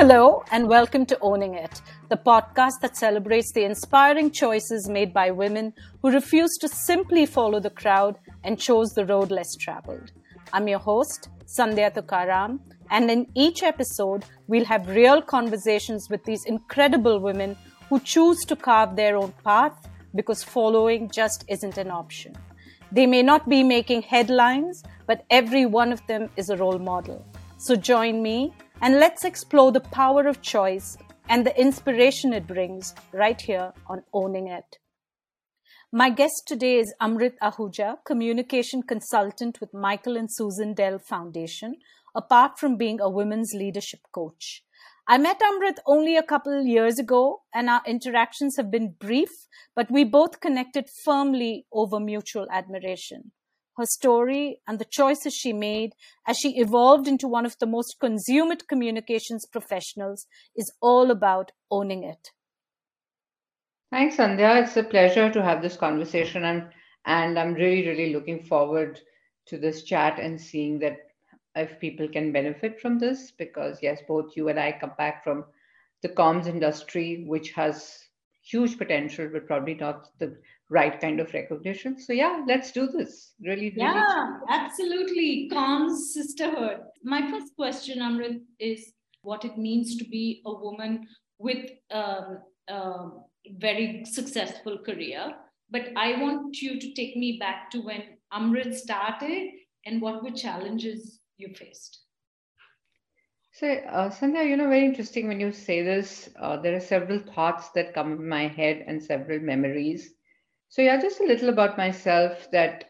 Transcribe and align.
Hello, 0.00 0.44
and 0.52 0.68
welcome 0.68 1.04
to 1.06 1.18
Owning 1.22 1.54
It, 1.54 1.82
the 2.08 2.16
podcast 2.16 2.78
that 2.82 2.96
celebrates 2.96 3.50
the 3.50 3.64
inspiring 3.64 4.30
choices 4.30 4.88
made 4.88 5.12
by 5.12 5.32
women 5.32 5.72
who 6.00 6.12
refuse 6.12 6.56
to 6.60 6.68
simply 6.68 7.26
follow 7.26 7.58
the 7.58 7.70
crowd 7.70 8.16
and 8.44 8.60
chose 8.60 8.90
the 8.90 9.04
road 9.06 9.32
less 9.32 9.56
traveled. 9.56 10.12
I'm 10.52 10.68
your 10.68 10.78
host, 10.78 11.30
Sandhya 11.46 11.92
Thukaram, 11.92 12.60
and 12.92 13.10
in 13.10 13.26
each 13.34 13.64
episode, 13.64 14.24
we'll 14.46 14.66
have 14.66 14.86
real 14.88 15.20
conversations 15.20 16.08
with 16.08 16.22
these 16.22 16.44
incredible 16.44 17.18
women 17.18 17.56
who 17.88 17.98
choose 17.98 18.44
to 18.44 18.54
carve 18.54 18.94
their 18.94 19.16
own 19.16 19.34
path 19.42 19.88
because 20.14 20.44
following 20.44 21.10
just 21.10 21.44
isn't 21.48 21.76
an 21.76 21.90
option. 21.90 22.36
They 22.92 23.06
may 23.06 23.24
not 23.24 23.48
be 23.48 23.64
making 23.64 24.02
headlines, 24.02 24.84
but 25.08 25.24
every 25.28 25.66
one 25.66 25.90
of 25.90 26.06
them 26.06 26.30
is 26.36 26.50
a 26.50 26.56
role 26.56 26.78
model. 26.78 27.26
So 27.56 27.74
join 27.74 28.22
me 28.22 28.54
and 28.80 29.00
let's 29.00 29.24
explore 29.24 29.72
the 29.72 29.80
power 29.80 30.26
of 30.28 30.40
choice 30.40 30.96
and 31.28 31.44
the 31.44 31.60
inspiration 31.60 32.32
it 32.32 32.46
brings 32.46 32.94
right 33.12 33.40
here 33.40 33.72
on 33.86 34.02
Owning 34.14 34.48
It. 34.48 34.78
My 35.92 36.10
guest 36.10 36.44
today 36.46 36.76
is 36.76 36.94
Amrit 37.00 37.34
Ahuja, 37.42 37.96
communication 38.06 38.82
consultant 38.82 39.60
with 39.60 39.74
Michael 39.74 40.16
and 40.16 40.30
Susan 40.30 40.74
Dell 40.74 40.98
Foundation, 40.98 41.76
apart 42.14 42.58
from 42.58 42.76
being 42.76 43.00
a 43.00 43.10
women's 43.10 43.52
leadership 43.54 44.00
coach. 44.12 44.62
I 45.08 45.18
met 45.18 45.40
Amrit 45.40 45.78
only 45.86 46.16
a 46.16 46.22
couple 46.22 46.62
years 46.62 46.98
ago, 46.98 47.42
and 47.54 47.70
our 47.70 47.82
interactions 47.86 48.56
have 48.58 48.70
been 48.70 48.94
brief, 49.00 49.30
but 49.74 49.90
we 49.90 50.04
both 50.04 50.40
connected 50.40 50.88
firmly 51.04 51.66
over 51.72 51.98
mutual 51.98 52.46
admiration. 52.52 53.32
Her 53.78 53.86
story 53.86 54.60
and 54.66 54.80
the 54.80 54.84
choices 54.84 55.34
she 55.34 55.52
made 55.52 55.92
as 56.26 56.36
she 56.36 56.58
evolved 56.58 57.06
into 57.06 57.28
one 57.28 57.46
of 57.46 57.56
the 57.60 57.66
most 57.66 57.96
consummate 58.00 58.66
communications 58.66 59.46
professionals 59.46 60.26
is 60.56 60.72
all 60.82 61.12
about 61.12 61.52
owning 61.70 62.02
it. 62.02 62.32
Thanks, 63.92 64.16
Sandhya. 64.16 64.64
It's 64.64 64.76
a 64.76 64.82
pleasure 64.82 65.30
to 65.30 65.42
have 65.42 65.62
this 65.62 65.76
conversation, 65.76 66.44
and 66.44 66.68
and 67.06 67.38
I'm 67.38 67.54
really, 67.54 67.86
really 67.86 68.12
looking 68.12 68.42
forward 68.42 69.00
to 69.46 69.56
this 69.56 69.84
chat 69.84 70.18
and 70.18 70.40
seeing 70.40 70.80
that 70.80 70.98
if 71.54 71.78
people 71.78 72.08
can 72.08 72.32
benefit 72.32 72.80
from 72.80 72.98
this 72.98 73.30
because 73.30 73.78
yes 73.82 74.00
both 74.06 74.36
you 74.36 74.48
and 74.48 74.60
i 74.60 74.70
come 74.70 74.92
back 74.98 75.24
from 75.24 75.44
the 76.02 76.08
comms 76.08 76.46
industry 76.46 77.24
which 77.26 77.52
has 77.52 78.07
huge 78.50 78.78
potential 78.78 79.28
but 79.32 79.46
probably 79.46 79.74
not 79.74 80.08
the 80.18 80.36
right 80.70 81.00
kind 81.00 81.20
of 81.20 81.32
recognition. 81.32 81.98
So 82.00 82.12
yeah 82.12 82.42
let's 82.46 82.72
do 82.72 82.86
this. 82.86 83.32
Really, 83.40 83.70
really 83.70 83.74
yeah 83.76 84.38
absolutely. 84.48 85.50
Comms 85.52 85.98
sisterhood. 86.12 86.80
My 87.02 87.30
first 87.30 87.54
question 87.56 87.98
amrit 87.98 88.40
is 88.58 88.92
what 89.22 89.44
it 89.44 89.58
means 89.58 89.96
to 89.96 90.04
be 90.04 90.42
a 90.46 90.52
woman 90.52 91.06
with 91.38 91.70
um, 91.90 92.38
a 92.68 93.10
very 93.58 94.04
successful 94.04 94.78
career. 94.78 95.34
But 95.70 95.88
i 95.96 96.20
want 96.20 96.62
you 96.62 96.80
to 96.80 96.92
take 96.94 97.16
me 97.16 97.36
back 97.38 97.70
to 97.72 97.80
when 97.80 98.02
amrit 98.32 98.74
started 98.74 99.50
and 99.84 100.02
what 100.02 100.22
were 100.22 100.30
challenges 100.30 101.20
you 101.36 101.54
faced? 101.54 102.00
So, 103.58 103.68
uh, 103.68 104.10
Sandhya, 104.10 104.48
you 104.48 104.56
know, 104.56 104.68
very 104.68 104.84
interesting 104.84 105.26
when 105.28 105.40
you 105.40 105.52
say 105.52 105.82
this. 105.82 106.30
Uh, 106.38 106.56
there 106.56 106.76
are 106.76 106.80
several 106.80 107.18
thoughts 107.18 107.70
that 107.72 107.92
come 107.92 108.12
in 108.12 108.28
my 108.28 108.46
head 108.46 108.84
and 108.86 109.02
several 109.02 109.40
memories. 109.40 110.14
So, 110.68 110.82
yeah, 110.82 111.00
just 111.00 111.20
a 111.20 111.24
little 111.26 111.48
about 111.50 111.76
myself 111.76 112.50
that 112.52 112.84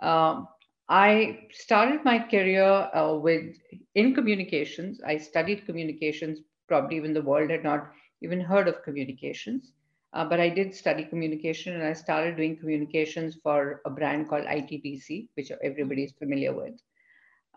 uh, 0.00 0.42
I 0.88 1.46
started 1.52 2.04
my 2.04 2.18
career 2.18 2.64
uh, 2.94 3.14
with 3.16 3.56
in 3.94 4.14
communications. 4.14 5.00
I 5.06 5.16
studied 5.18 5.64
communications. 5.66 6.40
Probably 6.66 6.96
even 6.96 7.14
the 7.14 7.22
world 7.22 7.50
had 7.50 7.62
not 7.64 7.90
even 8.22 8.40
heard 8.40 8.68
of 8.68 8.82
communications. 8.82 9.72
Uh, 10.12 10.24
but 10.24 10.40
I 10.40 10.48
did 10.50 10.74
study 10.74 11.04
communication 11.04 11.74
and 11.74 11.84
I 11.84 11.92
started 11.92 12.36
doing 12.36 12.56
communications 12.56 13.36
for 13.42 13.80
a 13.86 13.90
brand 13.90 14.28
called 14.28 14.46
ITDC, 14.46 15.28
which 15.34 15.52
everybody 15.62 16.04
is 16.04 16.12
familiar 16.12 16.52
with. 16.54 16.74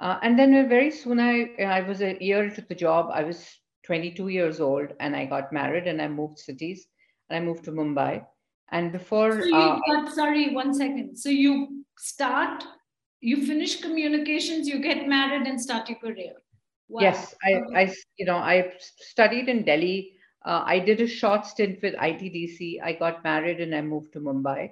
Uh, 0.01 0.17
and 0.23 0.37
then 0.37 0.67
very 0.67 0.89
soon, 0.89 1.19
I, 1.19 1.51
I 1.63 1.81
was 1.81 2.01
a 2.01 2.17
year 2.19 2.43
into 2.43 2.61
the 2.61 2.73
job. 2.73 3.11
I 3.13 3.23
was 3.23 3.59
22 3.83 4.29
years 4.29 4.59
old 4.59 4.93
and 4.99 5.15
I 5.15 5.25
got 5.25 5.53
married 5.53 5.85
and 5.85 6.01
I 6.01 6.07
moved 6.07 6.39
cities 6.39 6.87
and 7.29 7.37
I 7.37 7.45
moved 7.45 7.63
to 7.65 7.71
Mumbai. 7.71 8.25
And 8.71 8.91
before. 8.91 9.31
So 9.31 9.45
you 9.45 9.55
uh, 9.55 9.79
got, 9.85 10.11
sorry, 10.11 10.55
one 10.55 10.73
second. 10.73 11.17
So 11.17 11.29
you 11.29 11.83
start, 11.99 12.63
you 13.19 13.45
finish 13.45 13.79
communications, 13.79 14.67
you 14.67 14.79
get 14.79 15.07
married 15.07 15.45
and 15.45 15.61
start 15.61 15.87
your 15.87 15.99
career. 15.99 16.33
Wow. 16.89 17.01
Yes, 17.01 17.35
I, 17.43 17.61
I, 17.75 17.93
you 18.17 18.25
know, 18.25 18.37
I 18.37 18.73
studied 18.97 19.49
in 19.49 19.63
Delhi. 19.63 20.13
Uh, 20.43 20.63
I 20.65 20.79
did 20.79 20.99
a 20.99 21.07
short 21.07 21.45
stint 21.45 21.79
with 21.83 21.93
ITDC. 21.95 22.81
I 22.81 22.93
got 22.93 23.23
married 23.23 23.61
and 23.61 23.75
I 23.75 23.81
moved 23.81 24.13
to 24.13 24.19
Mumbai. 24.19 24.71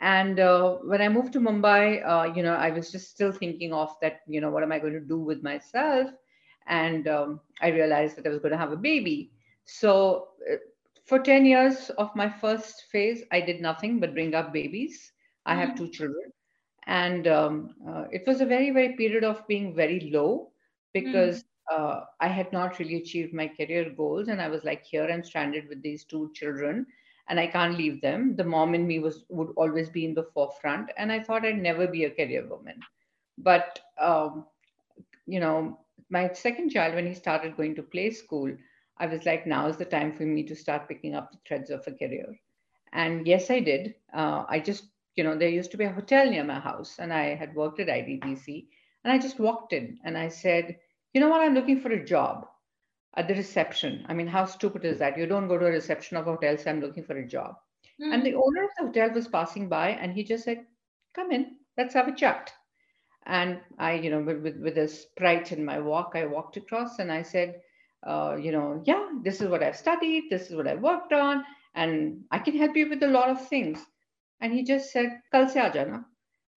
And 0.00 0.40
uh, 0.40 0.76
when 0.84 1.00
I 1.00 1.08
moved 1.08 1.32
to 1.34 1.40
Mumbai, 1.40 2.06
uh, 2.06 2.34
you 2.34 2.42
know, 2.42 2.54
I 2.54 2.70
was 2.70 2.90
just 2.90 3.10
still 3.10 3.32
thinking 3.32 3.72
of 3.72 3.94
that, 4.02 4.20
you 4.26 4.40
know, 4.40 4.50
what 4.50 4.62
am 4.62 4.72
I 4.72 4.78
going 4.78 4.92
to 4.94 5.00
do 5.00 5.18
with 5.18 5.42
myself? 5.42 6.10
And 6.66 7.06
um, 7.08 7.40
I 7.60 7.68
realized 7.68 8.16
that 8.16 8.26
I 8.26 8.30
was 8.30 8.40
going 8.40 8.52
to 8.52 8.58
have 8.58 8.72
a 8.72 8.76
baby. 8.76 9.32
So 9.66 10.28
uh, 10.50 10.56
for 11.06 11.18
10 11.18 11.44
years 11.44 11.90
of 11.98 12.14
my 12.16 12.28
first 12.28 12.84
phase, 12.90 13.22
I 13.30 13.40
did 13.40 13.60
nothing 13.60 14.00
but 14.00 14.14
bring 14.14 14.34
up 14.34 14.52
babies. 14.52 15.12
I 15.46 15.52
mm-hmm. 15.52 15.60
have 15.60 15.76
two 15.76 15.88
children. 15.88 16.32
And 16.86 17.26
um, 17.28 17.74
uh, 17.88 18.04
it 18.10 18.24
was 18.26 18.40
a 18.40 18.46
very, 18.46 18.70
very 18.70 18.94
period 18.96 19.24
of 19.24 19.46
being 19.46 19.74
very 19.74 20.10
low 20.12 20.50
because 20.92 21.44
mm-hmm. 21.72 22.04
I 22.20 22.28
had 22.28 22.52
not 22.52 22.78
really 22.78 22.96
achieved 22.96 23.32
my 23.32 23.48
career 23.48 23.90
goals. 23.96 24.28
And 24.28 24.40
I 24.40 24.48
was 24.48 24.64
like, 24.64 24.84
here 24.84 25.08
I'm 25.10 25.24
stranded 25.24 25.68
with 25.68 25.82
these 25.82 26.04
two 26.04 26.30
children 26.34 26.86
and 27.28 27.40
I 27.40 27.46
can't 27.46 27.78
leave 27.78 28.00
them. 28.00 28.36
The 28.36 28.44
mom 28.44 28.74
in 28.74 28.86
me 28.86 28.98
was 28.98 29.24
would 29.28 29.50
always 29.56 29.88
be 29.90 30.04
in 30.04 30.14
the 30.14 30.28
forefront, 30.34 30.90
and 30.96 31.10
I 31.12 31.20
thought 31.20 31.44
I'd 31.44 31.58
never 31.60 31.86
be 31.86 32.04
a 32.04 32.10
career 32.10 32.46
woman. 32.46 32.80
But 33.38 33.80
um, 34.00 34.46
you 35.26 35.40
know, 35.40 35.78
my 36.10 36.32
second 36.32 36.70
child, 36.70 36.94
when 36.94 37.06
he 37.06 37.14
started 37.14 37.56
going 37.56 37.74
to 37.76 37.82
play 37.82 38.10
school, 38.10 38.52
I 38.98 39.06
was 39.06 39.24
like, 39.24 39.46
now 39.46 39.66
is 39.66 39.76
the 39.76 39.84
time 39.84 40.12
for 40.12 40.24
me 40.24 40.42
to 40.44 40.54
start 40.56 40.88
picking 40.88 41.14
up 41.14 41.32
the 41.32 41.38
threads 41.46 41.70
of 41.70 41.86
a 41.86 41.92
career. 41.92 42.34
And 42.92 43.26
yes, 43.26 43.50
I 43.50 43.60
did. 43.60 43.94
Uh, 44.14 44.44
I 44.48 44.60
just, 44.60 44.84
you 45.16 45.24
know, 45.24 45.36
there 45.36 45.48
used 45.48 45.70
to 45.72 45.76
be 45.76 45.84
a 45.84 45.92
hotel 45.92 46.30
near 46.30 46.44
my 46.44 46.60
house, 46.60 46.96
and 46.98 47.12
I 47.12 47.34
had 47.34 47.54
worked 47.54 47.80
at 47.80 47.88
ITDC, 47.88 48.66
and 49.04 49.12
I 49.12 49.18
just 49.18 49.38
walked 49.40 49.72
in 49.72 49.98
and 50.04 50.16
I 50.16 50.28
said, 50.28 50.78
you 51.12 51.20
know 51.20 51.28
what, 51.28 51.42
I'm 51.42 51.54
looking 51.54 51.80
for 51.80 51.92
a 51.92 52.04
job 52.04 52.48
at 53.16 53.28
the 53.28 53.34
reception. 53.34 54.04
I 54.08 54.14
mean, 54.14 54.26
how 54.26 54.44
stupid 54.44 54.84
is 54.84 54.98
that? 54.98 55.16
You 55.16 55.26
don't 55.26 55.48
go 55.48 55.58
to 55.58 55.66
a 55.66 55.70
reception 55.70 56.16
of 56.16 56.26
a 56.26 56.32
hotel, 56.32 56.56
say, 56.56 56.70
I'm 56.70 56.80
looking 56.80 57.04
for 57.04 57.16
a 57.16 57.26
job. 57.26 57.54
Mm-hmm. 58.00 58.12
And 58.12 58.26
the 58.26 58.34
owner 58.34 58.64
of 58.64 58.70
the 58.76 58.86
hotel 58.86 59.14
was 59.14 59.28
passing 59.28 59.68
by 59.68 59.90
and 59.90 60.12
he 60.12 60.24
just 60.24 60.44
said, 60.44 60.66
Come 61.14 61.30
in, 61.30 61.56
let's 61.78 61.94
have 61.94 62.08
a 62.08 62.14
chat. 62.14 62.52
And 63.26 63.60
I, 63.78 63.94
you 63.94 64.10
know, 64.10 64.20
with, 64.20 64.42
with, 64.42 64.56
with 64.60 64.78
a 64.78 64.88
sprite 64.88 65.52
in 65.52 65.64
my 65.64 65.78
walk, 65.78 66.12
I 66.14 66.26
walked 66.26 66.56
across 66.56 66.98
and 66.98 67.10
I 67.10 67.22
said, 67.22 67.60
uh, 68.06 68.36
you 68.38 68.52
know, 68.52 68.82
yeah, 68.84 69.08
this 69.22 69.40
is 69.40 69.48
what 69.48 69.62
I've 69.62 69.76
studied, 69.76 70.24
this 70.28 70.50
is 70.50 70.56
what 70.56 70.66
I've 70.66 70.82
worked 70.82 71.12
on, 71.12 71.42
and 71.74 72.22
I 72.30 72.38
can 72.38 72.56
help 72.56 72.76
you 72.76 72.88
with 72.88 73.02
a 73.02 73.08
lot 73.08 73.30
of 73.30 73.48
things. 73.48 73.78
And 74.40 74.52
he 74.52 74.62
just 74.62 74.92
said, 74.92 75.20
Kal 75.32 75.48
se 75.48 75.60
ajana. 75.60 76.04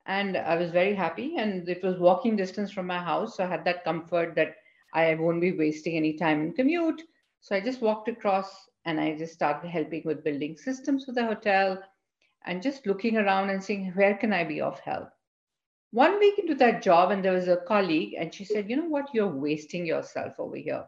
And 0.06 0.38
I 0.38 0.56
was 0.56 0.72
very 0.72 0.96
happy. 0.96 1.36
And 1.38 1.68
it 1.70 1.84
was 1.84 2.00
walking 2.00 2.36
distance 2.36 2.72
from 2.72 2.88
my 2.88 2.98
house. 2.98 3.38
So 3.38 3.44
I 3.44 3.48
had 3.48 3.66
that 3.66 3.84
comfort 3.84 4.36
that 4.36 4.56
I 4.94 5.14
won't 5.16 5.42
be 5.42 5.52
wasting 5.52 5.96
any 5.96 6.14
time 6.14 6.42
in 6.42 6.54
commute. 6.54 7.02
So 7.42 7.56
I 7.56 7.60
just 7.60 7.82
walked 7.82 8.08
across 8.10 8.68
and 8.86 9.00
I 9.00 9.16
just 9.18 9.34
started 9.34 9.70
helping 9.70 10.04
with 10.06 10.24
building 10.24 10.58
systems 10.58 11.06
for 11.06 11.12
the 11.12 11.26
hotel 11.26 11.82
and 12.46 12.62
just 12.62 12.88
looking 12.88 13.18
around 13.18 13.50
and 13.50 13.64
seeing 13.64 13.92
where 13.92 14.16
can 14.16 14.34
I 14.34 14.44
be 14.44 14.62
of 14.62 14.80
help. 14.80 15.10
One 15.92 16.20
week 16.20 16.38
into 16.38 16.56
that 16.56 16.82
job, 16.82 17.12
and 17.12 17.24
there 17.24 17.34
was 17.34 17.48
a 17.48 17.58
colleague, 17.58 18.14
and 18.18 18.34
she 18.34 18.44
said, 18.44 18.70
You 18.70 18.76
know 18.76 18.90
what? 18.90 19.10
You're 19.14 19.28
wasting 19.28 19.86
yourself 19.86 20.34
over 20.38 20.58
here. 20.58 20.86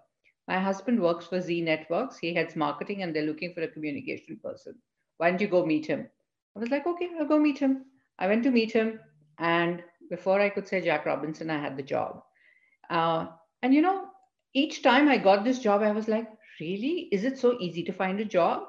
My 0.47 0.59
husband 0.59 1.00
works 1.01 1.25
for 1.25 1.39
Zee 1.39 1.62
Networks. 1.62 2.18
He 2.18 2.33
heads 2.33 2.56
marketing, 2.56 3.03
and 3.03 3.15
they're 3.15 3.25
looking 3.25 3.53
for 3.53 3.62
a 3.62 3.68
communication 3.68 4.39
person. 4.44 4.75
Why 5.18 5.29
don't 5.29 5.41
you 5.41 5.47
go 5.47 5.65
meet 5.65 5.85
him? 5.85 6.07
I 6.56 6.59
was 6.59 6.69
like, 6.69 6.85
Okay, 6.85 7.09
I'll 7.18 7.25
go 7.25 7.39
meet 7.39 7.59
him. 7.59 7.85
I 8.19 8.27
went 8.27 8.44
to 8.44 8.51
meet 8.51 8.74
him, 8.74 9.00
and 9.38 9.81
before 10.09 10.41
I 10.41 10.50
could 10.50 10.68
say 10.68 10.81
Jack 10.81 11.06
Robinson, 11.06 11.50
I 11.50 11.59
had 11.59 11.77
the 11.77 11.83
job. 11.83 12.24
Uh, 12.89 13.27
and 13.61 13.73
you 13.73 13.81
know, 13.81 14.06
each 14.53 14.81
time 14.81 15.07
I 15.07 15.17
got 15.17 15.44
this 15.44 15.59
job, 15.59 15.81
I 15.81 15.91
was 15.91 16.07
like, 16.07 16.27
really? 16.59 17.09
Is 17.11 17.23
it 17.23 17.38
so 17.38 17.57
easy 17.59 17.83
to 17.83 17.94
find 17.94 18.19
a 18.19 18.25
job? 18.25 18.63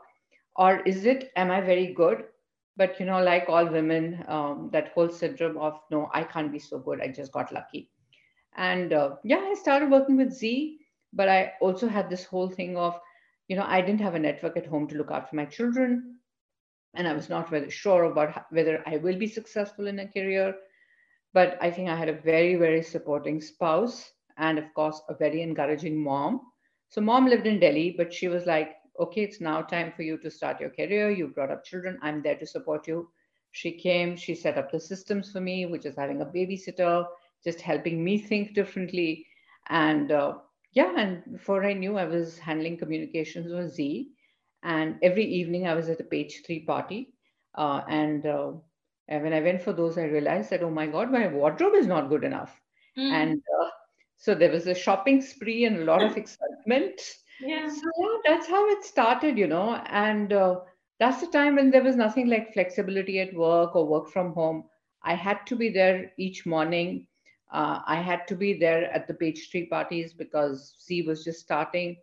Or 0.57 0.81
is 0.81 1.07
it, 1.07 1.31
am 1.37 1.51
I 1.51 1.61
very 1.61 1.93
good? 1.95 2.25
But 2.77 2.99
you 2.99 3.07
know, 3.07 3.23
like 3.23 3.47
all 3.49 3.67
women, 3.67 4.25
um, 4.29 4.71
that 4.73 4.89
whole 4.89 5.09
syndrome 5.09 5.59
of, 5.59 5.81
no, 5.91 6.11
I 6.13 6.25
can't 6.25 6.53
be 6.53 6.59
so 6.59 6.79
good. 6.79 7.01
I 7.01 7.09
just 7.09 7.33
got 7.33 7.53
lucky. 7.53 7.91
And 8.57 8.93
uh, 8.93 9.17
yeah, 9.25 9.39
I 9.39 9.55
started 9.55 9.91
working 9.91 10.17
with 10.17 10.33
Zee, 10.33 10.79
but 11.13 11.29
I 11.29 11.53
also 11.61 11.89
had 11.89 12.11
this 12.11 12.25
whole 12.25 12.49
thing 12.49 12.77
of, 12.77 12.99
you 13.49 13.57
know, 13.57 13.65
I 13.67 13.81
didn't 13.81 14.01
have 14.01 14.15
a 14.15 14.19
network 14.19 14.57
at 14.57 14.67
home 14.67 14.87
to 14.89 14.97
look 14.97 15.11
after 15.11 15.37
my 15.37 15.45
children. 15.45 16.17
And 16.95 17.07
I 17.07 17.13
was 17.13 17.29
not 17.29 17.49
very 17.49 17.71
sure 17.71 18.05
about 18.05 18.47
whether 18.51 18.83
I 18.87 18.97
will 18.97 19.17
be 19.17 19.29
successful 19.29 19.87
in 19.87 19.99
a 20.01 20.09
career. 20.09 20.55
But 21.33 21.59
I 21.61 21.71
think 21.71 21.89
I 21.89 21.97
had 21.97 22.09
a 22.09 22.21
very, 22.21 22.57
very 22.57 22.83
supporting 22.83 23.41
spouse 23.41 24.13
and 24.37 24.59
of 24.59 24.73
course 24.75 25.01
a 25.09 25.15
very 25.15 25.43
encouraging 25.43 25.97
mom 26.03 26.41
So 26.89 27.01
mom 27.01 27.27
lived 27.27 27.47
in 27.47 27.61
Delhi, 27.61 27.95
but 27.97 28.13
she 28.13 28.29
was 28.29 28.47
like, 28.47 28.77
okay, 28.99 29.23
it's 29.23 29.41
now 29.41 29.63
time 29.63 29.93
for 29.97 30.03
you 30.03 30.19
to 30.19 30.31
start 30.31 30.61
your 30.61 30.71
career. 30.71 31.11
You 31.11 31.29
brought 31.29 31.51
up 31.51 31.65
children. 31.65 31.99
I'm 32.03 32.23
there 32.23 32.37
to 32.39 32.47
support 32.47 32.89
you. 32.89 33.09
She 33.53 33.73
came, 33.73 34.17
she 34.17 34.35
set 34.35 34.59
up 34.59 34.71
the 34.71 34.81
systems 34.81 35.31
for 35.33 35.41
me, 35.41 35.67
which 35.67 35.87
is 35.87 35.97
having 35.97 36.21
a 36.21 36.27
babysitter, 36.27 37.07
just 37.45 37.61
helping 37.61 38.03
me 38.05 38.19
think 38.19 38.55
differently. 38.55 39.27
And 39.69 40.11
uh, 40.13 40.39
yeah, 40.73 40.93
and 40.97 41.23
before 41.33 41.65
I 41.65 41.73
knew, 41.75 41.97
I 41.97 42.05
was 42.05 42.39
handling 42.39 42.77
communications 42.77 43.53
with 43.53 43.73
Zee. 43.73 44.11
And 44.63 44.99
every 45.03 45.25
evening 45.25 45.67
I 45.67 45.75
was 45.75 45.89
at 45.89 46.01
a 46.01 46.05
page 46.05 46.43
three 46.45 46.61
party. 46.61 47.15
Uh, 47.55 47.83
and, 47.89 48.27
uh, 48.27 48.53
and 49.09 49.23
when 49.23 49.33
I 49.33 49.41
went 49.41 49.63
for 49.63 49.73
those, 49.73 49.99
I 49.99 50.05
realized 50.05 50.51
that, 50.51 50.63
oh 50.63 50.71
my 50.71 50.87
God, 50.87 51.11
my 51.11 51.27
wardrobe 51.29 51.75
is 51.75 51.87
not 51.87 52.09
good 52.09 52.25
enough. 52.25 52.61
Mm. 52.99 53.11
And 53.11 53.43
uh, 53.61 53.71
so 54.21 54.35
there 54.35 54.53
was 54.53 54.67
a 54.67 54.75
shopping 54.75 55.23
spree 55.23 55.65
and 55.65 55.79
a 55.79 55.85
lot 55.85 56.03
of 56.03 56.15
excitement. 56.19 57.01
Yeah. 57.41 57.67
So 57.71 57.91
yeah, 57.99 58.17
that's 58.27 58.47
how 58.47 58.69
it 58.69 58.85
started, 58.85 59.39
you 59.39 59.47
know. 59.47 59.77
And 59.87 60.31
uh, 60.31 60.61
that's 60.99 61.23
the 61.23 61.27
time 61.29 61.57
when 61.57 61.71
there 61.71 61.83
was 61.83 61.97
nothing 61.97 62.29
like 62.29 62.53
flexibility 62.53 63.19
at 63.21 63.33
work 63.33 63.75
or 63.75 63.87
work 63.87 64.11
from 64.11 64.35
home. 64.35 64.65
I 65.03 65.15
had 65.15 65.47
to 65.47 65.57
be 65.57 65.71
there 65.71 66.13
each 66.19 66.45
morning. 66.45 67.07
Uh, 67.51 67.81
I 67.87 67.97
had 67.97 68.29
to 68.29 68.37
be 68.37 68.53
there 68.53 68.93
at 68.93 69.09
the 69.09 69.15
page 69.15 69.49
three 69.51 69.65
parties 69.65 70.13
because 70.13 70.77
Zee 70.87 71.01
was 71.01 71.25
just 71.25 71.41
starting. 71.41 71.97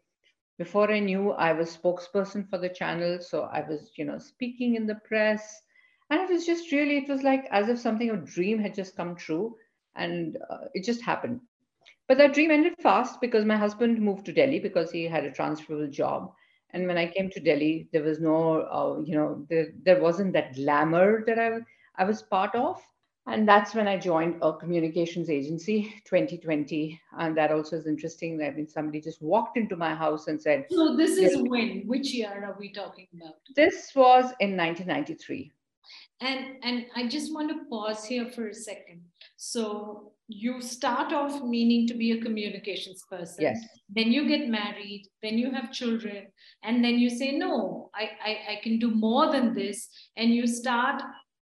Before 0.57 0.91
I 0.91 0.99
knew, 0.99 1.33
I 1.33 1.53
was 1.53 1.77
spokesperson 1.77 2.49
for 2.49 2.57
the 2.57 2.69
channel. 2.69 3.19
So 3.21 3.43
I 3.43 3.61
was, 3.61 3.91
you 3.95 4.05
know, 4.05 4.17
speaking 4.17 4.73
in 4.73 4.87
the 4.87 4.99
press. 5.07 5.61
And 6.09 6.21
it 6.21 6.33
was 6.33 6.47
just 6.47 6.71
really, 6.71 6.97
it 6.97 7.07
was 7.07 7.21
like 7.21 7.45
as 7.51 7.69
if 7.69 7.77
something, 7.77 8.09
a 8.09 8.17
dream 8.17 8.57
had 8.57 8.73
just 8.73 8.97
come 8.97 9.15
true. 9.15 9.55
And 9.95 10.37
uh, 10.49 10.65
it 10.73 10.83
just 10.83 11.03
happened. 11.03 11.41
But 12.07 12.17
that 12.19 12.33
dream 12.33 12.51
ended 12.51 12.75
fast 12.79 13.19
because 13.19 13.45
my 13.45 13.57
husband 13.57 14.01
moved 14.01 14.25
to 14.25 14.33
Delhi 14.33 14.59
because 14.59 14.91
he 14.91 15.03
had 15.03 15.25
a 15.25 15.31
transferable 15.31 15.87
job. 15.87 16.31
And 16.71 16.87
when 16.87 16.97
I 16.97 17.07
came 17.07 17.29
to 17.31 17.39
Delhi, 17.39 17.89
there 17.91 18.03
was 18.03 18.19
no, 18.19 18.61
uh, 18.61 19.01
you 19.01 19.15
know, 19.15 19.45
there, 19.49 19.67
there 19.83 20.01
wasn't 20.01 20.33
that 20.33 20.55
glamour 20.55 21.23
that 21.25 21.39
I, 21.39 21.59
I 21.95 22.05
was 22.05 22.21
part 22.21 22.55
of. 22.55 22.81
And 23.25 23.45
that's 23.45 23.75
when 23.75 23.89
I 23.89 23.97
joined 23.97 24.37
a 24.41 24.53
communications 24.53 25.29
agency, 25.29 25.93
2020. 26.05 26.99
And 27.17 27.35
that 27.35 27.51
also 27.51 27.75
is 27.75 27.85
interesting. 27.85 28.41
I 28.41 28.51
mean, 28.51 28.69
somebody 28.69 29.01
just 29.01 29.21
walked 29.21 29.57
into 29.57 29.75
my 29.75 29.93
house 29.93 30.27
and 30.27 30.41
said, 30.41 30.65
So 30.69 30.95
this 30.95 31.17
is 31.17 31.41
when? 31.41 31.83
Which 31.87 32.13
year 32.13 32.29
are 32.29 32.55
we 32.57 32.71
talking 32.71 33.07
about? 33.13 33.35
This 33.53 33.91
was 33.93 34.25
in 34.39 34.55
1993. 34.55 35.51
And, 36.21 36.55
and 36.63 36.85
I 36.95 37.07
just 37.07 37.33
want 37.33 37.49
to 37.49 37.65
pause 37.69 38.05
here 38.05 38.29
for 38.29 38.47
a 38.47 38.53
second. 38.53 39.01
So 39.35 40.13
you 40.27 40.61
start 40.61 41.13
off 41.13 41.41
meaning 41.41 41.87
to 41.87 41.93
be 41.93 42.11
a 42.11 42.21
communications 42.21 43.03
person. 43.09 43.43
Yes. 43.43 43.65
Then 43.89 44.11
you 44.11 44.27
get 44.27 44.49
married 44.49 45.07
then 45.23 45.37
you 45.37 45.51
have 45.51 45.71
children 45.71 46.27
and 46.63 46.83
then 46.83 46.99
you 46.99 47.09
say 47.09 47.31
no 47.37 47.89
I, 47.95 48.09
I 48.23 48.37
i 48.53 48.59
can 48.61 48.79
do 48.79 48.91
more 48.91 49.31
than 49.31 49.53
this 49.53 49.87
and 50.17 50.33
you 50.33 50.45
start 50.45 51.01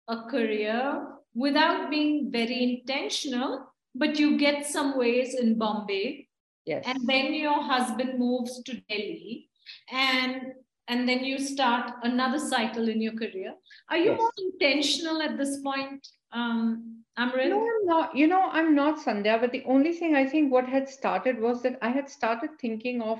a 0.08 0.24
career 0.30 1.08
without 1.34 1.90
being 1.90 2.30
very 2.32 2.80
intentional 2.80 3.68
but 3.98 4.20
you 4.20 4.38
get 4.38 4.66
some 4.66 4.98
ways 4.98 5.36
in 5.36 5.58
bombay. 5.58 6.28
Yes. 6.66 6.84
And 6.86 7.08
then 7.08 7.34
your 7.34 7.62
husband 7.64 8.20
moves 8.20 8.62
to 8.64 8.74
delhi 8.90 9.50
and 9.92 10.54
and 10.90 11.08
then 11.08 11.24
you 11.26 11.38
start 11.38 11.92
another 12.04 12.40
cycle 12.40 12.88
in 12.88 13.02
your 13.02 13.14
career. 13.14 13.54
Are 13.90 13.98
you 13.98 14.12
yes. 14.12 14.18
more 14.20 14.32
intentional 14.38 15.22
at 15.22 15.38
this 15.38 15.60
point? 15.62 16.08
Um, 16.32 16.97
Amrit? 17.18 17.50
No, 17.50 17.60
I'm 17.62 17.86
not. 17.86 18.16
You 18.16 18.28
know, 18.28 18.50
I'm 18.52 18.76
not 18.76 19.00
Sandhya, 19.00 19.40
but 19.40 19.52
the 19.52 19.64
only 19.66 19.94
thing 19.94 20.16
I 20.16 20.26
think 20.26 20.52
what 20.52 20.68
had 20.68 20.90
started 20.90 21.40
was 21.40 21.62
that 21.64 21.78
I 21.82 21.90
had 21.90 22.10
started 22.10 22.52
thinking 22.60 23.02
of 23.02 23.20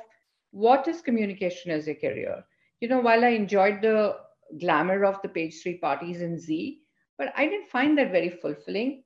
what 0.52 0.88
is 0.88 1.02
communication 1.02 1.72
as 1.72 1.88
a 1.88 1.96
career. 1.96 2.44
You 2.80 2.90
know, 2.90 3.00
while 3.00 3.24
I 3.26 3.30
enjoyed 3.30 3.82
the 3.82 4.18
glamour 4.60 5.04
of 5.06 5.22
the 5.22 5.30
page 5.30 5.62
three 5.62 5.78
parties 5.78 6.22
in 6.22 6.38
Zee, 6.40 6.82
but 7.18 7.34
I 7.36 7.46
didn't 7.48 7.70
find 7.70 7.98
that 7.98 8.12
very 8.12 8.30
fulfilling. 8.30 9.04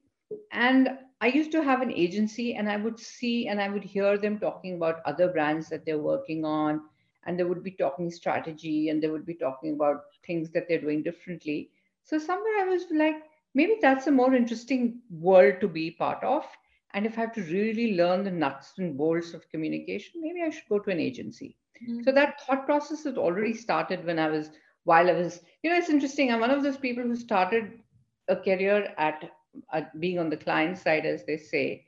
And 0.51 0.89
I 1.21 1.27
used 1.27 1.51
to 1.53 1.63
have 1.63 1.81
an 1.81 1.91
agency 1.91 2.55
and 2.55 2.69
I 2.69 2.77
would 2.77 2.99
see 2.99 3.47
and 3.47 3.61
I 3.61 3.69
would 3.69 3.83
hear 3.83 4.17
them 4.17 4.39
talking 4.39 4.75
about 4.75 5.01
other 5.05 5.29
brands 5.29 5.69
that 5.69 5.85
they're 5.85 5.99
working 5.99 6.45
on. 6.45 6.81
And 7.25 7.37
they 7.39 7.43
would 7.43 7.63
be 7.63 7.71
talking 7.71 8.09
strategy 8.11 8.89
and 8.89 9.01
they 9.01 9.07
would 9.09 9.25
be 9.25 9.35
talking 9.35 9.73
about 9.73 10.03
things 10.25 10.51
that 10.51 10.67
they're 10.67 10.81
doing 10.81 11.03
differently. 11.03 11.71
So 12.03 12.17
somewhere 12.17 12.59
I 12.61 12.65
was 12.65 12.85
like, 12.91 13.15
maybe 13.53 13.77
that's 13.81 14.07
a 14.07 14.11
more 14.11 14.33
interesting 14.33 14.99
world 15.09 15.55
to 15.61 15.67
be 15.67 15.91
part 15.91 16.23
of. 16.23 16.45
And 16.93 17.05
if 17.05 17.17
I 17.17 17.21
have 17.21 17.33
to 17.35 17.43
really 17.43 17.95
learn 17.95 18.23
the 18.23 18.31
nuts 18.31 18.73
and 18.77 18.97
bolts 18.97 19.33
of 19.33 19.49
communication, 19.49 20.21
maybe 20.21 20.41
I 20.41 20.49
should 20.49 20.67
go 20.69 20.79
to 20.79 20.91
an 20.91 20.99
agency. 20.99 21.57
Mm-hmm. 21.81 22.03
So 22.03 22.11
that 22.11 22.41
thought 22.41 22.65
process 22.65 23.03
had 23.03 23.17
already 23.17 23.53
started 23.53 24.05
when 24.05 24.19
I 24.19 24.27
was, 24.27 24.49
while 24.83 25.09
I 25.09 25.13
was, 25.13 25.41
you 25.63 25.69
know, 25.69 25.77
it's 25.77 25.89
interesting. 25.89 26.31
I'm 26.31 26.41
one 26.41 26.51
of 26.51 26.63
those 26.63 26.77
people 26.77 27.03
who 27.03 27.15
started 27.15 27.79
a 28.27 28.35
career 28.35 28.93
at, 28.97 29.31
at 29.73 29.97
being 29.99 30.19
on 30.19 30.29
the 30.29 30.37
client 30.37 30.77
side, 30.77 31.05
as 31.05 31.25
they 31.25 31.37
say. 31.37 31.85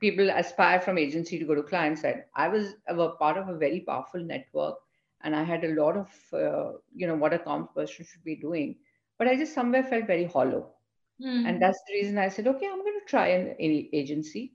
People 0.00 0.30
aspire 0.30 0.80
from 0.80 0.98
agency 0.98 1.38
to 1.38 1.44
go 1.44 1.54
to 1.54 1.62
client 1.62 1.98
side. 1.98 2.24
I 2.34 2.48
was 2.48 2.74
a 2.88 3.08
part 3.10 3.36
of 3.36 3.48
a 3.48 3.56
very 3.56 3.80
powerful 3.80 4.20
network 4.20 4.76
and 5.22 5.34
I 5.34 5.42
had 5.42 5.64
a 5.64 5.74
lot 5.80 5.96
of, 5.96 6.08
uh, 6.32 6.78
you 6.94 7.06
know, 7.06 7.14
what 7.14 7.32
a 7.32 7.38
comms 7.38 7.72
person 7.74 8.04
should 8.04 8.24
be 8.24 8.36
doing. 8.36 8.76
But 9.18 9.28
I 9.28 9.36
just 9.36 9.54
somewhere 9.54 9.84
felt 9.84 10.06
very 10.06 10.24
hollow 10.24 10.73
Mm. 11.22 11.48
And 11.48 11.62
that's 11.62 11.80
the 11.86 11.94
reason 11.94 12.18
I 12.18 12.28
said, 12.28 12.46
okay, 12.46 12.66
I'm 12.66 12.80
going 12.80 13.00
to 13.00 13.06
try 13.06 13.28
an, 13.28 13.54
agency. 13.58 14.52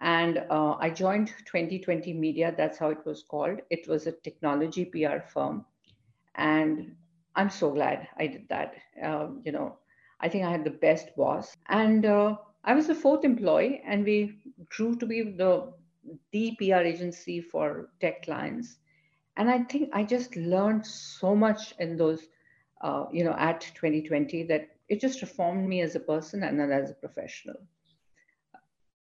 And 0.00 0.44
uh, 0.50 0.76
I 0.78 0.90
joined 0.90 1.28
2020 1.46 2.12
Media. 2.12 2.54
That's 2.56 2.78
how 2.78 2.90
it 2.90 3.04
was 3.06 3.22
called. 3.22 3.60
It 3.70 3.88
was 3.88 4.06
a 4.06 4.12
technology 4.12 4.84
PR 4.84 5.20
firm. 5.32 5.64
And 6.34 6.94
I'm 7.34 7.50
so 7.50 7.70
glad 7.70 8.08
I 8.18 8.26
did 8.26 8.48
that. 8.48 8.74
Uh, 9.02 9.28
you 9.44 9.52
know, 9.52 9.78
I 10.20 10.28
think 10.28 10.44
I 10.44 10.50
had 10.50 10.64
the 10.64 10.70
best 10.70 11.16
boss. 11.16 11.56
And 11.68 12.04
uh, 12.04 12.36
I 12.64 12.74
was 12.74 12.88
the 12.88 12.94
fourth 12.94 13.24
employee, 13.24 13.82
and 13.86 14.04
we 14.04 14.38
grew 14.68 14.96
to 14.96 15.06
be 15.06 15.22
the, 15.22 15.72
the 16.32 16.56
PR 16.58 16.82
agency 16.82 17.40
for 17.40 17.90
tech 18.00 18.22
clients. 18.22 18.78
And 19.36 19.50
I 19.50 19.62
think 19.64 19.90
I 19.92 20.02
just 20.02 20.34
learned 20.36 20.86
so 20.86 21.34
much 21.34 21.74
in 21.78 21.96
those, 21.96 22.26
uh, 22.80 23.04
you 23.12 23.24
know, 23.24 23.34
at 23.38 23.60
2020 23.60 24.44
that 24.44 24.75
it 24.88 25.00
just 25.00 25.20
reformed 25.20 25.68
me 25.68 25.80
as 25.82 25.94
a 25.94 26.00
person 26.00 26.42
and 26.42 26.58
then 26.58 26.70
as 26.70 26.90
a 26.90 26.94
professional. 26.94 27.56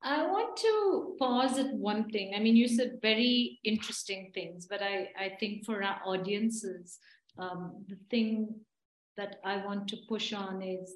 I 0.01 0.25
want 0.27 0.55
to 0.57 1.15
pause 1.17 1.57
at 1.57 1.73
one 1.73 2.09
thing. 2.09 2.33
I 2.35 2.39
mean, 2.39 2.55
you 2.55 2.67
said 2.67 2.99
very 3.01 3.59
interesting 3.63 4.31
things, 4.35 4.67
but 4.67 4.81
I, 4.83 5.09
I 5.19 5.31
think 5.39 5.65
for 5.65 5.83
our 5.83 5.99
audiences, 6.05 6.99
um, 7.39 7.83
the 7.89 7.97
thing 8.11 8.53
that 9.17 9.37
I 9.43 9.65
want 9.65 9.87
to 9.89 9.97
push 10.07 10.31
on 10.31 10.61
is 10.61 10.93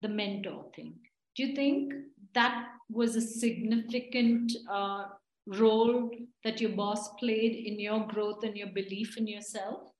the 0.00 0.08
mentor 0.08 0.66
thing. 0.74 0.94
Do 1.36 1.44
you 1.44 1.54
think 1.54 1.92
that 2.34 2.68
was 2.90 3.14
a 3.14 3.20
significant 3.20 4.52
uh, 4.70 5.04
role 5.46 6.10
that 6.42 6.60
your 6.60 6.70
boss 6.70 7.10
played 7.20 7.54
in 7.54 7.78
your 7.78 8.06
growth 8.06 8.42
and 8.42 8.56
your 8.56 8.68
belief 8.68 9.18
in 9.18 9.26
yourself? 9.26 9.90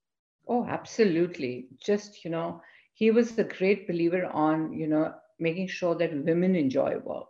Oh, 0.47 0.65
absolutely. 0.65 1.67
Just, 1.83 2.23
you 2.23 2.31
know, 2.31 2.61
he 2.97 3.11
was 3.11 3.37
a 3.37 3.43
great 3.43 3.87
believer 3.87 4.25
on, 4.25 4.73
you 4.73 4.87
know, 4.87 5.13
making 5.39 5.67
sure 5.67 5.93
that 5.93 6.25
women 6.25 6.55
enjoy 6.55 6.97
work. 7.03 7.27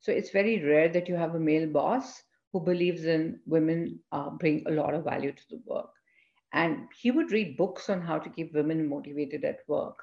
So 0.00 0.10
it's 0.10 0.30
very 0.30 0.64
rare 0.64 0.88
that 0.88 1.06
you 1.06 1.14
have 1.16 1.34
a 1.34 1.38
male 1.38 1.66
boss 1.68 2.22
who 2.50 2.60
believes 2.60 3.04
in 3.04 3.38
women 3.44 4.00
uh, 4.10 4.30
bring 4.30 4.64
a 4.66 4.70
lot 4.70 4.94
of 4.94 5.04
value 5.04 5.32
to 5.32 5.42
the 5.50 5.60
work. 5.66 5.90
And 6.54 6.88
he 6.98 7.10
would 7.10 7.30
read 7.30 7.58
books 7.58 7.90
on 7.90 8.00
how 8.00 8.18
to 8.20 8.30
keep 8.30 8.54
women 8.54 8.88
motivated 8.88 9.44
at 9.44 9.58
work. 9.68 9.98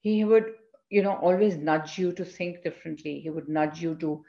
He 0.00 0.24
would, 0.24 0.52
you 0.90 1.02
know, 1.02 1.16
always 1.16 1.56
nudge 1.56 1.96
you 1.96 2.12
to 2.12 2.24
think 2.24 2.62
differently. 2.62 3.20
He 3.20 3.30
would 3.30 3.48
nudge 3.48 3.80
you 3.80 3.94
to 4.00 4.22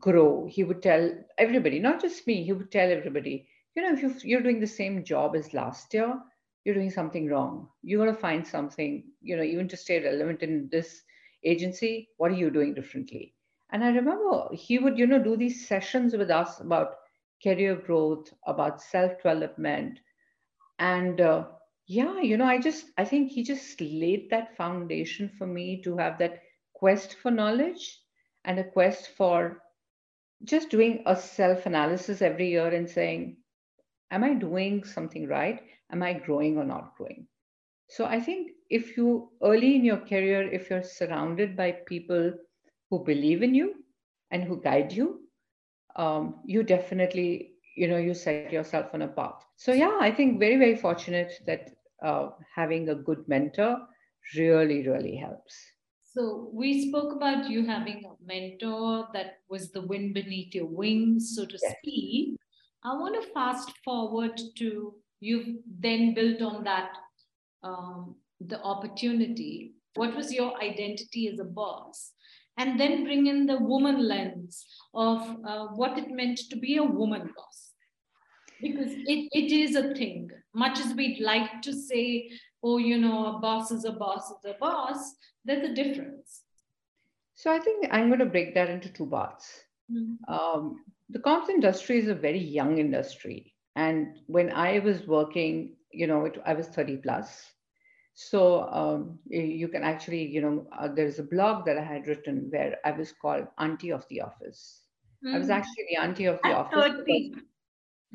grow. 0.00 0.48
He 0.50 0.64
would 0.64 0.82
tell 0.82 1.12
everybody, 1.38 1.78
not 1.78 2.00
just 2.00 2.26
me, 2.26 2.42
he 2.42 2.52
would 2.52 2.72
tell 2.72 2.90
everybody, 2.90 3.46
you 3.76 3.82
know, 3.82 3.96
if 3.96 4.24
you're 4.24 4.42
doing 4.42 4.58
the 4.58 4.66
same 4.66 5.04
job 5.04 5.36
as 5.36 5.54
last 5.54 5.94
year, 5.94 6.18
you're 6.66 6.76
doing 6.76 6.92
something 6.92 7.30
wrong. 7.30 7.70
You 7.84 7.98
got 8.00 8.06
to 8.12 8.14
find 8.14 8.46
something, 8.46 9.12
you 9.22 9.36
know, 9.38 9.44
even 9.44 9.68
to 9.70 9.78
stay 9.78 10.04
relevant 10.04 10.42
in 10.44 10.70
this 10.72 11.04
agency, 11.44 12.10
what 12.18 12.32
are 12.32 12.36
you 12.36 12.50
doing 12.50 12.74
differently? 12.74 13.34
And 13.72 13.84
I 13.84 13.90
remember 13.90 14.48
he 14.54 14.78
would, 14.80 14.98
you 14.98 15.06
know, 15.08 15.22
do 15.24 15.36
these 15.36 15.68
sessions 15.68 16.16
with 16.16 16.30
us 16.30 16.60
about 16.60 16.96
career 17.42 17.76
growth, 17.76 18.34
about 18.46 18.82
self 18.82 19.18
development. 19.18 20.00
And 20.80 21.20
uh, 21.20 21.46
yeah, 21.86 22.20
you 22.20 22.36
know, 22.38 22.46
I 22.46 22.58
just, 22.60 22.86
I 22.98 23.04
think 23.04 23.32
he 23.32 23.44
just 23.44 23.80
laid 23.80 24.30
that 24.30 24.56
foundation 24.56 25.30
for 25.38 25.46
me 25.46 25.82
to 25.84 25.96
have 25.98 26.18
that 26.18 26.42
quest 26.74 27.14
for 27.14 27.30
knowledge 27.30 28.00
and 28.44 28.58
a 28.60 28.64
quest 28.64 29.08
for 29.16 29.62
just 30.44 30.70
doing 30.70 31.02
a 31.06 31.16
self 31.16 31.66
analysis 31.66 32.22
every 32.22 32.50
year 32.50 32.68
and 32.68 32.90
saying, 32.90 33.38
am 34.10 34.24
I 34.24 34.34
doing 34.34 34.84
something 34.84 35.28
right? 35.28 35.62
am 35.92 36.02
I 36.02 36.14
growing 36.14 36.58
or 36.58 36.64
not 36.64 36.96
growing? 36.96 37.26
So 37.88 38.06
I 38.06 38.20
think 38.20 38.52
if 38.70 38.96
you 38.96 39.30
early 39.42 39.76
in 39.76 39.84
your 39.84 39.98
career, 39.98 40.42
if 40.52 40.70
you're 40.70 40.82
surrounded 40.82 41.56
by 41.56 41.72
people 41.86 42.32
who 42.90 43.04
believe 43.04 43.42
in 43.42 43.54
you 43.54 43.74
and 44.30 44.42
who 44.42 44.60
guide 44.60 44.92
you, 44.92 45.20
um, 45.94 46.40
you 46.44 46.62
definitely, 46.62 47.52
you 47.76 47.88
know 47.88 47.98
you 47.98 48.14
set 48.14 48.52
yourself 48.52 48.86
on 48.94 49.02
a 49.02 49.08
path 49.08 49.44
so 49.56 49.70
yeah 49.70 49.98
i 50.00 50.10
think 50.10 50.40
very 50.40 50.56
very 50.56 50.74
fortunate 50.74 51.32
that 51.46 51.72
uh, 52.02 52.30
having 52.54 52.88
a 52.88 52.94
good 52.94 53.22
mentor 53.28 53.76
really 54.34 54.88
really 54.88 55.14
helps 55.14 55.54
so 56.02 56.48
we 56.54 56.88
spoke 56.88 57.14
about 57.14 57.50
you 57.50 57.66
having 57.66 58.02
a 58.06 58.24
mentor 58.24 59.06
that 59.12 59.40
was 59.50 59.72
the 59.72 59.82
wind 59.82 60.14
beneath 60.14 60.54
your 60.54 60.64
wings 60.64 61.34
so 61.36 61.44
to 61.44 61.58
yes. 61.60 61.74
speak 61.78 62.38
i 62.90 62.94
want 63.02 63.20
to 63.20 63.32
fast 63.32 63.72
forward 63.84 64.40
to 64.60 64.94
you've 65.20 65.48
then 65.86 66.14
built 66.14 66.42
on 66.42 66.64
that 66.64 66.90
um, 67.62 68.16
the 68.40 68.60
opportunity. 68.62 69.72
What 69.94 70.14
was 70.14 70.32
your 70.32 70.60
identity 70.62 71.28
as 71.28 71.38
a 71.38 71.44
boss? 71.44 72.12
And 72.58 72.80
then 72.80 73.04
bring 73.04 73.26
in 73.26 73.46
the 73.46 73.58
woman 73.58 74.06
lens 74.06 74.64
of 74.94 75.20
uh, 75.46 75.66
what 75.68 75.98
it 75.98 76.10
meant 76.10 76.38
to 76.50 76.56
be 76.56 76.76
a 76.76 76.82
woman 76.84 77.30
boss. 77.36 77.72
Because 78.62 78.92
it, 78.92 79.28
it 79.32 79.52
is 79.52 79.76
a 79.76 79.94
thing. 79.94 80.30
Much 80.54 80.80
as 80.80 80.94
we'd 80.94 81.20
like 81.20 81.60
to 81.62 81.72
say 81.72 82.30
oh 82.62 82.78
you 82.78 82.96
know 82.96 83.36
a 83.36 83.38
boss 83.38 83.70
is 83.70 83.84
a 83.84 83.92
boss 83.92 84.30
is 84.30 84.50
a 84.50 84.54
boss 84.58 85.14
there's 85.44 85.68
a 85.68 85.74
difference. 85.74 86.40
So 87.34 87.52
i 87.52 87.58
think 87.58 87.86
i'm 87.90 88.08
going 88.08 88.20
to 88.20 88.24
break 88.24 88.54
that 88.54 88.70
into 88.70 88.88
two 88.88 89.06
parts. 89.06 89.62
Mm-hmm. 89.92 90.34
um, 90.34 90.80
the 91.10 91.18
comms 91.18 91.48
industry 91.48 91.98
is 91.98 92.08
a 92.08 92.14
very 92.14 92.38
young 92.38 92.78
industry 92.78 93.54
and 93.76 94.18
when 94.26 94.50
i 94.52 94.78
was 94.78 95.06
working 95.06 95.76
you 95.92 96.06
know 96.06 96.24
it, 96.24 96.40
i 96.44 96.52
was 96.52 96.66
30 96.68 96.96
plus 96.98 97.52
so 98.18 98.66
um, 98.72 99.18
you 99.28 99.68
can 99.68 99.82
actually, 99.82 100.26
you 100.26 100.40
know, 100.40 100.66
uh, 100.76 100.88
there's 100.88 101.18
a 101.18 101.22
blog 101.22 101.66
that 101.66 101.76
I 101.76 101.82
had 101.82 102.06
written 102.06 102.46
where 102.48 102.76
I 102.82 102.92
was 102.92 103.12
called 103.12 103.46
Auntie 103.58 103.92
of 103.92 104.08
the 104.08 104.22
Office. 104.22 104.80
Mm. 105.22 105.34
I 105.34 105.38
was 105.38 105.48
hmm. 105.48 105.52
actually 105.52 105.84
the 105.90 106.00
Auntie 106.00 106.24
of 106.24 106.40
the 106.42 106.48
At 106.48 106.54
Office. 106.54 107.02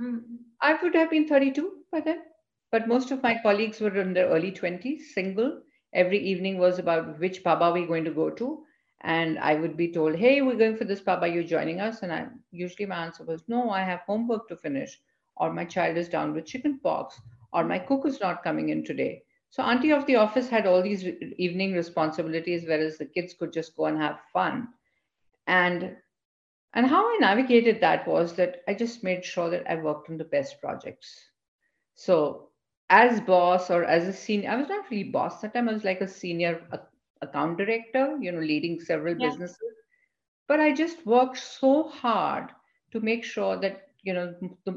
Mm. 0.01 0.21
I 0.59 0.73
would 0.81 0.95
have 0.95 1.11
been 1.11 1.27
32 1.27 1.83
by 1.91 1.99
then, 1.99 2.23
but 2.71 2.87
most 2.87 3.11
of 3.11 3.21
my 3.21 3.37
colleagues 3.43 3.79
were 3.79 3.95
in 3.95 4.13
their 4.13 4.29
early 4.29 4.51
20s, 4.51 5.01
single. 5.13 5.61
Every 5.93 6.17
evening 6.17 6.57
was 6.57 6.79
about 6.79 7.19
which 7.19 7.43
paba 7.43 7.71
we're 7.71 7.85
going 7.85 8.05
to 8.05 8.11
go 8.11 8.31
to. 8.31 8.63
And 9.01 9.39
I 9.39 9.55
would 9.55 9.77
be 9.77 9.91
told, 9.91 10.15
hey, 10.15 10.41
we're 10.41 10.55
going 10.55 10.77
for 10.77 10.85
this 10.85 11.01
paba, 11.01 11.33
you 11.33 11.43
joining 11.43 11.79
us? 11.81 12.01
And 12.03 12.11
I 12.11 12.27
usually 12.51 12.85
my 12.85 13.05
answer 13.05 13.23
was, 13.23 13.43
no, 13.47 13.69
I 13.69 13.81
have 13.81 14.01
homework 14.01 14.47
to 14.49 14.55
finish, 14.55 14.99
or 15.35 15.53
my 15.53 15.65
child 15.65 15.97
is 15.97 16.09
down 16.09 16.33
with 16.33 16.45
chicken 16.45 16.79
pox, 16.83 17.19
or 17.53 17.63
my 17.63 17.79
cook 17.79 18.05
is 18.05 18.19
not 18.19 18.43
coming 18.43 18.69
in 18.69 18.83
today 18.83 19.23
so 19.51 19.63
auntie 19.63 19.91
of 19.91 20.05
the 20.05 20.15
office 20.15 20.47
had 20.49 20.65
all 20.65 20.81
these 20.81 21.05
evening 21.37 21.73
responsibilities, 21.73 22.63
whereas 22.65 22.97
the 22.97 23.05
kids 23.05 23.33
could 23.33 23.51
just 23.51 23.75
go 23.75 23.85
and 23.85 23.97
have 23.97 24.19
fun. 24.31 24.69
And 25.45 25.97
and 26.73 26.87
how 26.87 27.05
I 27.05 27.17
navigated 27.19 27.81
that 27.81 28.07
was 28.07 28.33
that 28.35 28.61
I 28.67 28.73
just 28.73 29.03
made 29.03 29.25
sure 29.25 29.49
that 29.49 29.69
I 29.69 29.75
worked 29.75 30.09
on 30.09 30.17
the 30.17 30.23
best 30.23 30.61
projects. 30.61 31.31
So 31.95 32.49
as 32.89 33.19
boss 33.19 33.69
or 33.69 33.83
as 33.83 34.07
a 34.07 34.13
senior, 34.13 34.49
I 34.51 34.55
was 34.55 34.69
not 34.69 34.89
really 34.89 35.03
boss 35.03 35.41
that 35.41 35.53
time. 35.53 35.67
I 35.67 35.73
was 35.73 35.83
like 35.83 35.99
a 36.01 36.07
senior 36.07 36.61
account 37.21 37.57
director, 37.57 38.17
you 38.19 38.31
know, 38.31 38.39
leading 38.39 38.79
several 38.79 39.15
yeah. 39.17 39.29
businesses. 39.29 39.75
But 40.47 40.59
I 40.59 40.73
just 40.73 41.05
worked 41.05 41.37
so 41.37 41.83
hard 41.83 42.49
to 42.91 42.99
make 42.99 43.23
sure 43.23 43.57
that 43.57 43.87
you 44.03 44.13
know, 44.13 44.33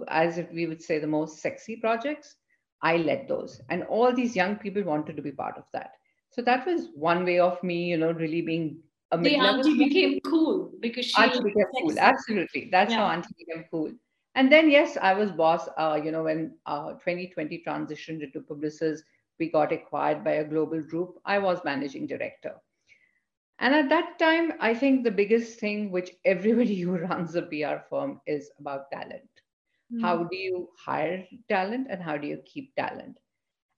as 0.08 0.38
if 0.38 0.50
we 0.52 0.66
would 0.66 0.82
say, 0.82 0.98
the 0.98 1.06
most 1.06 1.40
sexy 1.40 1.76
projects 1.76 2.36
I 2.82 2.98
led 2.98 3.26
those. 3.28 3.60
And 3.70 3.84
all 3.84 4.14
these 4.14 4.36
young 4.36 4.56
people 4.56 4.82
wanted 4.82 5.16
to 5.16 5.22
be 5.22 5.32
part 5.32 5.56
of 5.56 5.64
that. 5.72 5.92
So 6.30 6.42
that 6.42 6.66
was 6.66 6.88
one 6.94 7.24
way 7.24 7.38
of 7.38 7.62
me, 7.62 7.84
you 7.84 7.96
know, 7.96 8.12
really 8.12 8.42
being 8.42 8.78
a 9.12 9.18
The 9.18 9.36
auntie 9.36 9.78
became 9.78 10.20
cool 10.20 10.72
because 10.80 11.06
she 11.06 11.22
auntie 11.22 11.40
became 11.42 11.66
cool. 11.80 11.98
Absolutely. 11.98 12.68
That's 12.70 12.90
yeah. 12.90 12.98
how 12.98 13.06
auntie 13.06 13.34
became 13.38 13.64
cool. 13.70 13.92
And 14.34 14.50
then, 14.50 14.68
yes, 14.68 14.98
I 15.00 15.14
was 15.14 15.30
boss, 15.30 15.68
uh, 15.78 15.98
you 16.02 16.10
know, 16.10 16.24
when 16.24 16.56
uh, 16.66 16.92
2020 16.94 17.62
transitioned 17.66 18.22
into 18.22 18.40
Publicis, 18.40 18.98
we 19.38 19.50
got 19.50 19.72
acquired 19.72 20.24
by 20.24 20.32
a 20.32 20.44
global 20.44 20.80
group. 20.82 21.18
I 21.24 21.38
was 21.38 21.64
managing 21.64 22.06
director. 22.06 22.54
And 23.58 23.74
at 23.74 23.88
that 23.88 24.18
time, 24.18 24.52
I 24.60 24.74
think 24.74 25.04
the 25.04 25.10
biggest 25.10 25.58
thing 25.58 25.90
which 25.90 26.12
everybody 26.24 26.80
who 26.80 26.98
runs 26.98 27.34
a 27.34 27.42
PR 27.42 27.86
firm 27.88 28.20
is 28.26 28.50
about 28.58 28.90
talent. 28.90 29.28
Mm. 29.92 30.00
How 30.00 30.24
do 30.24 30.36
you 30.36 30.68
hire 30.78 31.24
talent 31.48 31.88
and 31.90 32.02
how 32.02 32.16
do 32.16 32.26
you 32.26 32.38
keep 32.44 32.74
talent? 32.74 33.18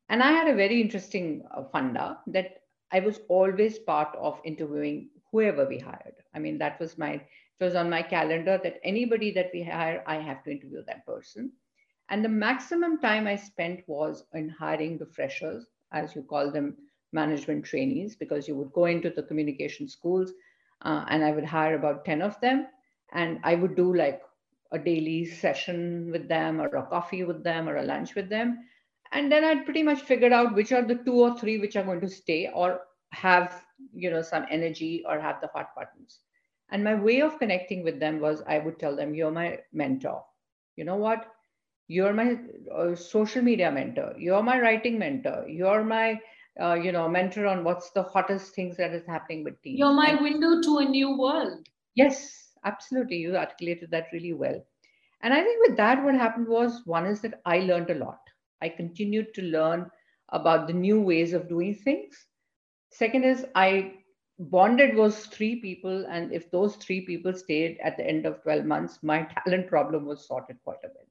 And 0.09 0.23
I 0.23 0.31
had 0.31 0.49
a 0.49 0.55
very 0.55 0.81
interesting 0.81 1.43
uh, 1.51 1.65
funda 1.65 2.19
that 2.29 2.59
I 2.93 3.01
was 3.01 3.21
always 3.29 3.79
part 3.79 4.17
of 4.17 4.41
interviewing 4.45 5.11
whoever 5.33 5.67
we 5.67 5.79
hired. 5.79 6.15
I 6.35 6.39
mean, 6.39 6.59
that 6.59 6.79
was 6.79 6.97
my, 6.97 7.15
it 7.15 7.65
was 7.65 7.75
on 7.75 7.91
my 7.91 8.03
calendar 8.03 8.61
that 8.63 8.79
anybody 8.85 9.33
that 9.33 9.51
we 9.53 9.63
hire, 9.63 10.05
I 10.07 10.17
have 10.17 10.45
to 10.45 10.53
interview 10.53 10.83
that 10.87 11.05
person. 11.05 11.53
And 12.09 12.25
the 12.25 12.29
maximum 12.29 13.01
time 13.01 13.27
I 13.27 13.37
spent 13.37 13.83
was 13.89 14.25
in 14.35 14.49
hiring 14.49 14.99
the 14.99 15.07
freshers, 15.07 15.67
as 15.93 16.15
you 16.15 16.23
call 16.23 16.51
them, 16.53 16.77
management 17.13 17.65
trainees, 17.65 18.17
because 18.17 18.47
you 18.49 18.57
would 18.57 18.73
go 18.73 18.85
into 18.87 19.11
the 19.11 19.23
communication 19.23 19.89
schools 19.89 20.33
uh, 20.83 21.05
and 21.09 21.25
I 21.25 21.33
would 21.33 21.45
hire 21.45 21.75
about 21.77 22.05
10 22.05 22.23
of 22.23 22.39
them. 22.41 22.67
And 23.13 23.41
I 23.45 23.55
would 23.55 23.77
do 23.77 23.95
like 23.95 24.23
a 24.73 24.79
daily 24.79 25.25
session 25.25 26.11
with 26.11 26.29
them 26.29 26.61
or 26.61 26.67
a 26.67 26.87
coffee 26.87 27.25
with 27.25 27.43
them 27.43 27.69
or 27.69 27.77
a 27.77 27.85
lunch 27.85 28.15
with 28.15 28.29
them. 28.29 28.59
And 29.13 29.31
then 29.31 29.45
I'd 29.45 29.65
pretty 29.65 29.83
much 29.83 30.03
figured 30.03 30.33
out 30.33 30.55
which 30.55 30.73
are 30.73 30.83
the 30.83 30.97
two 30.97 31.15
or 31.15 31.39
three 31.39 31.59
which 31.59 31.77
are 31.77 31.85
going 31.85 32.01
to 32.01 32.09
stay 32.09 32.51
or 32.53 32.81
have, 33.13 33.65
you 33.95 34.11
know, 34.11 34.23
some 34.23 34.47
energy 34.51 35.05
or 35.09 35.21
have 35.21 35.41
the 35.41 35.49
hot 35.49 35.69
buttons. 35.77 36.21
And 36.71 36.83
my 36.83 36.95
way 36.97 37.23
of 37.23 37.39
connecting 37.39 37.85
with 37.85 38.01
them 38.01 38.21
was 38.21 38.43
I 38.47 38.59
would 38.59 38.79
tell 38.79 38.97
them, 38.97 39.15
you're 39.15 39.31
my 39.31 39.61
mentor. 39.73 40.25
You 40.75 40.85
know 40.85 40.97
what? 40.97 41.27
You're 41.89 42.13
my 42.13 42.39
uh, 42.75 42.95
social 42.95 43.43
media 43.43 43.71
mentor. 43.71 44.15
You're 44.19 44.43
my 44.43 44.61
writing 44.61 44.99
mentor. 44.99 45.47
You're 45.49 45.85
my, 45.85 46.21
uh, 46.61 46.75
you 46.75 46.93
know, 46.93 47.09
mentor 47.09 47.47
on 47.47 47.65
what's 47.65 47.91
the 47.91 48.03
hottest 48.03 48.55
things 48.55 48.77
that 48.79 48.93
is 48.93 49.07
happening 49.07 49.45
with 49.45 49.61
teams. 49.63 49.79
You're 49.79 49.93
my 49.95 50.11
and, 50.11 50.21
window 50.21 50.61
to 50.63 50.79
a 50.79 50.85
new 50.85 51.17
world. 51.17 51.67
Yes, 51.95 52.47
absolutely 52.67 53.17
you 53.17 53.37
articulated 53.37 53.91
that 53.91 54.13
really 54.13 54.33
well 54.33 54.61
and 55.23 55.33
i 55.33 55.43
think 55.43 55.67
with 55.67 55.77
that 55.77 56.03
what 56.05 56.15
happened 56.15 56.49
was 56.49 56.83
one 56.85 57.07
is 57.07 57.21
that 57.21 57.41
i 57.47 57.59
learned 57.61 57.91
a 57.91 58.01
lot 58.05 58.19
i 58.63 58.69
continued 58.69 59.33
to 59.35 59.43
learn 59.43 59.91
about 60.31 60.67
the 60.67 60.81
new 60.87 61.01
ways 61.01 61.33
of 61.33 61.49
doing 61.49 61.75
things 61.75 62.27
second 62.91 63.25
is 63.25 63.47
i 63.55 63.93
bonded 64.39 64.95
was 64.95 65.27
three 65.27 65.57
people 65.61 66.05
and 66.11 66.33
if 66.33 66.51
those 66.51 66.77
three 66.77 67.01
people 67.07 67.33
stayed 67.33 67.79
at 67.83 67.97
the 67.97 68.07
end 68.07 68.27
of 68.27 68.43
12 68.43 68.65
months 68.65 68.99
my 69.03 69.23
talent 69.37 69.69
problem 69.69 70.05
was 70.05 70.27
sorted 70.27 70.59
quite 70.65 70.85
a 70.85 70.89
bit 70.89 71.06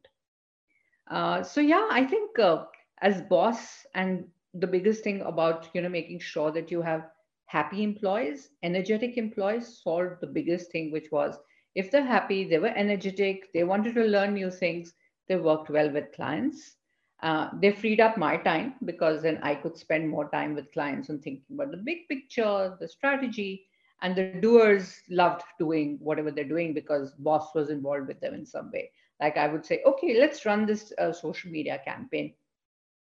uh, 1.09 1.41
so 1.43 1.61
yeah 1.61 1.87
i 1.91 2.03
think 2.03 2.37
uh, 2.39 2.65
as 3.01 3.21
boss 3.23 3.85
and 3.95 4.25
the 4.53 4.67
biggest 4.67 5.03
thing 5.03 5.21
about 5.21 5.69
you 5.73 5.81
know 5.81 5.89
making 5.89 6.19
sure 6.19 6.51
that 6.51 6.71
you 6.71 6.81
have 6.81 7.03
happy 7.47 7.83
employees, 7.83 8.49
energetic 8.63 9.17
employees 9.17 9.81
solved 9.83 10.19
the 10.21 10.27
biggest 10.27 10.71
thing, 10.71 10.91
which 10.91 11.11
was 11.11 11.37
if 11.75 11.91
they're 11.91 12.03
happy, 12.05 12.43
they 12.47 12.57
were 12.59 12.73
energetic, 12.75 13.51
they 13.53 13.63
wanted 13.63 13.95
to 13.95 14.03
learn 14.03 14.33
new 14.33 14.49
things, 14.49 14.93
they 15.27 15.35
worked 15.35 15.69
well 15.69 15.91
with 15.91 16.11
clients. 16.13 16.75
Uh, 17.21 17.49
they 17.61 17.71
freed 17.71 17.99
up 18.01 18.17
my 18.17 18.37
time 18.37 18.75
because 18.85 19.21
then 19.21 19.39
I 19.41 19.55
could 19.55 19.77
spend 19.77 20.09
more 20.09 20.29
time 20.29 20.53
with 20.55 20.71
clients 20.73 21.09
and 21.09 21.21
thinking 21.21 21.55
about 21.55 21.71
the 21.71 21.77
big 21.77 22.07
picture, 22.09 22.75
the 22.79 22.87
strategy, 22.87 23.65
and 24.01 24.15
the 24.15 24.25
doers 24.41 25.01
loved 25.09 25.43
doing 25.47 25.97
whatever 26.01 26.31
they're 26.31 26.43
doing 26.43 26.73
because 26.73 27.13
boss 27.13 27.53
was 27.55 27.69
involved 27.69 28.07
with 28.07 28.19
them 28.19 28.33
in 28.33 28.45
some 28.45 28.71
way. 28.71 28.91
Like 29.20 29.36
I 29.36 29.48
would 29.48 29.64
say, 29.64 29.82
okay, 29.86 30.18
let's 30.18 30.44
run 30.46 30.66
this 30.66 30.92
uh, 30.98 31.12
social 31.12 31.50
media 31.50 31.80
campaign, 31.84 32.32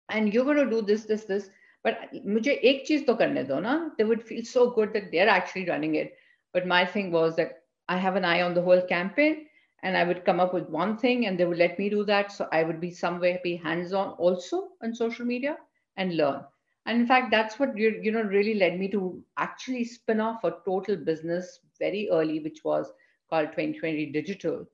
and 0.09 0.33
you're 0.33 0.45
going 0.45 0.57
to 0.57 0.69
do 0.69 0.81
this, 0.81 1.05
this, 1.05 1.25
this 1.25 1.49
but 1.83 1.97
मुझे 2.25 2.53
एक 2.71 2.85
चीज 2.87 3.05
तो 3.07 3.13
करने 3.21 3.43
दो 3.43 3.59
ना 3.59 3.73
they 3.97 4.05
would 4.09 4.23
feel 4.23 4.43
so 4.45 4.69
good 4.71 4.93
that 4.93 5.11
they're 5.11 5.29
actually 5.35 5.65
running 5.69 5.95
it 5.95 6.13
but 6.53 6.67
my 6.71 6.85
thing 6.85 7.11
was 7.11 7.35
that 7.35 7.63
I 7.87 7.97
have 7.97 8.15
an 8.15 8.25
eye 8.25 8.41
on 8.41 8.53
the 8.53 8.61
whole 8.61 8.81
campaign 8.91 9.45
and 9.83 9.97
I 9.97 10.03
would 10.03 10.23
come 10.25 10.39
up 10.39 10.53
with 10.53 10.69
one 10.69 10.97
thing 10.97 11.25
and 11.25 11.39
they 11.39 11.45
would 11.45 11.57
let 11.57 11.79
me 11.79 11.89
do 11.89 12.03
that 12.05 12.31
so 12.31 12.47
I 12.51 12.63
would 12.63 12.79
be 12.79 12.91
somewhere 12.91 13.39
be 13.43 13.55
hands 13.55 13.93
on 13.93 14.11
also 14.27 14.69
on 14.83 14.93
social 14.93 15.25
media 15.25 15.57
and 15.97 16.15
learn 16.17 16.41
and 16.85 16.99
in 17.01 17.07
fact 17.07 17.31
that's 17.31 17.59
what 17.59 17.75
you, 17.77 17.99
you 18.01 18.11
know 18.11 18.23
really 18.23 18.55
led 18.55 18.79
me 18.79 18.89
to 18.89 19.23
actually 19.37 19.83
spin 19.83 20.21
off 20.21 20.43
a 20.43 20.55
total 20.65 20.97
business 20.97 21.59
very 21.79 22.07
early 22.11 22.39
which 22.39 22.63
was 22.63 22.93
called 23.29 23.51
2020 23.53 24.07
digital 24.11 24.65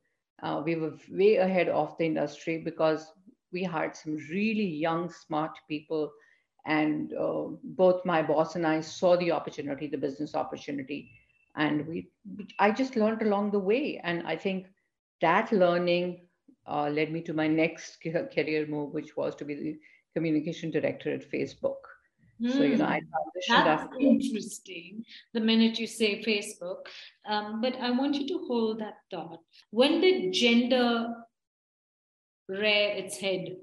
uh, 0.42 0.62
we 0.64 0.76
were 0.76 0.92
way 1.10 1.36
ahead 1.36 1.68
of 1.68 1.96
the 1.98 2.06
industry 2.06 2.58
because 2.58 3.12
we 3.52 3.62
hired 3.64 3.96
some 3.96 4.16
really 4.30 4.66
young 4.66 5.10
smart 5.10 5.52
people. 5.68 6.10
And 6.66 7.12
uh, 7.14 7.44
both 7.64 8.04
my 8.04 8.22
boss 8.22 8.54
and 8.56 8.66
i 8.66 8.80
saw 8.80 9.16
the 9.16 9.32
opportunity 9.32 9.88
the 9.88 9.98
business 9.98 10.34
opportunity. 10.34 11.10
And 11.56 11.86
we 11.86 12.08
i 12.58 12.70
just 12.70 12.96
learned 12.96 13.22
along 13.22 13.50
the 13.50 13.58
way. 13.58 14.00
And 14.02 14.22
i 14.26 14.36
think 14.36 14.66
that 15.20 15.52
learning 15.52 16.20
uh, 16.66 16.88
led 16.88 17.12
me 17.12 17.22
to 17.22 17.32
my 17.32 17.48
next 17.48 17.98
career 18.34 18.66
move 18.66 18.92
which 18.92 19.16
was 19.16 19.34
to 19.36 19.44
be 19.44 19.54
the 19.54 19.78
communication 20.14 20.70
director 20.70 21.12
at 21.12 21.30
facebook 21.30 21.91
mm, 22.42 22.52
so 22.52 22.62
you 22.62 22.76
know 22.76 22.86
i 22.86 23.00
transitioned 23.00 23.64
that's 23.64 23.82
after. 23.84 24.00
interesting 24.00 25.04
the 25.34 25.40
minute 25.40 25.78
you 25.78 25.86
say 25.86 26.22
facebook 26.22 26.86
um, 27.26 27.60
but 27.60 27.76
i 27.76 27.90
want 27.90 28.14
you 28.14 28.26
to 28.26 28.44
hold 28.46 28.80
that 28.80 28.96
thought 29.10 29.40
when 29.70 30.00
did 30.00 30.32
gender 30.32 31.06
rear 32.48 32.90
its 32.90 33.18
head? 33.18 33.56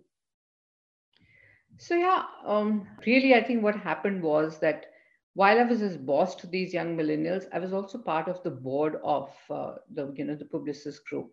So 1.78 1.96
yeah, 1.96 2.24
um, 2.46 2.88
really, 3.06 3.34
I 3.36 3.44
think 3.44 3.64
what 3.64 3.76
happened 3.76 4.22
was 4.22 4.60
that 4.60 4.88
while 5.34 5.60
I 5.60 5.64
was 5.64 5.82
as 5.82 5.96
boss 5.96 6.36
to 6.36 6.48
these 6.48 6.74
young 6.74 6.98
millennials, 6.98 7.46
I 7.54 7.60
was 7.60 7.72
also 7.72 7.98
part 7.98 8.28
of 8.28 8.44
the 8.44 8.52
board 8.52 8.98
of 9.04 9.32
uh, 9.50 9.76
the 9.94 10.14
you 10.16 10.26
know 10.26 10.36
the 10.36 10.46
Publicis 10.46 10.98
group, 11.10 11.32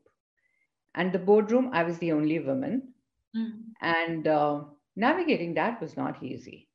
and 0.95 1.13
the 1.13 1.19
boardroom 1.19 1.71
I 1.73 1.83
was 1.83 1.99
the 1.99 2.13
only 2.13 2.39
woman, 2.39 2.95
mm. 3.37 3.53
and 3.81 4.29
uh, 4.29 4.61
navigating 4.95 5.55
that 5.55 5.81
was 5.81 5.97
not 5.97 6.23
easy 6.23 6.66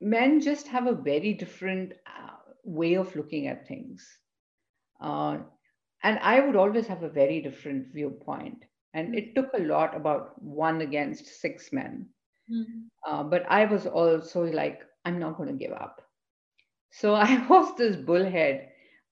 men 0.00 0.40
just 0.40 0.68
have 0.68 0.86
a 0.86 0.94
very 0.94 1.32
different 1.34 1.92
uh, 2.06 2.36
way 2.64 2.94
of 2.94 3.14
looking 3.16 3.48
at 3.48 3.66
things. 3.66 4.06
Uh, 5.00 5.38
and 6.02 6.18
I 6.20 6.40
would 6.40 6.56
always 6.56 6.86
have 6.86 7.02
a 7.02 7.08
very 7.08 7.40
different 7.40 7.88
viewpoint. 7.92 8.64
And 8.94 9.14
it 9.14 9.34
took 9.34 9.50
a 9.54 9.62
lot 9.62 9.96
about 9.96 10.40
one 10.40 10.80
against 10.80 11.40
six 11.40 11.72
men. 11.72 12.06
Mm-hmm. 12.50 13.10
Uh, 13.10 13.22
but 13.24 13.44
I 13.48 13.64
was 13.64 13.86
also 13.86 14.44
like, 14.44 14.82
I'm 15.04 15.18
not 15.18 15.36
going 15.36 15.48
to 15.48 15.64
give 15.64 15.72
up. 15.72 16.02
So 16.90 17.14
I 17.26 17.44
was 17.48 17.76
this 17.76 17.96
bullhead, 17.96 18.68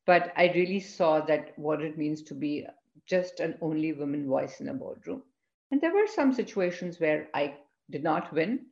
but 0.06 0.32
I 0.36 0.52
really 0.54 0.80
saw 0.80 1.20
that 1.26 1.52
what 1.56 1.82
it 1.82 1.98
means 1.98 2.22
to 2.24 2.34
be 2.34 2.66
just 3.06 3.40
an 3.40 3.56
only 3.60 3.92
woman 3.92 4.26
voice 4.28 4.60
in 4.60 4.68
a 4.68 4.74
boardroom. 4.74 5.22
And 5.70 5.80
there 5.80 5.94
were 5.94 6.06
some 6.06 6.32
situations 6.32 7.00
where 7.00 7.28
I 7.34 7.54
did 7.90 8.02
not 8.02 8.32
win, 8.32 8.66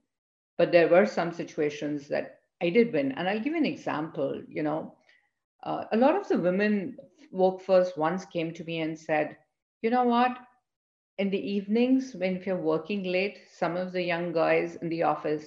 but 0.59 0.73
there 0.73 0.89
were 0.89 1.07
some 1.07 1.33
situations 1.33 2.09
that 2.09 2.39
I 2.63 2.71
did 2.71 2.93
win. 2.93 3.13
And 3.13 3.29
I'll 3.29 3.41
give 3.41 3.55
an 3.55 3.67
example. 3.67 4.43
You 4.49 4.63
know, 4.63 4.95
uh, 5.65 5.85
a 5.93 5.97
lot 5.97 6.17
of 6.17 6.29
the 6.29 6.39
women 6.39 6.97
workforce 7.33 7.93
once 7.97 8.25
came 8.27 8.53
to 8.55 8.65
me 8.65 8.81
and 8.81 8.99
said, 8.99 9.37
you 9.83 9.91
know 9.91 10.05
what? 10.05 10.39
In 11.19 11.31
the 11.31 11.39
evenings, 11.39 12.15
when 12.15 12.37
if 12.37 12.47
you're 12.47 12.57
working 12.57 13.05
late, 13.05 13.39
some 13.53 13.77
of 13.77 13.93
the 13.93 14.03
young 14.03 14.33
guys 14.33 14.77
in 14.77 14.89
the 14.89 15.03
office, 15.03 15.47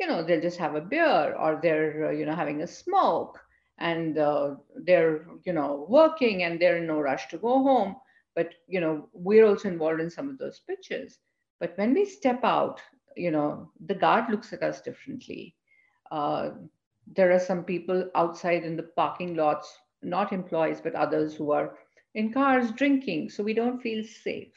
you 0.00 0.06
know, 0.06 0.22
they'll 0.22 0.40
just 0.40 0.58
have 0.58 0.74
a 0.74 0.80
beer 0.80 1.34
or 1.34 1.58
they're, 1.62 2.08
uh, 2.08 2.10
you 2.10 2.26
know, 2.26 2.34
having 2.34 2.62
a 2.62 2.66
smoke 2.66 3.38
and 3.78 4.18
uh, 4.18 4.54
they're, 4.84 5.26
you 5.44 5.52
know, 5.52 5.86
working 5.88 6.42
and 6.44 6.60
they're 6.60 6.76
in 6.76 6.86
no 6.86 7.00
rush 7.00 7.28
to 7.28 7.38
go 7.38 7.62
home. 7.62 7.96
But, 8.38 8.54
you 8.68 8.80
know, 8.80 9.08
we're 9.12 9.46
also 9.46 9.68
involved 9.68 10.00
in 10.00 10.10
some 10.10 10.30
of 10.30 10.38
those 10.38 10.60
pitches. 10.60 11.18
But 11.58 11.76
when 11.76 11.92
we 11.94 12.04
step 12.04 12.44
out, 12.44 12.80
you 13.16 13.32
know, 13.32 13.72
the 13.86 13.96
guard 13.96 14.30
looks 14.30 14.52
at 14.52 14.62
us 14.62 14.80
differently. 14.80 15.56
Uh, 16.12 16.50
there 17.16 17.32
are 17.32 17.40
some 17.40 17.64
people 17.64 18.08
outside 18.14 18.64
in 18.64 18.76
the 18.76 18.90
parking 18.94 19.34
lots 19.34 19.78
not 20.02 20.32
employees, 20.32 20.80
but 20.80 20.94
others 20.94 21.34
who 21.34 21.50
are 21.50 21.78
in 22.14 22.32
cars 22.32 22.70
drinking. 22.72 23.30
So 23.30 23.42
we 23.42 23.54
don't 23.54 23.82
feel 23.82 24.04
safe. 24.04 24.54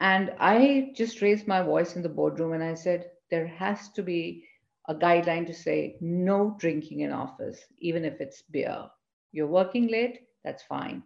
And 0.00 0.32
I 0.38 0.92
just 0.94 1.22
raised 1.22 1.48
my 1.48 1.62
voice 1.62 1.96
in 1.96 2.02
the 2.02 2.08
boardroom 2.08 2.52
and 2.52 2.62
I 2.62 2.74
said, 2.74 3.10
there 3.30 3.46
has 3.48 3.88
to 3.90 4.02
be 4.02 4.44
a 4.88 4.94
guideline 4.94 5.46
to 5.46 5.54
say 5.54 5.96
no 6.00 6.56
drinking 6.60 7.00
in 7.00 7.12
office, 7.12 7.58
even 7.80 8.04
if 8.04 8.20
it's 8.20 8.42
beer. 8.42 8.86
You're 9.32 9.48
working 9.48 9.88
late, 9.88 10.20
that's 10.44 10.62
fine. 10.62 11.02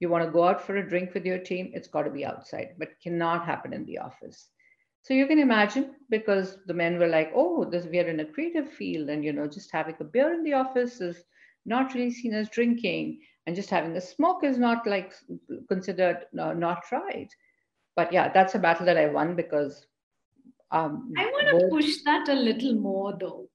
You 0.00 0.08
want 0.08 0.24
to 0.24 0.30
go 0.30 0.44
out 0.44 0.60
for 0.64 0.76
a 0.76 0.88
drink 0.88 1.14
with 1.14 1.24
your 1.24 1.38
team, 1.38 1.70
it's 1.72 1.88
got 1.88 2.02
to 2.02 2.10
be 2.10 2.24
outside, 2.24 2.74
but 2.78 3.00
cannot 3.02 3.46
happen 3.46 3.72
in 3.72 3.86
the 3.86 3.98
office. 3.98 4.48
So 5.02 5.14
you 5.14 5.26
can 5.26 5.38
imagine 5.38 5.94
because 6.10 6.58
the 6.66 6.74
men 6.74 6.98
were 6.98 7.06
like, 7.06 7.30
oh, 7.34 7.64
this 7.64 7.86
we 7.86 8.00
are 8.00 8.08
in 8.08 8.20
a 8.20 8.24
creative 8.24 8.70
field, 8.70 9.08
and 9.08 9.24
you 9.24 9.32
know, 9.32 9.46
just 9.46 9.70
having 9.72 9.94
a 10.00 10.04
beer 10.04 10.34
in 10.34 10.42
the 10.42 10.54
office 10.54 11.00
is 11.00 11.24
not 11.64 11.94
really 11.94 12.10
seen 12.10 12.34
as 12.34 12.48
drinking 12.48 13.20
and 13.46 13.54
just 13.54 13.70
having 13.70 13.96
a 13.96 14.00
smoke 14.00 14.44
is 14.44 14.58
not 14.58 14.86
like 14.86 15.12
considered 15.68 16.24
uh, 16.38 16.52
not 16.52 16.82
right. 16.90 17.32
But 17.94 18.12
yeah 18.12 18.30
that's 18.32 18.54
a 18.54 18.58
battle 18.58 18.86
that 18.86 18.98
i 18.98 19.06
won 19.06 19.36
because 19.36 19.86
um, 20.70 21.12
i 21.16 21.24
want 21.26 21.48
to 21.48 21.68
push 21.70 22.02
that 22.04 22.28
a 22.28 22.34
little 22.34 22.74
more 22.74 23.16
though. 23.18 23.48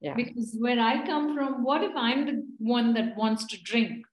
Yeah. 0.00 0.14
Because 0.14 0.56
where 0.58 0.80
i 0.80 1.04
come 1.04 1.34
from 1.34 1.64
what 1.64 1.82
if 1.82 1.92
i'm 1.96 2.26
the 2.26 2.46
one 2.58 2.94
that 2.94 3.16
wants 3.16 3.46
to 3.46 3.62
drink 3.62 4.04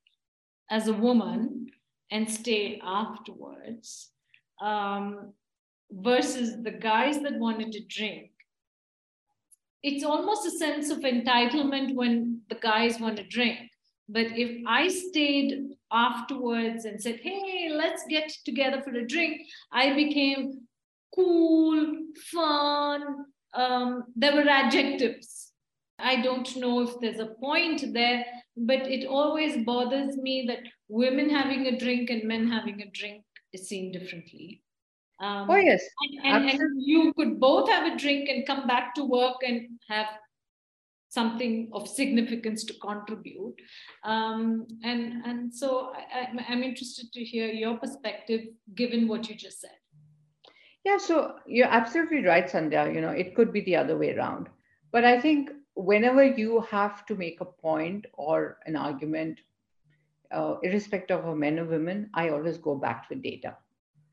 as 0.70 0.88
a 0.88 0.94
woman 0.94 1.67
and 2.12 2.30
stay 2.30 2.80
afterwards 2.84 4.12
um, 4.62 5.34
versus 5.92 6.62
the 6.64 6.72
guys 6.72 7.20
that 7.22 7.36
wanted 7.36 7.72
to 7.72 7.84
drink 7.86 8.32
it's 9.84 10.04
almost 10.04 10.46
a 10.46 10.52
sense 10.52 10.90
of 10.90 11.00
entitlement 11.00 11.94
when 11.96 12.42
the 12.50 12.56
guys 12.56 13.00
want 13.00 13.18
to 13.18 13.24
drink. 13.24 13.58
But 14.10 14.28
if 14.36 14.66
I 14.68 14.88
stayed 14.88 15.70
afterwards 15.92 16.86
and 16.86 17.02
said, 17.02 17.20
hey, 17.22 17.70
let's 17.72 18.04
get 18.10 18.30
together 18.46 18.82
for 18.82 18.92
a 18.92 19.08
drink, 19.08 19.42
I 19.72 19.94
became 19.94 20.62
cool, 21.14 21.96
fun. 22.34 23.26
Um, 23.54 24.04
there 24.16 24.34
were 24.34 24.50
adjectives. 24.50 25.52
I 26.00 26.22
don't 26.22 26.56
know 26.58 26.82
if 26.82 27.00
there's 27.00 27.20
a 27.20 27.34
point 27.40 27.94
there, 27.94 28.26
but 28.56 28.88
it 28.88 29.08
always 29.08 29.66
bothers 29.66 30.16
me 30.18 30.46
that 30.48 30.60
women 30.90 31.30
having 31.30 31.68
a 31.68 31.78
drink 31.78 32.10
and 32.10 32.24
men 32.24 32.50
having 32.50 32.82
a 32.82 32.90
drink 32.92 33.24
is 33.54 33.68
seen 33.68 33.92
differently. 33.92 34.64
Um, 35.20 35.50
oh, 35.50 35.56
yes. 35.56 35.84
And, 36.24 36.36
and, 36.36 36.62
and, 36.62 36.82
you 36.82 37.14
could 37.14 37.40
both 37.40 37.70
have 37.70 37.92
a 37.92 37.98
drink 37.98 38.30
and 38.30 38.46
come 38.46 38.68
back 38.68 38.94
to 38.96 39.04
work 39.04 39.38
and 39.46 39.68
have 39.90 40.08
something 41.10 41.70
of 41.74 41.88
significance 41.88 42.64
to 42.66 42.74
contribute. 42.76 43.56
Um, 44.04 44.68
and, 44.84 45.26
and 45.26 45.54
so 45.54 45.94
I, 45.96 46.28
I'm 46.48 46.62
interested 46.62 47.12
to 47.14 47.24
hear 47.24 47.48
your 47.48 47.78
perspective 47.78 48.42
given 48.76 49.08
what 49.08 49.28
you 49.28 49.36
just 49.36 49.62
said. 49.62 49.72
Yeah, 50.86 50.98
so 50.98 51.36
you're 51.48 51.68
absolutely 51.68 52.24
right, 52.24 52.48
Sandhya. 52.48 52.94
You 52.94 53.02
know, 53.02 53.10
it 53.10 53.36
could 53.36 53.52
be 53.52 53.62
the 53.62 53.76
other 53.76 53.98
way 53.98 54.16
around. 54.16 54.48
But 54.92 55.04
I 55.04 55.20
think 55.20 55.50
whenever 55.76 56.24
you 56.24 56.62
have 56.70 57.06
to 57.08 57.16
make 57.16 57.42
a 57.42 57.46
point 57.46 58.06
or 58.14 58.60
an 58.66 58.76
argument, 58.76 59.40
uh, 60.32 60.56
irrespective 60.64 61.26
of 61.26 61.38
men 61.38 61.60
or 61.60 61.66
women, 61.66 62.10
I 62.14 62.30
always 62.30 62.58
go 62.58 62.76
back 62.76 63.08
to 63.10 63.16
data 63.16 63.58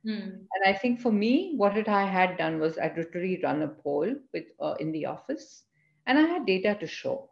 Hmm. 0.05 0.29
And 0.53 0.65
I 0.67 0.73
think 0.73 1.01
for 1.01 1.13
me, 1.13 1.55
what 1.57 1.77
it 1.77 1.89
I 1.89 2.05
had 2.05 2.37
done 2.37 2.61
was 2.61 2.79
I'd 2.79 2.97
literally 2.97 3.41
run 3.43 3.63
a 3.63 3.69
poll 3.69 4.15
with 4.33 4.45
uh, 4.61 4.75
in 4.79 4.93
the 4.93 5.07
office, 5.07 5.65
and 6.07 6.19
I 6.19 6.23
had 6.23 6.47
data 6.47 6.77
to 6.81 6.87
show. 6.87 7.31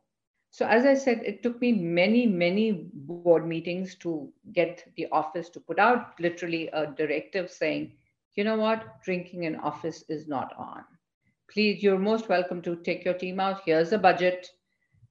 So 0.51 0.66
as 0.66 0.85
I 0.85 0.95
said, 0.95 1.23
it 1.25 1.42
took 1.42 1.61
me 1.61 1.73
many, 1.73 2.27
many 2.27 2.73
board 2.95 3.37
meetings 3.37 3.87
to 3.90 4.21
get 4.45 4.77
the 4.88 4.97
office 5.01 5.40
to 5.42 5.53
put 5.53 5.79
out 5.79 6.18
literally 6.18 6.68
a 6.68 6.87
directive 6.87 7.51
saying, 7.51 7.92
you 8.35 8.45
know 8.45 8.57
what, 8.57 9.03
drinking 9.05 9.45
in 9.45 9.57
office 9.57 10.05
is 10.09 10.29
not 10.29 10.55
on. 10.59 10.85
Please, 11.51 11.83
you're 11.83 11.99
most 11.99 12.29
welcome 12.29 12.62
to 12.62 12.77
take 12.77 13.05
your 13.05 13.14
team 13.14 13.40
out. 13.40 13.62
Here's 13.64 13.92
a 13.92 13.99
budget. 13.99 14.49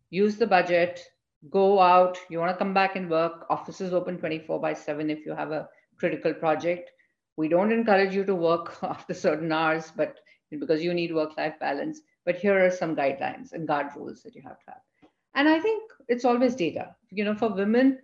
Use 0.10 0.38
the 0.38 0.48
budget. 0.48 1.11
Go 1.50 1.80
out. 1.80 2.18
You 2.30 2.40
want 2.40 2.52
to 2.52 2.58
come 2.58 2.74
back 2.74 2.96
and 2.96 3.10
work. 3.10 3.46
Office 3.50 3.82
is 3.82 3.94
open 3.94 4.18
24 4.18 4.60
by 4.60 4.74
7 4.74 5.10
if 5.10 5.26
you 5.26 5.34
have 5.34 5.52
a 5.52 5.68
critical 5.98 6.34
project 6.34 6.92
we 7.38 7.48
don't 7.48 7.72
encourage 7.72 8.14
you 8.14 8.24
to 8.26 8.36
work 8.36 8.78
after 8.84 9.14
certain 9.14 9.52
hours, 9.52 9.92
but 9.96 10.20
because 10.52 10.84
you 10.84 10.94
need 10.94 11.14
work-life 11.14 11.56
balance. 11.60 12.02
But 12.26 12.36
here 12.36 12.64
are 12.64 12.70
some 12.70 12.96
guidelines 12.96 13.54
and 13.54 13.68
guard 13.68 13.88
rules 13.96 14.22
that 14.24 14.36
you 14.36 14.42
have 14.44 14.60
to 14.60 14.72
have. 14.72 15.10
And 15.34 15.48
I 15.48 15.60
think 15.60 15.92
it's 16.08 16.26
always 16.26 16.56
data. 16.56 16.96
You 17.10 17.24
know, 17.26 17.36
for 17.36 17.50
women, 17.50 18.00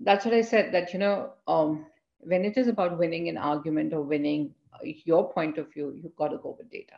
that's 0.00 0.24
what 0.24 0.34
I 0.34 0.40
said. 0.40 0.72
That 0.72 0.92
you 0.92 0.98
know, 0.98 1.32
um, 1.46 1.86
when 2.20 2.44
it 2.44 2.56
is 2.56 2.66
about 2.66 2.98
winning 2.98 3.28
an 3.28 3.36
argument 3.36 3.92
or 3.92 4.02
winning 4.02 4.54
your 4.82 5.30
point 5.30 5.58
of 5.58 5.72
view, 5.72 5.92
you've 5.94 6.16
got 6.16 6.28
to 6.28 6.38
go 6.38 6.56
with 6.58 6.70
data 6.70 6.94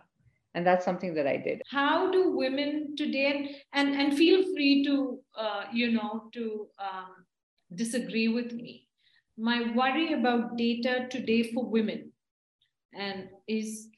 and 0.54 0.66
that's 0.66 0.84
something 0.84 1.14
that 1.14 1.26
i 1.26 1.36
did. 1.36 1.62
How 1.70 2.10
do 2.10 2.30
women 2.36 2.96
today 2.96 3.62
and 3.72 3.94
and 3.94 4.16
feel 4.16 4.42
free 4.54 4.84
to 4.84 5.20
uh, 5.34 5.64
you 5.72 5.92
know 5.92 6.30
to 6.34 6.68
um, 6.78 7.26
disagree 7.74 8.28
with 8.28 8.52
me. 8.52 8.88
My 9.36 9.74
worry 9.74 10.12
about 10.12 10.56
data 10.56 11.06
today 11.10 11.42
for 11.52 11.64
women 11.66 12.12
and 12.94 13.28
is 13.48 13.88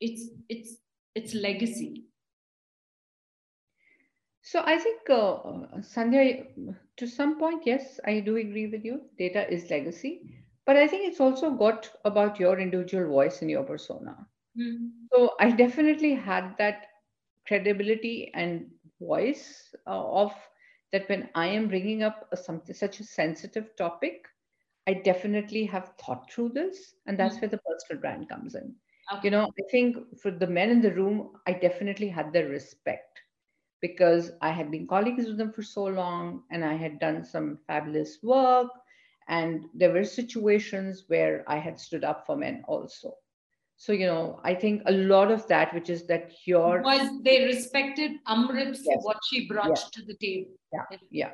its 0.00 0.28
its 0.48 0.76
its 1.14 1.34
legacy. 1.34 2.04
So 4.42 4.62
i 4.66 4.78
think 4.78 5.08
uh, 5.10 5.36
sandhya 5.80 6.74
to 6.96 7.06
some 7.06 7.38
point 7.38 7.66
yes 7.66 7.98
i 8.04 8.20
do 8.20 8.36
agree 8.36 8.66
with 8.66 8.84
you. 8.84 9.02
Data 9.18 9.50
is 9.52 9.70
legacy. 9.70 10.12
But 10.66 10.76
i 10.76 10.86
think 10.86 11.08
it's 11.08 11.20
also 11.20 11.50
got 11.50 11.90
about 12.04 12.38
your 12.38 12.58
individual 12.58 13.08
voice 13.08 13.42
and 13.42 13.50
your 13.50 13.64
persona 13.64 14.28
mm-hmm. 14.58 14.86
so 15.12 15.32
i 15.40 15.50
definitely 15.50 16.14
had 16.14 16.54
that 16.58 16.86
credibility 17.46 18.30
and 18.34 18.66
voice 19.00 19.74
uh, 19.86 20.22
of 20.22 20.32
that 20.92 21.08
when 21.08 21.28
i 21.34 21.46
am 21.46 21.68
bringing 21.68 22.02
up 22.02 22.28
a, 22.32 22.36
something 22.36 22.74
such 22.74 23.00
a 23.00 23.04
sensitive 23.04 23.74
topic 23.76 24.26
I 24.86 24.94
definitely 24.94 25.64
have 25.66 25.92
thought 25.98 26.30
through 26.30 26.50
this, 26.50 26.94
and 27.06 27.16
that's 27.18 27.36
mm-hmm. 27.36 27.42
where 27.42 27.50
the 27.50 27.58
personal 27.58 28.00
brand 28.00 28.28
comes 28.28 28.54
in. 28.54 28.74
Okay. 29.12 29.20
You 29.24 29.30
know, 29.30 29.44
I 29.44 29.62
think 29.70 29.96
for 30.18 30.30
the 30.30 30.46
men 30.46 30.70
in 30.70 30.80
the 30.80 30.92
room, 30.92 31.32
I 31.46 31.52
definitely 31.52 32.08
had 32.08 32.32
their 32.32 32.48
respect 32.48 33.20
because 33.80 34.32
I 34.40 34.50
had 34.50 34.70
been 34.70 34.86
colleagues 34.86 35.26
with 35.26 35.38
them 35.38 35.52
for 35.52 35.62
so 35.62 35.84
long 35.84 36.44
and 36.50 36.64
I 36.64 36.74
had 36.74 37.00
done 37.00 37.24
some 37.24 37.58
fabulous 37.66 38.18
work. 38.22 38.68
And 39.28 39.64
there 39.74 39.92
were 39.92 40.04
situations 40.04 41.04
where 41.08 41.44
I 41.48 41.58
had 41.58 41.78
stood 41.78 42.04
up 42.04 42.26
for 42.26 42.36
men 42.36 42.62
also. 42.66 43.14
So, 43.82 43.92
you 43.92 44.06
know, 44.06 44.38
I 44.44 44.54
think 44.54 44.82
a 44.86 44.92
lot 44.92 45.32
of 45.32 45.44
that, 45.48 45.74
which 45.74 45.90
is 45.90 46.06
that 46.06 46.30
your. 46.44 46.82
Was 46.82 47.20
they 47.24 47.44
respected 47.46 48.12
Amrit 48.28 48.76
for 48.76 48.92
yes. 48.92 49.02
what 49.02 49.16
she 49.28 49.48
brought 49.48 49.70
yes. 49.70 49.90
to 49.90 50.02
the 50.02 50.14
table? 50.22 50.52
Yeah. 50.72 50.98
Yeah. 51.10 51.32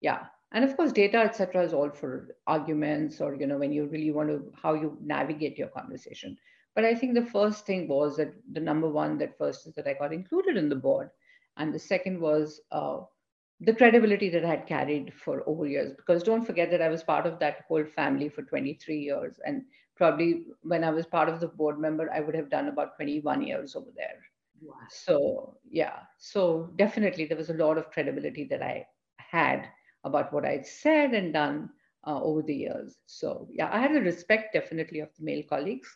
Yeah. 0.00 0.20
And 0.52 0.64
of 0.64 0.74
course, 0.78 0.92
data, 0.92 1.18
etc., 1.18 1.62
is 1.62 1.74
all 1.74 1.90
for 1.90 2.34
arguments 2.46 3.20
or, 3.20 3.34
you 3.34 3.46
know, 3.46 3.58
when 3.58 3.70
you 3.70 3.84
really 3.84 4.12
want 4.12 4.30
to, 4.30 4.50
how 4.54 4.72
you 4.72 4.96
navigate 5.02 5.58
your 5.58 5.68
conversation. 5.68 6.38
But 6.74 6.86
I 6.86 6.94
think 6.94 7.12
the 7.12 7.26
first 7.26 7.66
thing 7.66 7.86
was 7.86 8.16
that 8.16 8.32
the 8.50 8.60
number 8.60 8.88
one, 8.88 9.18
that 9.18 9.36
first 9.36 9.66
is 9.66 9.74
that 9.74 9.86
I 9.86 9.92
got 9.92 10.14
included 10.14 10.56
in 10.56 10.70
the 10.70 10.74
board 10.74 11.10
and 11.58 11.74
the 11.74 11.78
second 11.78 12.18
was 12.18 12.62
uh, 12.72 13.00
the 13.60 13.74
credibility 13.74 14.30
that 14.30 14.42
I 14.42 14.48
had 14.48 14.66
carried 14.66 15.12
for 15.12 15.46
over 15.46 15.66
years. 15.66 15.92
Because 15.94 16.22
don't 16.22 16.46
forget 16.46 16.70
that 16.70 16.80
I 16.80 16.88
was 16.88 17.02
part 17.02 17.26
of 17.26 17.38
that 17.40 17.66
whole 17.68 17.84
family 17.84 18.30
for 18.30 18.40
23 18.40 18.96
years. 18.98 19.38
And 19.44 19.64
probably 19.98 20.46
when 20.62 20.84
I 20.84 20.90
was 20.90 21.04
part 21.04 21.28
of 21.28 21.40
the 21.40 21.48
board 21.48 21.78
member, 21.78 22.10
I 22.10 22.20
would 22.20 22.34
have 22.34 22.48
done 22.48 22.68
about 22.68 22.96
21 22.96 23.42
years 23.42 23.76
over 23.76 23.90
there. 23.94 24.20
Wow. 24.62 24.74
So, 24.88 25.58
yeah. 25.70 25.98
So, 26.18 26.70
definitely, 26.76 27.26
there 27.26 27.36
was 27.36 27.50
a 27.50 27.54
lot 27.54 27.76
of 27.76 27.90
credibility 27.90 28.44
that 28.44 28.62
I 28.62 28.86
had 29.16 29.68
about 30.04 30.32
what 30.32 30.44
I'd 30.44 30.66
said 30.66 31.12
and 31.12 31.32
done 31.32 31.70
uh, 32.06 32.22
over 32.22 32.42
the 32.42 32.54
years. 32.54 32.96
So, 33.06 33.48
yeah, 33.52 33.68
I 33.72 33.78
had 33.78 33.94
the 33.94 34.00
respect 34.00 34.54
definitely 34.54 35.00
of 35.00 35.10
the 35.18 35.24
male 35.24 35.42
colleagues. 35.48 35.88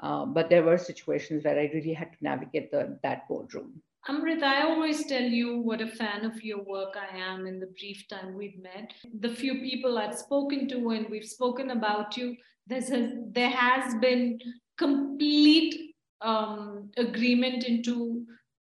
Uh, 0.00 0.26
but 0.26 0.50
there 0.50 0.64
were 0.64 0.78
situations 0.78 1.44
where 1.44 1.58
I 1.58 1.70
really 1.72 1.92
had 1.92 2.12
to 2.12 2.18
navigate 2.20 2.72
the, 2.72 2.98
that 3.04 3.28
boardroom. 3.28 3.80
Amrit, 4.08 4.42
I 4.42 4.62
always 4.62 5.06
tell 5.06 5.22
you 5.22 5.58
what 5.58 5.80
a 5.80 5.86
fan 5.86 6.24
of 6.24 6.42
your 6.42 6.64
work 6.64 6.96
I 6.96 7.16
am 7.16 7.46
in 7.46 7.60
the 7.60 7.68
brief 7.78 8.08
time 8.08 8.34
we've 8.34 8.58
met. 8.58 8.92
The 9.20 9.28
few 9.28 9.60
people 9.60 9.96
I've 9.96 10.18
spoken 10.18 10.66
to 10.70 10.90
and 10.90 11.08
we've 11.08 11.24
spoken 11.24 11.70
about 11.70 12.16
you, 12.16 12.36
there's 12.66 12.90
a, 12.90 13.12
there 13.32 13.50
has 13.50 13.94
been 13.96 14.38
complete 14.78 15.94
um, 16.20 16.90
agreement 16.96 17.64
into 17.64 18.24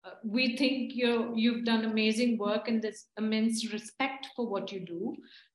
uh, 0.04 0.10
we 0.24 0.56
think 0.56 0.92
you 0.94 1.32
you've 1.36 1.64
done 1.64 1.84
amazing 1.84 2.36
work 2.36 2.66
and 2.66 2.82
there's 2.82 3.06
immense 3.18 3.72
respect 3.72 4.26
for 4.34 4.48
what 4.48 4.72
you 4.72 4.80
do. 4.84 5.14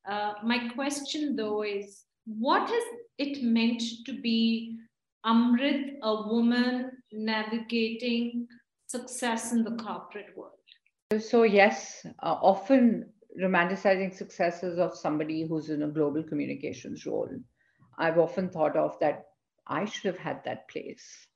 Uh, 0.09 0.33
my 0.43 0.69
question 0.69 1.35
though 1.35 1.63
is 1.63 2.05
what 2.25 2.69
has 2.69 2.83
it 3.17 3.43
meant 3.43 3.81
to 4.05 4.21
be 4.21 4.77
Amrit, 5.25 5.95
a 6.03 6.27
woman 6.27 6.91
navigating 7.11 8.47
success 8.87 9.51
in 9.51 9.63
the 9.63 9.75
corporate 9.75 10.35
world? 10.35 10.53
So, 11.19 11.43
yes, 11.43 12.05
uh, 12.23 12.35
often 12.41 13.09
romanticizing 13.41 14.13
successes 14.13 14.77
of 14.79 14.95
somebody 14.95 15.45
who's 15.47 15.69
in 15.69 15.83
a 15.83 15.87
global 15.87 16.23
communications 16.23 17.05
role. 17.05 17.29
I've 17.97 18.17
often 18.19 18.49
thought 18.49 18.75
of 18.75 18.97
that 18.99 19.25
I 19.67 19.85
should 19.85 20.05
have 20.05 20.17
had 20.17 20.43
that 20.45 20.67
place. 20.69 21.27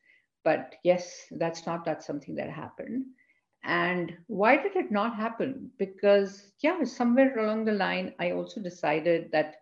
But 0.44 0.76
yes, 0.84 1.26
that's 1.32 1.66
not 1.66 1.86
that's 1.86 2.06
something 2.06 2.36
that 2.36 2.50
happened. 2.50 3.06
And 3.64 4.18
why 4.28 4.58
did 4.58 4.76
it 4.76 4.92
not 4.92 5.16
happen? 5.16 5.72
Because, 5.78 6.52
yeah, 6.62 6.84
somewhere 6.84 7.38
along 7.38 7.66
the 7.66 7.74
line, 7.74 8.14
I 8.20 8.32
also 8.32 8.62
decided 8.62 9.32
that 9.32 9.56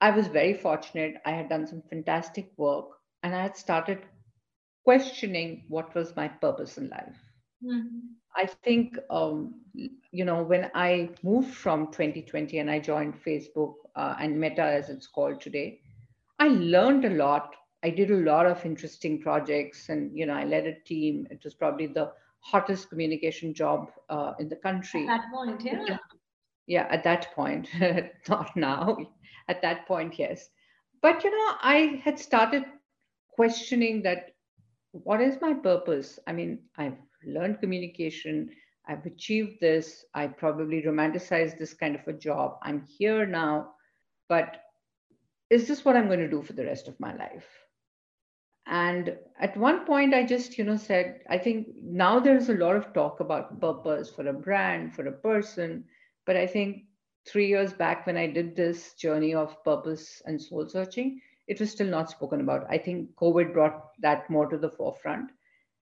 I 0.00 0.10
was 0.10 0.26
very 0.28 0.54
fortunate. 0.54 1.16
I 1.24 1.30
had 1.32 1.48
done 1.48 1.66
some 1.66 1.82
fantastic 1.82 2.50
work 2.56 2.86
and 3.22 3.34
I 3.34 3.42
had 3.42 3.56
started 3.56 4.00
questioning 4.84 5.64
what 5.68 5.94
was 5.94 6.16
my 6.16 6.28
purpose 6.28 6.78
in 6.78 6.88
life. 6.90 7.18
Mm-hmm. 7.64 7.98
I 8.36 8.46
think, 8.46 8.96
um, 9.10 9.54
you 9.74 10.24
know, 10.24 10.42
when 10.42 10.70
I 10.74 11.10
moved 11.22 11.54
from 11.54 11.90
2020 11.92 12.58
and 12.58 12.70
I 12.70 12.78
joined 12.78 13.14
Facebook 13.22 13.74
uh, 13.96 14.14
and 14.20 14.38
Meta 14.40 14.62
as 14.62 14.88
it's 14.88 15.06
called 15.06 15.40
today, 15.40 15.80
I 16.40 16.48
learned 16.48 17.04
a 17.04 17.10
lot. 17.10 17.54
I 17.82 17.90
did 17.90 18.10
a 18.10 18.16
lot 18.16 18.46
of 18.46 18.64
interesting 18.64 19.20
projects 19.20 19.90
and, 19.90 20.16
you 20.16 20.24
know, 20.26 20.32
I 20.32 20.44
led 20.44 20.66
a 20.66 20.80
team. 20.80 21.26
It 21.30 21.44
was 21.44 21.54
probably 21.54 21.86
the 21.86 22.12
hottest 22.40 22.88
communication 22.88 23.52
job 23.52 23.90
uh, 24.08 24.32
in 24.38 24.48
the 24.48 24.56
country. 24.56 25.06
At 25.06 25.20
that 25.20 25.32
point, 25.32 25.62
yeah. 25.62 25.98
Yeah, 26.66 26.86
at 26.90 27.04
that 27.04 27.34
point, 27.34 27.68
not 28.28 28.56
now. 28.56 28.96
At 29.48 29.60
that 29.60 29.86
point, 29.86 30.18
yes. 30.18 30.48
But, 31.02 31.22
you 31.24 31.30
know, 31.30 31.54
I 31.60 32.00
had 32.04 32.18
started 32.18 32.64
questioning 33.34 34.02
that 34.02 34.30
what 34.92 35.20
is 35.20 35.38
my 35.40 35.52
purpose? 35.52 36.18
I 36.26 36.32
mean, 36.32 36.60
I've 36.78 36.98
learned 37.24 37.60
communication, 37.60 38.50
I've 38.86 39.04
achieved 39.04 39.60
this, 39.60 40.04
I 40.14 40.26
probably 40.26 40.82
romanticized 40.82 41.58
this 41.58 41.74
kind 41.74 41.94
of 41.94 42.06
a 42.08 42.12
job. 42.12 42.58
I'm 42.62 42.86
here 42.86 43.26
now, 43.26 43.72
but 44.28 44.56
is 45.50 45.66
this 45.66 45.84
what 45.84 45.96
I'm 45.96 46.06
going 46.06 46.20
to 46.20 46.30
do 46.30 46.42
for 46.42 46.52
the 46.52 46.64
rest 46.64 46.88
of 46.88 46.98
my 47.00 47.14
life? 47.16 47.46
And 48.66 49.16
at 49.40 49.56
one 49.56 49.84
point, 49.84 50.14
I 50.14 50.24
just, 50.24 50.56
you 50.56 50.64
know, 50.64 50.76
said, 50.76 51.22
I 51.28 51.38
think 51.38 51.68
now 51.82 52.20
there's 52.20 52.48
a 52.48 52.54
lot 52.54 52.76
of 52.76 52.92
talk 52.92 53.18
about 53.18 53.60
purpose 53.60 54.10
for 54.10 54.28
a 54.28 54.32
brand, 54.32 54.94
for 54.94 55.06
a 55.06 55.12
person. 55.12 55.84
But 56.24 56.36
I 56.36 56.46
think 56.46 56.84
three 57.26 57.48
years 57.48 57.72
back, 57.72 58.06
when 58.06 58.16
I 58.16 58.28
did 58.28 58.54
this 58.54 58.94
journey 58.94 59.34
of 59.34 59.62
purpose 59.64 60.22
and 60.24 60.40
soul 60.40 60.68
searching, 60.68 61.20
it 61.48 61.58
was 61.58 61.72
still 61.72 61.88
not 61.88 62.10
spoken 62.10 62.40
about. 62.40 62.66
I 62.70 62.78
think 62.78 63.10
COVID 63.16 63.52
brought 63.52 63.90
that 64.02 64.30
more 64.30 64.46
to 64.46 64.56
the 64.56 64.70
forefront. 64.70 65.32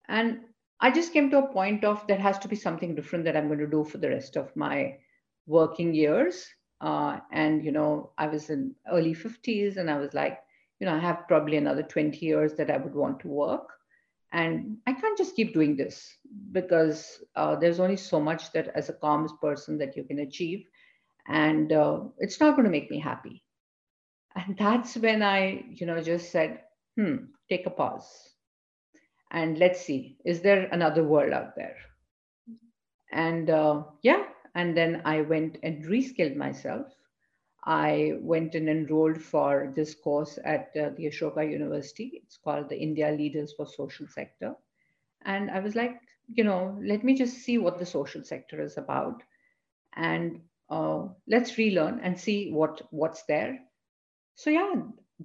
And 0.07 0.39
I 0.79 0.89
just 0.89 1.13
came 1.13 1.29
to 1.29 1.43
a 1.43 1.53
point 1.53 1.83
of 1.83 2.05
there 2.07 2.17
has 2.17 2.39
to 2.39 2.47
be 2.47 2.55
something 2.55 2.95
different 2.95 3.25
that 3.25 3.37
I'm 3.37 3.47
going 3.47 3.59
to 3.59 3.67
do 3.67 3.83
for 3.83 3.99
the 3.99 4.09
rest 4.09 4.35
of 4.37 4.55
my 4.55 4.97
working 5.45 5.93
years. 5.93 6.47
Uh, 6.81 7.19
and, 7.31 7.63
you 7.65 7.71
know, 7.71 8.11
I 8.17 8.27
was 8.27 8.49
in 8.49 8.75
early 8.91 9.13
50s 9.13 9.77
and 9.77 9.89
I 9.89 9.97
was 9.99 10.13
like, 10.13 10.39
you 10.79 10.87
know, 10.87 10.95
I 10.95 10.99
have 10.99 11.27
probably 11.27 11.57
another 11.57 11.83
20 11.83 12.25
years 12.25 12.55
that 12.55 12.71
I 12.71 12.77
would 12.77 12.95
want 12.95 13.19
to 13.21 13.29
work. 13.29 13.69
And 14.33 14.77
I 14.87 14.93
can't 14.93 15.17
just 15.17 15.35
keep 15.35 15.53
doing 15.53 15.77
this 15.77 16.17
because 16.51 17.23
uh, 17.35 17.55
there's 17.55 17.79
only 17.79 17.97
so 17.97 18.19
much 18.19 18.51
that 18.53 18.69
as 18.75 18.89
a 18.89 18.93
comms 18.93 19.31
person 19.41 19.77
that 19.79 19.95
you 19.97 20.03
can 20.03 20.19
achieve. 20.19 20.65
And 21.27 21.71
uh, 21.71 22.01
it's 22.19 22.39
not 22.39 22.55
going 22.55 22.65
to 22.65 22.71
make 22.71 22.91
me 22.91 22.99
happy 22.99 23.43
and 24.35 24.57
that's 24.57 24.95
when 24.97 25.21
i 25.23 25.63
you 25.69 25.85
know 25.85 26.01
just 26.01 26.31
said 26.31 26.59
hmm 26.97 27.15
take 27.49 27.65
a 27.65 27.69
pause 27.69 28.35
and 29.31 29.57
let's 29.57 29.81
see 29.81 30.17
is 30.25 30.41
there 30.41 30.67
another 30.71 31.03
world 31.03 31.33
out 31.33 31.55
there 31.55 31.75
and 33.11 33.49
uh, 33.49 33.83
yeah 34.03 34.23
and 34.55 34.75
then 34.75 35.01
i 35.05 35.21
went 35.21 35.57
and 35.63 35.85
reskilled 35.85 36.35
myself. 36.35 36.87
I 37.63 38.13
went 38.21 38.55
and 38.55 38.67
enrolled 38.67 39.21
for 39.21 39.71
this 39.75 39.93
course 39.93 40.39
at 40.43 40.71
uh, 40.75 40.89
the 40.97 41.05
ashoka 41.05 41.47
university. 41.47 42.21
It's 42.23 42.37
called 42.37 42.69
the 42.69 42.79
india 42.79 43.11
leaders 43.11 43.53
for 43.53 43.65
social 43.67 44.07
sector. 44.07 44.55
And 45.25 45.51
i 45.51 45.59
was 45.59 45.75
like 45.75 46.01
you 46.33 46.43
know 46.43 46.77
let 46.83 47.03
me 47.03 47.15
just 47.15 47.37
see 47.37 47.57
what 47.57 47.77
the 47.79 47.85
social 47.85 48.23
sector 48.23 48.61
is 48.61 48.77
about. 48.77 49.23
And 49.95 50.41
uh, 50.69 51.07
let's 51.27 51.57
relearn 51.57 51.99
and 52.01 52.17
see 52.19 52.51
what 52.51 52.81
what's 52.91 53.23
there. 53.23 53.59
So, 54.35 54.49
yeah, 54.49 54.73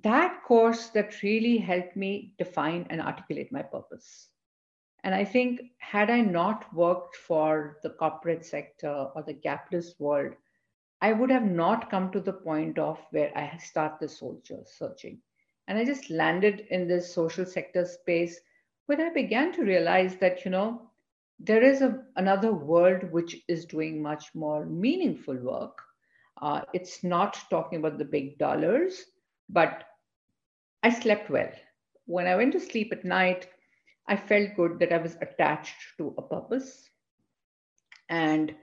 that 0.02 0.42
course 0.44 0.88
that 0.90 1.22
really 1.22 1.56
helped 1.56 1.96
me 1.96 2.34
define 2.38 2.86
and 2.90 3.00
articulate 3.00 3.52
my 3.52 3.62
purpose. 3.62 4.28
And 5.06 5.14
I 5.14 5.24
think, 5.24 5.62
had 5.78 6.10
I 6.10 6.20
not 6.20 6.74
worked 6.74 7.16
for 7.16 7.78
the 7.82 7.90
corporate 7.90 8.44
sector 8.44 9.08
or 9.16 9.22
the 9.22 9.34
capitalist 9.34 10.00
world, 10.00 10.34
I 11.00 11.14
would 11.14 11.30
have 11.30 11.44
not 11.46 11.90
come 11.90 12.12
to 12.12 12.20
the 12.20 12.34
point 12.34 12.78
of 12.78 12.98
where 13.12 13.32
I 13.38 13.56
start 13.58 14.00
the 14.00 14.08
soldier 14.10 14.60
searching. 14.66 15.22
And 15.68 15.78
I 15.78 15.86
just 15.86 16.10
landed 16.10 16.66
in 16.70 16.88
this 16.88 17.14
social 17.14 17.46
sector 17.46 17.86
space 17.86 18.40
when 18.86 19.00
I 19.00 19.10
began 19.10 19.52
to 19.54 19.64
realize 19.64 20.16
that, 20.18 20.44
you 20.44 20.50
know, 20.50 20.90
there 21.38 21.62
is 21.62 21.82
a, 21.82 22.04
another 22.16 22.52
world 22.52 23.10
which 23.12 23.36
is 23.48 23.66
doing 23.66 24.02
much 24.02 24.34
more 24.34 24.66
meaningful 24.66 25.36
work 25.36 25.78
uh, 26.42 26.62
it's 26.74 27.04
not 27.04 27.38
talking 27.50 27.78
about 27.78 27.98
the 27.98 28.04
big 28.04 28.38
dollars, 28.38 29.04
but 29.48 29.84
I 30.82 30.90
slept 30.90 31.30
well. 31.30 31.50
When 32.06 32.26
I 32.26 32.36
went 32.36 32.52
to 32.52 32.60
sleep 32.60 32.92
at 32.92 33.04
night, 33.04 33.48
I 34.08 34.16
felt 34.16 34.54
good 34.56 34.78
that 34.78 34.92
I 34.92 34.98
was 34.98 35.16
attached 35.20 35.96
to 35.98 36.14
a 36.16 36.22
purpose. 36.22 36.88
And 38.08 38.54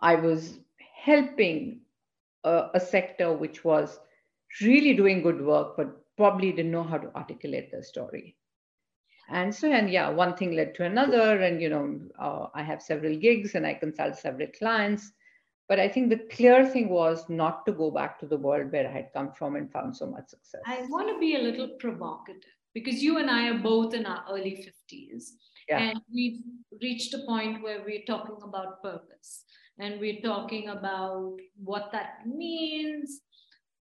I 0.00 0.14
was 0.14 0.58
helping 1.04 1.80
a, 2.44 2.68
a 2.74 2.80
sector 2.80 3.32
which 3.32 3.64
was 3.64 3.98
really 4.62 4.94
doing 4.94 5.22
good 5.22 5.40
work, 5.44 5.76
but 5.76 5.94
probably 6.16 6.52
didn't 6.52 6.72
know 6.72 6.82
how 6.82 6.98
to 6.98 7.14
articulate 7.14 7.70
the 7.70 7.82
story. 7.82 8.36
And 9.30 9.54
so 9.54 9.70
and 9.70 9.90
yeah 9.90 10.08
one 10.08 10.36
thing 10.36 10.52
led 10.52 10.74
to 10.76 10.84
another. 10.84 11.42
And 11.42 11.60
you 11.60 11.68
know 11.68 12.00
uh, 12.18 12.46
i 12.54 12.62
have 12.62 12.80
several 12.80 13.14
gigs 13.16 13.54
and 13.54 13.66
i 13.66 13.74
consult 13.74 14.16
several 14.16 14.48
clients. 14.58 15.12
But 15.68 15.78
I 15.78 15.86
think 15.86 16.08
the 16.08 16.24
clear 16.34 16.64
thing 16.64 16.88
was 16.88 17.28
not 17.28 17.66
to 17.66 17.72
go 17.72 17.90
back 17.90 18.18
to 18.20 18.26
the 18.26 18.38
world 18.38 18.72
where 18.72 18.88
I 18.88 18.90
had 18.90 19.12
come 19.12 19.32
from 19.32 19.54
and 19.56 19.70
found 19.70 19.94
so 19.94 20.06
much 20.06 20.28
success. 20.28 20.62
I 20.64 20.80
want 20.88 21.10
to 21.10 21.18
be 21.18 21.36
a 21.36 21.40
little 21.40 21.68
provocative 21.78 22.57
because 22.82 23.02
you 23.02 23.18
and 23.18 23.30
I 23.30 23.48
are 23.48 23.58
both 23.58 23.94
in 23.94 24.06
our 24.06 24.24
early 24.30 24.66
50s. 24.66 25.30
Yeah. 25.68 25.78
And 25.78 26.00
we've 26.12 26.40
reached 26.80 27.14
a 27.14 27.18
point 27.26 27.62
where 27.62 27.82
we're 27.84 28.04
talking 28.06 28.38
about 28.42 28.82
purpose 28.82 29.44
and 29.78 30.00
we're 30.00 30.20
talking 30.22 30.70
about 30.70 31.36
what 31.62 31.90
that 31.92 32.26
means. 32.26 33.20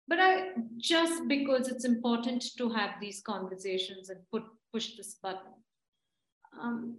But 0.07 0.19
I 0.19 0.49
just 0.77 1.27
because 1.27 1.69
it's 1.69 1.85
important 1.85 2.43
to 2.57 2.69
have 2.69 2.91
these 2.99 3.21
conversations 3.21 4.09
and 4.09 4.19
put 4.31 4.43
push 4.73 4.95
this 4.97 5.15
button. 5.21 5.53
Um, 6.61 6.97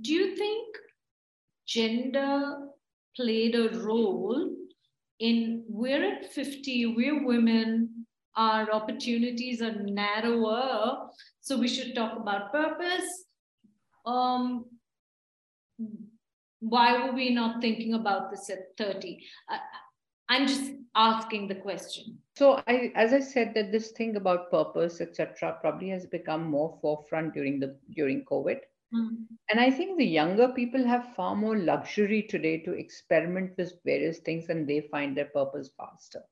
do 0.00 0.12
you 0.12 0.36
think 0.36 0.76
gender 1.66 2.68
played 3.16 3.54
a 3.54 3.70
role 3.78 4.54
in 5.18 5.64
we're 5.68 6.04
at 6.04 6.32
50, 6.32 6.94
we're 6.94 7.24
women, 7.24 7.95
our 8.36 8.70
opportunities 8.70 9.62
are 9.62 9.72
narrower, 9.72 11.08
so 11.40 11.58
we 11.58 11.68
should 11.68 11.94
talk 11.94 12.16
about 12.18 12.52
purpose. 12.52 13.24
Um, 14.04 14.66
why 16.60 17.06
were 17.06 17.12
we 17.12 17.30
not 17.30 17.60
thinking 17.60 17.94
about 17.94 18.30
this 18.30 18.50
at 18.50 18.76
30? 18.78 19.22
I, 19.48 19.58
I'm 20.28 20.46
just 20.46 20.72
asking 20.94 21.48
the 21.48 21.54
question. 21.54 22.18
So, 22.36 22.62
I, 22.66 22.92
as 22.94 23.12
I 23.12 23.20
said, 23.20 23.54
that 23.54 23.72
this 23.72 23.92
thing 23.92 24.16
about 24.16 24.50
purpose, 24.50 25.00
etc., 25.00 25.58
probably 25.60 25.88
has 25.90 26.06
become 26.06 26.44
more 26.44 26.78
forefront 26.82 27.34
during 27.34 27.60
the 27.60 27.76
during 27.94 28.24
COVID. 28.24 28.58
Mm-hmm. 28.94 29.22
And 29.50 29.60
I 29.60 29.70
think 29.70 29.98
the 29.98 30.06
younger 30.06 30.48
people 30.48 30.84
have 30.84 31.14
far 31.14 31.34
more 31.34 31.56
luxury 31.56 32.22
today 32.22 32.58
to 32.58 32.72
experiment 32.72 33.52
with 33.56 33.72
various 33.84 34.18
things 34.18 34.48
and 34.48 34.66
they 34.66 34.88
find 34.90 35.16
their 35.16 35.26
purpose 35.26 35.70
faster. 35.76 36.22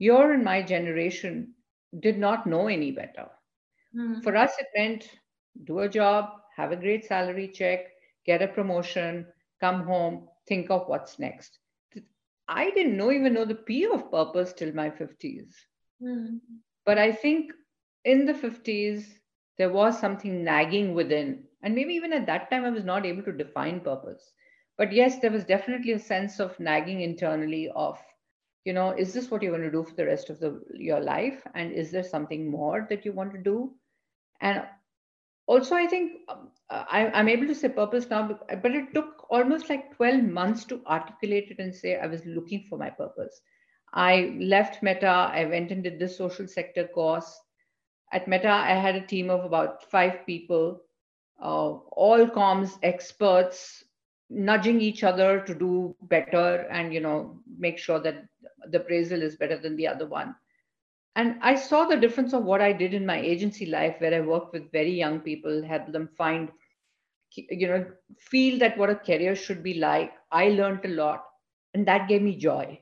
Your 0.00 0.32
and 0.32 0.44
my 0.44 0.62
generation 0.62 1.54
did 2.00 2.18
not 2.18 2.48
know 2.48 2.66
any 2.66 2.90
better. 2.90 3.28
Mm-hmm. 3.96 4.22
For 4.22 4.36
us, 4.36 4.52
it 4.58 4.66
meant 4.76 5.08
do 5.64 5.80
a 5.80 5.88
job, 5.88 6.30
have 6.56 6.72
a 6.72 6.76
great 6.76 7.04
salary 7.04 7.46
check, 7.46 7.86
get 8.26 8.42
a 8.42 8.48
promotion, 8.48 9.26
come 9.60 9.84
home, 9.84 10.28
think 10.48 10.70
of 10.70 10.88
what's 10.88 11.20
next. 11.20 11.60
I 12.48 12.70
didn't 12.70 12.96
know 12.96 13.12
even 13.12 13.34
know 13.34 13.44
the 13.44 13.54
P 13.54 13.86
of 13.86 14.10
purpose 14.10 14.52
till 14.52 14.74
my 14.74 14.90
50s. 14.90 15.54
Mm-hmm. 16.02 16.38
But 16.84 16.98
I 16.98 17.12
think 17.12 17.52
in 18.04 18.26
the 18.26 18.34
50s, 18.34 19.04
there 19.58 19.70
was 19.70 20.00
something 20.00 20.42
nagging 20.42 20.94
within 20.94 21.44
and 21.62 21.74
maybe 21.74 21.94
even 21.94 22.12
at 22.12 22.26
that 22.26 22.50
time, 22.50 22.64
I 22.64 22.70
was 22.70 22.84
not 22.84 23.04
able 23.04 23.22
to 23.24 23.32
define 23.32 23.80
purpose. 23.80 24.32
But 24.78 24.92
yes, 24.92 25.18
there 25.18 25.30
was 25.30 25.44
definitely 25.44 25.92
a 25.92 25.98
sense 25.98 26.40
of 26.40 26.58
nagging 26.58 27.02
internally 27.02 27.68
of, 27.74 27.98
you 28.64 28.72
know, 28.72 28.90
is 28.90 29.12
this 29.12 29.30
what 29.30 29.42
you're 29.42 29.56
going 29.56 29.70
to 29.70 29.70
do 29.70 29.84
for 29.84 29.94
the 29.94 30.06
rest 30.06 30.30
of 30.30 30.38
the, 30.40 30.60
your 30.74 31.00
life? 31.00 31.42
And 31.54 31.72
is 31.72 31.90
there 31.90 32.04
something 32.04 32.50
more 32.50 32.86
that 32.90 33.04
you 33.04 33.12
want 33.12 33.32
to 33.32 33.38
do? 33.38 33.72
And 34.40 34.62
also, 35.46 35.74
I 35.74 35.86
think 35.86 36.12
um, 36.28 36.50
I, 36.68 37.06
I'm 37.08 37.28
able 37.28 37.46
to 37.46 37.54
say 37.54 37.68
purpose 37.68 38.08
now, 38.10 38.28
but 38.28 38.74
it 38.74 38.94
took 38.94 39.26
almost 39.30 39.68
like 39.68 39.96
12 39.96 40.24
months 40.24 40.64
to 40.66 40.82
articulate 40.86 41.50
it 41.50 41.58
and 41.58 41.74
say 41.74 41.98
I 41.98 42.06
was 42.06 42.24
looking 42.26 42.66
for 42.68 42.78
my 42.78 42.90
purpose. 42.90 43.40
I 43.92 44.36
left 44.40 44.82
Meta, 44.82 45.08
I 45.08 45.46
went 45.46 45.72
and 45.72 45.82
did 45.82 45.98
the 45.98 46.08
social 46.08 46.46
sector 46.46 46.86
course. 46.86 47.40
At 48.12 48.28
Meta, 48.28 48.50
I 48.50 48.74
had 48.74 48.94
a 48.94 49.06
team 49.06 49.30
of 49.30 49.44
about 49.44 49.90
five 49.90 50.24
people 50.26 50.80
uh, 51.40 51.72
all 51.92 52.26
comms 52.26 52.78
experts 52.82 53.84
nudging 54.28 54.80
each 54.80 55.02
other 55.02 55.40
to 55.40 55.54
do 55.54 55.96
better 56.02 56.68
and 56.70 56.94
you 56.94 57.00
know 57.00 57.40
make 57.58 57.78
sure 57.78 57.98
that 57.98 58.24
the 58.68 58.80
appraisal 58.80 59.22
is 59.22 59.36
better 59.36 59.58
than 59.58 59.76
the 59.76 59.86
other 59.88 60.06
one. 60.06 60.34
And 61.16 61.38
i 61.42 61.54
saw 61.54 61.84
the 61.86 61.96
difference 61.96 62.32
of 62.32 62.44
what 62.44 62.60
i 62.60 62.72
did 62.72 62.94
in 62.94 63.06
my 63.06 63.18
agency 63.20 63.66
life 63.66 63.96
where 64.00 64.14
i 64.14 64.20
worked 64.20 64.52
with 64.52 64.70
very 64.72 64.92
young 64.92 65.20
people 65.20 65.62
helped 65.62 65.92
them 65.92 66.08
find 66.16 66.50
you 67.36 67.68
know 67.68 67.86
feel 68.18 68.58
that 68.58 68.76
what 68.78 68.90
a 68.90 68.94
career 68.96 69.34
should 69.34 69.62
be 69.62 69.74
like. 69.74 70.12
I 70.32 70.48
learned 70.48 70.84
a 70.84 70.88
lot 70.88 71.24
and 71.74 71.86
that 71.86 72.08
gave 72.08 72.22
me 72.22 72.36
joy. 72.36 72.80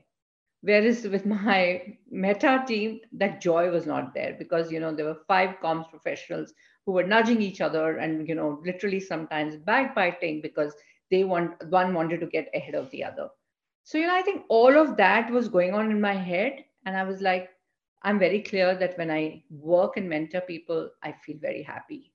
Whereas 0.61 1.07
with 1.07 1.25
my 1.35 1.81
meta 2.09 2.63
team 2.67 2.99
that 3.13 3.41
joy 3.41 3.69
was 3.71 3.85
not 3.85 4.13
there 4.13 4.35
because 4.37 4.71
you 4.71 4.79
know 4.79 4.93
there 4.93 5.05
were 5.05 5.23
five 5.27 5.55
comms 5.63 5.89
professionals 5.89 6.53
who 6.85 6.93
were 6.93 7.03
nudging 7.03 7.41
each 7.41 7.61
other 7.61 7.97
and 7.97 8.27
you 8.27 8.35
know 8.35 8.61
literally 8.65 8.99
sometimes 8.99 9.55
backbiting 9.57 10.41
because 10.41 10.73
they 11.11 11.23
want 11.23 11.51
one 11.69 11.93
wanted 11.93 12.19
to 12.21 12.27
get 12.27 12.49
ahead 12.53 12.75
of 12.75 12.89
the 12.91 13.03
other 13.03 13.29
so 13.89 13.97
you 13.97 14.07
know 14.07 14.15
i 14.15 14.21
think 14.21 14.43
all 14.49 14.77
of 14.79 14.95
that 14.97 15.31
was 15.31 15.47
going 15.55 15.73
on 15.73 15.91
in 15.91 16.01
my 16.01 16.13
head 16.13 16.63
and 16.85 16.95
i 16.95 17.03
was 17.03 17.21
like 17.21 17.49
i'm 18.03 18.19
very 18.19 18.41
clear 18.49 18.75
that 18.75 18.97
when 18.97 19.11
i 19.11 19.43
work 19.49 19.97
and 19.97 20.09
mentor 20.09 20.41
people 20.41 20.89
i 21.03 21.11
feel 21.25 21.37
very 21.41 21.63
happy 21.63 22.11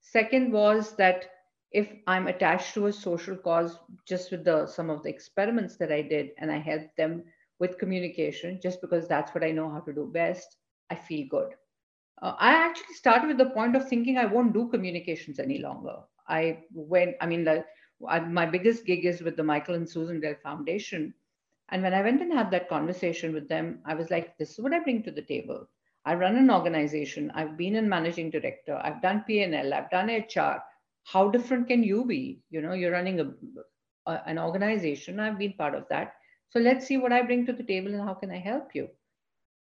second 0.00 0.52
was 0.52 0.94
that 0.96 1.26
if 1.72 1.92
i'm 2.06 2.26
attached 2.26 2.74
to 2.74 2.86
a 2.86 2.92
social 2.92 3.36
cause 3.36 3.78
just 4.06 4.30
with 4.32 4.44
the 4.44 4.66
some 4.66 4.90
of 4.90 5.02
the 5.02 5.08
experiments 5.08 5.76
that 5.76 5.92
i 5.92 6.02
did 6.02 6.30
and 6.38 6.50
i 6.50 6.58
helped 6.58 6.96
them 6.96 7.22
with 7.60 7.78
communication 7.78 8.58
just 8.62 8.80
because 8.80 9.08
that's 9.08 9.34
what 9.34 9.44
i 9.44 9.50
know 9.52 9.70
how 9.70 9.80
to 9.80 9.92
do 9.92 10.10
best 10.12 10.56
i 10.90 10.94
feel 10.94 11.26
good 11.30 11.54
uh, 12.22 12.34
I 12.38 12.52
actually 12.52 12.94
started 12.94 13.28
with 13.28 13.38
the 13.38 13.50
point 13.50 13.76
of 13.76 13.88
thinking 13.88 14.18
I 14.18 14.24
won't 14.26 14.54
do 14.54 14.68
communications 14.68 15.38
any 15.38 15.58
longer. 15.58 15.96
I 16.28 16.64
went, 16.72 17.16
I 17.20 17.26
mean, 17.26 17.44
the, 17.44 17.64
I, 18.08 18.20
my 18.20 18.46
biggest 18.46 18.84
gig 18.84 19.04
is 19.04 19.22
with 19.22 19.36
the 19.36 19.42
Michael 19.42 19.74
and 19.74 19.88
Susan 19.88 20.20
Dell 20.20 20.34
Foundation. 20.42 21.14
And 21.70 21.82
when 21.82 21.94
I 21.94 22.02
went 22.02 22.22
and 22.22 22.32
had 22.32 22.50
that 22.50 22.68
conversation 22.68 23.32
with 23.32 23.48
them, 23.48 23.80
I 23.84 23.94
was 23.94 24.10
like, 24.10 24.36
this 24.38 24.52
is 24.52 24.60
what 24.60 24.72
I 24.72 24.80
bring 24.80 25.02
to 25.02 25.10
the 25.10 25.22
table. 25.22 25.68
I 26.04 26.14
run 26.14 26.36
an 26.36 26.50
organization. 26.50 27.32
I've 27.34 27.56
been 27.56 27.76
a 27.76 27.82
managing 27.82 28.30
director. 28.30 28.80
I've 28.82 29.02
done 29.02 29.24
P&L. 29.26 29.74
I've 29.74 29.90
done 29.90 30.08
HR. 30.08 30.62
How 31.04 31.28
different 31.28 31.66
can 31.68 31.82
you 31.82 32.04
be? 32.04 32.40
You 32.50 32.62
know, 32.62 32.74
you're 32.74 32.92
running 32.92 33.20
a, 33.20 33.32
a, 34.06 34.22
an 34.26 34.38
organization. 34.38 35.18
I've 35.18 35.38
been 35.38 35.54
part 35.54 35.74
of 35.74 35.86
that. 35.90 36.14
So 36.50 36.60
let's 36.60 36.86
see 36.86 36.96
what 36.96 37.12
I 37.12 37.22
bring 37.22 37.44
to 37.46 37.52
the 37.52 37.64
table 37.64 37.92
and 37.92 38.02
how 38.02 38.14
can 38.14 38.30
I 38.30 38.38
help 38.38 38.74
you. 38.74 38.88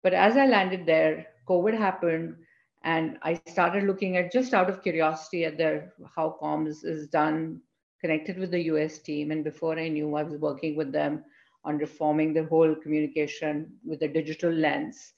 But 0.02 0.14
as 0.14 0.38
I 0.38 0.46
landed 0.46 0.86
there, 0.86 1.28
COVID 1.48 1.78
happened, 1.78 2.36
and 2.84 3.18
I 3.22 3.40
started 3.48 3.84
looking 3.84 4.16
at 4.16 4.32
just 4.32 4.54
out 4.54 4.70
of 4.70 4.82
curiosity 4.82 5.44
at 5.44 5.58
their 5.58 5.94
how 6.16 6.38
comms 6.42 6.86
is 6.86 7.08
done, 7.10 7.62
connected 8.02 8.38
with 8.38 8.52
the 8.52 8.64
US 8.64 9.00
team. 9.00 9.32
And 9.32 9.44
before 9.44 9.78
I 9.78 9.88
knew, 9.88 10.16
I 10.16 10.24
was 10.24 10.40
working 10.40 10.76
with 10.76 10.92
them 10.92 11.24
on 11.64 11.78
reforming 11.78 12.34
the 12.34 12.46
whole 12.46 12.76
communication 12.76 13.72
with 13.86 14.02
a 14.02 14.08
digital 14.08 14.52
lens. 14.52 15.14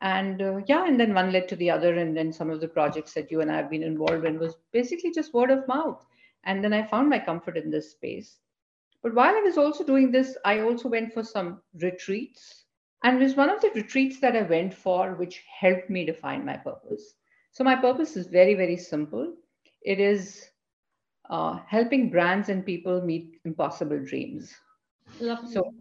And 0.00 0.42
uh, 0.42 0.60
yeah, 0.66 0.86
and 0.86 0.98
then 0.98 1.14
one 1.14 1.32
led 1.32 1.48
to 1.48 1.56
the 1.56 1.70
other, 1.70 1.94
and 1.96 2.16
then 2.16 2.32
some 2.32 2.50
of 2.50 2.60
the 2.60 2.68
projects 2.68 3.14
that 3.14 3.30
you 3.30 3.40
and 3.40 3.50
I 3.50 3.56
have 3.56 3.70
been 3.70 3.84
involved 3.84 4.24
in 4.24 4.38
was 4.38 4.56
basically 4.72 5.12
just 5.12 5.32
word 5.32 5.50
of 5.50 5.66
mouth. 5.68 6.04
And 6.44 6.62
then 6.62 6.72
I 6.72 6.86
found 6.86 7.08
my 7.08 7.20
comfort 7.20 7.56
in 7.56 7.70
this 7.70 7.92
space. 7.92 8.38
But 9.02 9.14
while 9.14 9.34
I 9.34 9.40
was 9.40 9.58
also 9.58 9.84
doing 9.84 10.10
this, 10.10 10.36
I 10.44 10.60
also 10.60 10.88
went 10.88 11.12
for 11.12 11.22
some 11.22 11.60
retreats 11.80 12.64
and 13.04 13.20
it 13.20 13.24
was 13.24 13.36
one 13.36 13.50
of 13.50 13.60
the 13.60 13.70
retreats 13.74 14.20
that 14.20 14.36
I 14.36 14.42
went 14.42 14.72
for, 14.74 15.14
which 15.14 15.42
helped 15.60 15.90
me 15.90 16.04
define 16.04 16.44
my 16.44 16.56
purpose. 16.56 17.14
So, 17.50 17.64
my 17.64 17.74
purpose 17.74 18.16
is 18.16 18.28
very, 18.28 18.54
very 18.54 18.76
simple 18.76 19.34
it 19.84 19.98
is 19.98 20.48
uh, 21.32 21.58
helping 21.66 22.10
brands 22.10 22.50
and 22.50 22.64
people 22.64 23.00
meet 23.00 23.40
impossible 23.46 23.98
dreams. 24.04 24.54
Lovely. 25.18 25.54
So, 25.54 25.74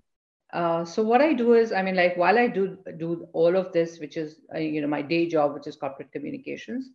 uh, 0.54 0.86
so 0.86 1.04
what 1.04 1.22
I 1.22 1.34
do 1.34 1.54
is, 1.54 1.74
I 1.74 1.82
mean, 1.82 1.96
like 1.96 2.16
while 2.16 2.38
I 2.40 2.48
do 2.48 2.78
do 2.98 3.28
all 3.34 3.58
of 3.58 3.74
this, 3.74 4.00
which 4.00 4.16
is 4.16 4.40
uh, 4.56 4.60
you 4.60 4.82
know 4.82 4.88
my 4.88 5.02
day 5.02 5.28
job, 5.28 5.54
which 5.54 5.68
is 5.68 5.76
corporate 5.76 6.12
communications, 6.14 6.90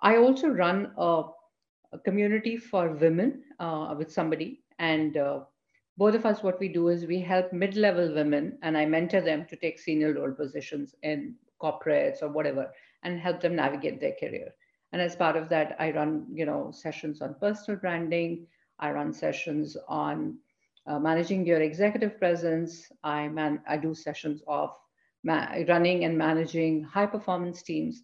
I 0.00 0.16
also 0.18 0.48
run 0.48 0.92
a, 0.96 1.24
a 1.92 1.98
community 2.04 2.56
for 2.56 2.92
women 2.92 3.42
uh, 3.58 3.94
with 3.98 4.12
somebody, 4.12 4.62
and 4.78 5.16
uh, 5.16 5.40
both 5.98 6.14
of 6.14 6.26
us, 6.26 6.42
what 6.44 6.60
we 6.60 6.68
do 6.68 6.88
is 6.88 7.06
we 7.06 7.20
help 7.20 7.52
mid 7.52 7.74
level 7.74 8.14
women 8.14 8.58
and 8.62 8.76
I 8.76 8.86
mentor 8.86 9.20
them 9.20 9.46
to 9.46 9.56
take 9.56 9.80
senior 9.80 10.12
role 10.14 10.32
positions 10.32 10.94
in 11.02 11.34
corporates 11.60 12.22
or 12.22 12.28
whatever 12.28 12.70
and 13.02 13.18
help 13.18 13.40
them 13.40 13.56
navigate 13.56 14.00
their 14.00 14.14
career. 14.20 14.54
And 14.92 15.02
as 15.02 15.16
part 15.16 15.36
of 15.36 15.48
that, 15.50 15.76
I 15.78 15.90
run, 15.92 16.26
you 16.32 16.46
know, 16.46 16.70
sessions 16.72 17.20
on 17.20 17.36
personal 17.40 17.80
branding. 17.80 18.46
I 18.78 18.90
run 18.92 19.12
sessions 19.12 19.76
on 19.88 20.38
uh, 20.86 20.98
managing 20.98 21.46
your 21.46 21.60
executive 21.60 22.18
presence. 22.18 22.90
I 23.02 23.28
man, 23.28 23.60
I 23.68 23.76
do 23.76 23.94
sessions 23.94 24.42
of 24.46 24.70
running 25.24 26.04
and 26.04 26.16
managing 26.16 26.84
high 26.84 27.06
performance 27.06 27.62
teams. 27.62 28.02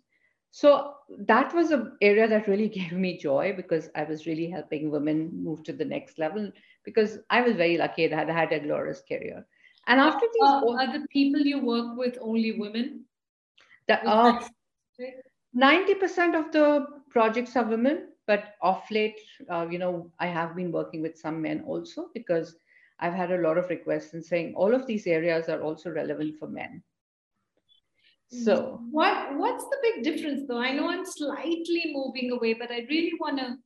So 0.51 0.95
that 1.27 1.55
was 1.55 1.71
an 1.71 1.97
area 2.03 2.29
that 2.29 2.47
really 2.47 2.69
gave 2.81 2.93
me 2.93 3.19
joy 3.19 3.55
because 3.57 3.89
I 3.95 4.05
was 4.05 4.27
really 4.27 4.51
helping 4.51 4.91
women 4.91 5.31
move 5.33 5.63
to 5.65 5.73
the 5.73 5.85
next 5.85 6.19
level 6.19 6.51
because 6.85 7.19
I 7.31 7.41
was 7.43 7.57
very 7.57 7.79
lucky 7.79 8.07
that 8.09 8.29
I 8.29 8.33
had 8.33 8.53
a 8.53 8.61
glorious 8.61 9.03
career. 9.09 9.47
And 9.87 9.99
after 9.99 10.27
these, 10.33 10.43
uh, 10.43 10.69
are 10.69 10.99
the 10.99 11.07
people 11.11 11.41
you 11.41 11.59
work 11.61 11.97
with 11.97 12.17
only 12.21 12.53
women? 12.53 13.05
The, 13.89 14.05
uh, 14.07 14.41
90% 15.57 16.35
of 16.35 16.53
the 16.53 16.87
projects 17.11 17.57
are 17.57 17.65
women, 17.65 18.09
but 18.27 18.55
off 18.63 18.91
late, 18.91 19.21
uh, 19.51 19.67
you 19.71 19.79
know, 19.79 20.11
I 20.19 20.27
have 20.27 20.57
been 20.57 20.73
working 20.73 21.03
with 21.03 21.19
some 21.19 21.43
men 21.43 21.63
also 21.67 22.09
because 22.15 22.57
I've 22.99 23.15
had 23.15 23.33
a 23.33 23.43
lot 23.43 23.59
of 23.59 23.69
requests 23.69 24.15
and 24.15 24.25
saying 24.25 24.55
all 24.55 24.75
of 24.75 24.87
these 24.87 25.07
areas 25.07 25.49
are 25.49 25.61
also 25.61 25.91
relevant 25.91 26.39
for 26.39 26.49
men. 26.49 26.83
So 28.31 28.81
what 28.91 29.37
what's 29.37 29.65
the 29.65 29.77
big 29.83 30.05
difference 30.05 30.45
though? 30.49 30.59
I 30.59 30.73
know 30.73 30.89
I'm 30.89 31.05
slightly 31.05 31.93
moving 31.93 32.31
away, 32.31 32.55
but 32.55 32.71
I 32.71 32.87
really 32.89 33.13
want 33.21 33.39
to 33.39 33.57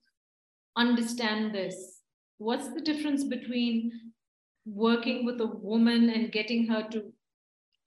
understand 0.75 1.55
this. 1.55 2.01
What's 2.39 2.69
the 2.75 2.81
difference 2.81 3.25
between 3.25 3.93
working 4.65 5.25
with 5.25 5.41
a 5.41 5.47
woman 5.47 6.11
and 6.11 6.33
getting 6.33 6.67
her 6.67 6.89
to 6.91 7.13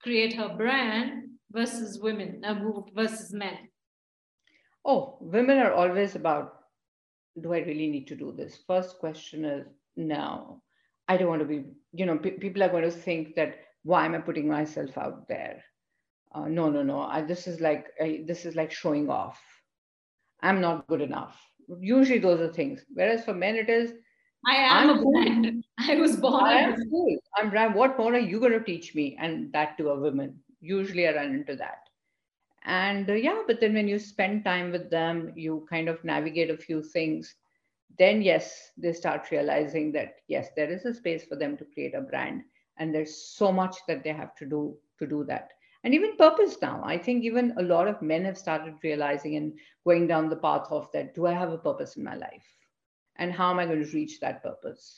create 0.02 0.34
her 0.36 0.56
brand 0.56 1.30
versus 1.52 2.00
women 2.00 2.42
uh, 2.46 2.56
versus 2.96 3.34
men? 3.34 3.69
Oh, 4.86 5.18
women 5.22 5.58
are 5.58 5.74
always 5.74 6.16
about 6.16 6.56
do 7.42 7.54
I 7.54 7.60
really 7.60 7.88
need 7.88 8.08
to 8.08 8.16
do 8.16 8.34
this? 8.36 8.60
First 8.68 9.00
question 9.00 9.46
is 9.46 9.68
no. 9.96 10.62
I 11.08 11.18
don't 11.18 11.30
want 11.30 11.42
to 11.42 11.48
be, 11.48 11.66
you 11.94 12.06
know, 12.06 12.18
people 12.18 12.64
are 12.64 12.70
going 12.70 12.84
to 12.84 12.92
think 12.92 13.36
that 13.36 13.60
why 13.84 14.06
am 14.06 14.14
I 14.14 14.20
putting 14.20 14.48
myself 14.48 14.98
out 14.98 15.28
there? 15.28 15.64
Uh, 16.34 16.48
no, 16.48 16.70
no, 16.70 16.84
no. 16.84 17.02
I, 17.02 17.22
this 17.22 17.48
is 17.48 17.60
like 17.60 17.88
I, 18.00 18.24
this 18.28 18.46
is 18.46 18.56
like 18.56 18.72
showing 18.72 19.10
off. 19.10 19.40
I'm 20.42 20.62
not 20.62 20.88
good 20.88 21.02
enough. 21.02 21.40
Usually 21.80 22.20
those 22.20 22.40
are 22.40 22.54
things. 22.54 22.86
Whereas 22.94 23.26
for 23.26 23.34
men, 23.34 23.56
it 23.56 23.70
is 23.70 23.94
I 24.46 24.56
am 24.56 24.90
I'm 24.90 24.98
a 25.00 25.02
brand. 25.04 25.66
I 25.80 25.96
was 25.96 26.16
born. 26.16 26.44
I 26.44 26.62
am 26.62 26.90
cool. 26.90 27.18
I'm. 27.36 27.74
What 27.74 27.98
more 27.98 28.14
are 28.14 28.20
you 28.20 28.40
going 28.40 28.54
to 28.54 28.64
teach 28.64 28.96
me? 28.96 29.18
And 29.20 29.52
that 29.54 29.78
to 29.78 29.90
a 29.90 30.00
woman. 30.00 30.40
Usually 30.62 31.08
I 31.08 31.16
run 31.16 31.34
into 31.34 31.56
that. 31.56 31.89
And 32.64 33.10
uh, 33.10 33.14
yeah, 33.14 33.42
but 33.48 33.60
then 33.60 33.74
when 33.74 33.88
you 33.88 34.00
spend 34.00 34.44
time 34.44 34.72
with 34.72 34.90
them, 34.90 35.32
you 35.36 35.66
kind 35.70 35.88
of 35.88 36.04
navigate 36.04 36.50
a 36.50 36.58
few 36.58 36.84
things. 36.84 37.36
Then, 37.98 38.22
yes, 38.22 38.72
they 38.78 38.94
start 38.94 39.32
realizing 39.32 39.92
that, 39.94 40.16
yes, 40.28 40.50
there 40.56 40.72
is 40.72 40.86
a 40.86 40.94
space 40.94 41.26
for 41.26 41.36
them 41.36 41.58
to 41.58 41.66
create 41.66 41.96
a 41.96 42.02
brand. 42.02 42.44
And 42.78 42.94
there's 42.94 43.16
so 43.16 43.52
much 43.52 43.76
that 43.88 44.04
they 44.04 44.12
have 44.12 44.36
to 44.36 44.46
do 44.46 44.78
to 45.00 45.08
do 45.08 45.24
that. 45.26 45.50
And 45.84 45.94
even 45.94 46.18
purpose 46.18 46.58
now. 46.62 46.82
I 46.84 46.98
think 46.98 47.24
even 47.24 47.54
a 47.58 47.64
lot 47.64 47.88
of 47.88 48.02
men 48.02 48.26
have 48.26 48.38
started 48.38 48.76
realizing 48.84 49.36
and 49.38 49.54
going 49.86 50.08
down 50.08 50.30
the 50.30 50.36
path 50.36 50.68
of 50.70 50.92
that 50.92 51.16
do 51.16 51.26
I 51.26 51.34
have 51.34 51.52
a 51.52 51.58
purpose 51.58 51.96
in 51.96 52.04
my 52.04 52.16
life? 52.16 52.46
And 53.16 53.32
how 53.32 53.52
am 53.52 53.60
I 53.60 53.66
going 53.66 53.84
to 53.84 53.92
reach 53.92 54.20
that 54.20 54.44
purpose? 54.44 54.96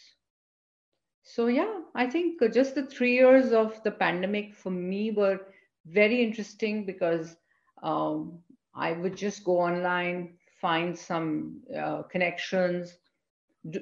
So, 1.24 1.48
yeah, 1.48 1.82
I 1.94 2.08
think 2.08 2.42
just 2.52 2.76
the 2.76 2.86
three 2.86 3.14
years 3.14 3.52
of 3.52 3.82
the 3.84 3.92
pandemic 3.92 4.56
for 4.56 4.72
me 4.72 5.12
were 5.12 5.40
very 5.86 6.22
interesting 6.24 6.86
because 6.86 7.36
um, 7.82 8.40
I 8.76 8.94
would 8.94 9.16
just 9.16 9.44
go 9.44 9.60
online, 9.60 10.38
find 10.62 10.98
some 10.98 11.62
uh, 11.78 12.04
connections. 12.04 12.98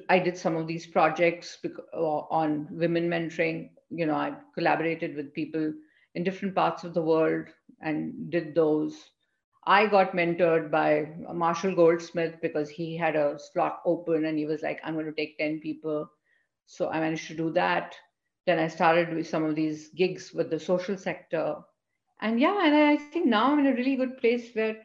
I 0.09 0.19
did 0.19 0.37
some 0.37 0.55
of 0.55 0.67
these 0.67 0.87
projects 0.87 1.57
uh, 1.93 1.97
on 1.97 2.67
women 2.71 3.09
mentoring. 3.09 3.69
You 3.89 4.05
know, 4.05 4.15
I 4.15 4.33
collaborated 4.53 5.15
with 5.15 5.33
people 5.33 5.73
in 6.15 6.23
different 6.23 6.55
parts 6.55 6.83
of 6.83 6.93
the 6.93 7.01
world 7.01 7.47
and 7.81 8.29
did 8.29 8.55
those. 8.55 9.11
I 9.65 9.87
got 9.87 10.13
mentored 10.13 10.71
by 10.71 11.13
Marshall 11.33 11.75
Goldsmith 11.75 12.35
because 12.41 12.69
he 12.69 12.97
had 12.97 13.15
a 13.15 13.37
slot 13.39 13.81
open 13.85 14.25
and 14.25 14.37
he 14.37 14.45
was 14.45 14.61
like, 14.61 14.79
I'm 14.83 14.93
going 14.95 15.05
to 15.05 15.13
take 15.13 15.37
10 15.37 15.59
people. 15.59 16.09
So 16.65 16.89
I 16.89 16.99
managed 16.99 17.27
to 17.27 17.35
do 17.35 17.51
that. 17.53 17.95
Then 18.45 18.59
I 18.59 18.67
started 18.67 19.13
with 19.13 19.27
some 19.27 19.43
of 19.43 19.55
these 19.55 19.89
gigs 19.89 20.33
with 20.33 20.49
the 20.49 20.59
social 20.59 20.97
sector 20.97 21.57
and 22.21 22.39
yeah 22.39 22.65
and 22.65 22.75
i 22.75 22.97
think 22.97 23.25
now 23.25 23.51
i'm 23.51 23.59
in 23.59 23.67
a 23.67 23.75
really 23.75 23.95
good 23.95 24.17
place 24.17 24.49
where 24.53 24.77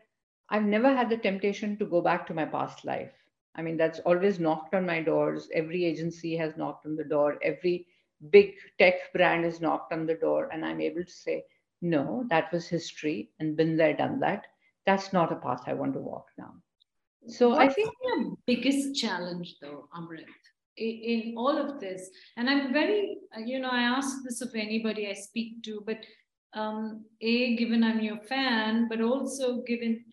i've 0.50 0.64
never 0.64 0.94
had 0.94 1.08
the 1.08 1.16
temptation 1.16 1.76
to 1.76 1.86
go 1.86 2.00
back 2.00 2.26
to 2.26 2.34
my 2.34 2.44
past 2.44 2.84
life. 2.84 3.12
I 3.56 3.62
mean 3.62 3.76
that's 3.76 4.00
always 4.00 4.40
knocked 4.40 4.74
on 4.74 4.84
my 4.84 5.00
doors. 5.00 5.48
Every 5.54 5.84
agency 5.84 6.36
has 6.36 6.56
knocked 6.56 6.86
on 6.86 6.96
the 6.96 7.04
door. 7.04 7.38
Every 7.40 7.86
big 8.30 8.54
tech 8.80 9.12
brand 9.12 9.44
has 9.44 9.60
knocked 9.60 9.92
on 9.92 10.06
the 10.06 10.16
door. 10.16 10.48
And 10.52 10.64
i'm 10.64 10.80
able 10.80 11.04
to 11.04 11.10
say 11.10 11.44
no 11.80 12.24
that 12.30 12.52
was 12.52 12.66
history. 12.66 13.30
And 13.38 13.56
been 13.56 13.76
there 13.76 13.94
done 13.94 14.18
that. 14.20 14.46
That's 14.86 15.12
not 15.12 15.32
a 15.32 15.36
path 15.36 15.62
i 15.66 15.74
want 15.74 15.94
to 15.94 16.00
walk 16.00 16.26
now 16.36 16.52
so 17.26 17.50
What's 17.50 17.60
i 17.60 17.68
think 17.68 17.90
the 18.02 18.36
biggest 18.46 18.96
challenge 18.96 19.56
though 19.60 19.88
amrit 19.96 20.26
in 20.76 21.34
all 21.36 21.56
of 21.56 21.80
this? 21.80 22.10
And 22.36 22.50
i'm 22.50 22.72
very 22.72 23.18
you 23.38 23.60
know 23.60 23.70
i 23.70 23.82
ask 23.82 24.18
this 24.24 24.40
of 24.40 24.54
anybody 24.54 25.08
i 25.08 25.14
speak 25.14 25.62
to 25.64 25.82
but 25.86 25.98
um, 26.54 27.04
a 27.20 27.56
given 27.56 27.82
i'm 27.84 28.00
your 28.00 28.18
fan 28.18 28.86
but 28.88 29.00
also 29.00 29.62
given 29.62 30.04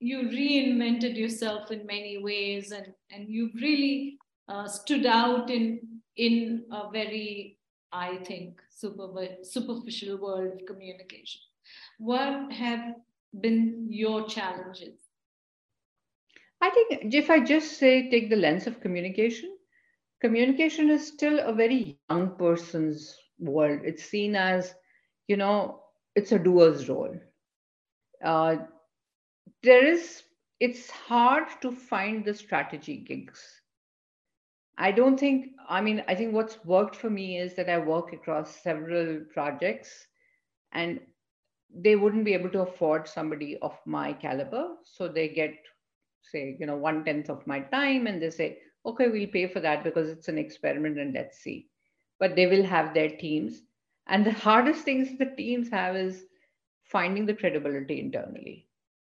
you 0.00 0.18
reinvented 0.22 1.16
yourself 1.16 1.70
in 1.70 1.86
many 1.86 2.18
ways 2.22 2.72
and 2.72 2.86
and 3.10 3.28
you've 3.28 3.54
really 3.60 4.16
uh, 4.48 4.66
stood 4.66 5.06
out 5.06 5.50
in 5.50 5.78
in 6.16 6.64
a 6.72 6.90
very 6.92 7.58
i 7.92 8.16
think 8.28 8.60
super, 8.70 9.08
superficial 9.42 10.16
world 10.18 10.52
of 10.52 10.66
communication. 10.66 11.40
What 11.98 12.52
have 12.52 12.80
been 13.40 13.86
your 13.90 14.26
challenges? 14.28 14.98
I 16.60 16.70
think 16.70 17.14
if 17.14 17.30
i 17.30 17.40
just 17.40 17.78
say 17.78 18.08
take 18.10 18.30
the 18.30 18.36
lens 18.36 18.66
of 18.66 18.80
communication 18.80 19.56
communication 20.20 20.90
is 20.90 21.06
still 21.06 21.38
a 21.40 21.52
very 21.52 21.76
young 21.84 22.36
person's 22.36 23.16
world. 23.38 23.80
It's 23.84 24.04
seen 24.04 24.34
as 24.36 24.74
you 25.32 25.38
know, 25.38 25.80
it's 26.14 26.32
a 26.32 26.38
doer's 26.38 26.88
role. 26.88 27.16
Uh, 28.24 28.56
there 29.62 29.86
is, 29.86 30.24
it's 30.60 30.90
hard 30.90 31.44
to 31.62 31.72
find 31.72 32.24
the 32.24 32.34
strategy 32.34 32.98
gigs. 32.98 33.62
I 34.78 34.92
don't 34.92 35.18
think, 35.18 35.52
I 35.68 35.80
mean, 35.80 36.04
I 36.08 36.14
think 36.14 36.34
what's 36.34 36.64
worked 36.66 36.96
for 36.96 37.10
me 37.10 37.38
is 37.38 37.54
that 37.54 37.70
I 37.70 37.78
work 37.78 38.12
across 38.12 38.62
several 38.62 39.20
projects 39.32 40.06
and 40.72 41.00
they 41.74 41.96
wouldn't 41.96 42.26
be 42.26 42.34
able 42.34 42.50
to 42.50 42.62
afford 42.62 43.08
somebody 43.08 43.56
of 43.62 43.78
my 43.86 44.12
caliber. 44.12 44.76
So 44.84 45.08
they 45.08 45.28
get, 45.28 45.54
say, 46.20 46.56
you 46.60 46.66
know, 46.66 46.76
one 46.76 47.04
tenth 47.04 47.30
of 47.30 47.46
my 47.46 47.60
time 47.60 48.06
and 48.06 48.20
they 48.20 48.30
say, 48.30 48.58
okay, 48.84 49.08
we'll 49.08 49.28
pay 49.28 49.48
for 49.48 49.60
that 49.60 49.84
because 49.84 50.10
it's 50.10 50.28
an 50.28 50.38
experiment 50.38 50.98
and 50.98 51.14
let's 51.14 51.38
see. 51.38 51.68
But 52.20 52.36
they 52.36 52.46
will 52.46 52.64
have 52.64 52.94
their 52.94 53.10
teams. 53.10 53.62
And 54.06 54.24
the 54.26 54.32
hardest 54.32 54.84
things 54.84 55.16
the 55.18 55.26
teams 55.26 55.70
have 55.70 55.96
is 55.96 56.24
finding 56.84 57.26
the 57.26 57.34
credibility 57.34 58.00
internally. 58.00 58.68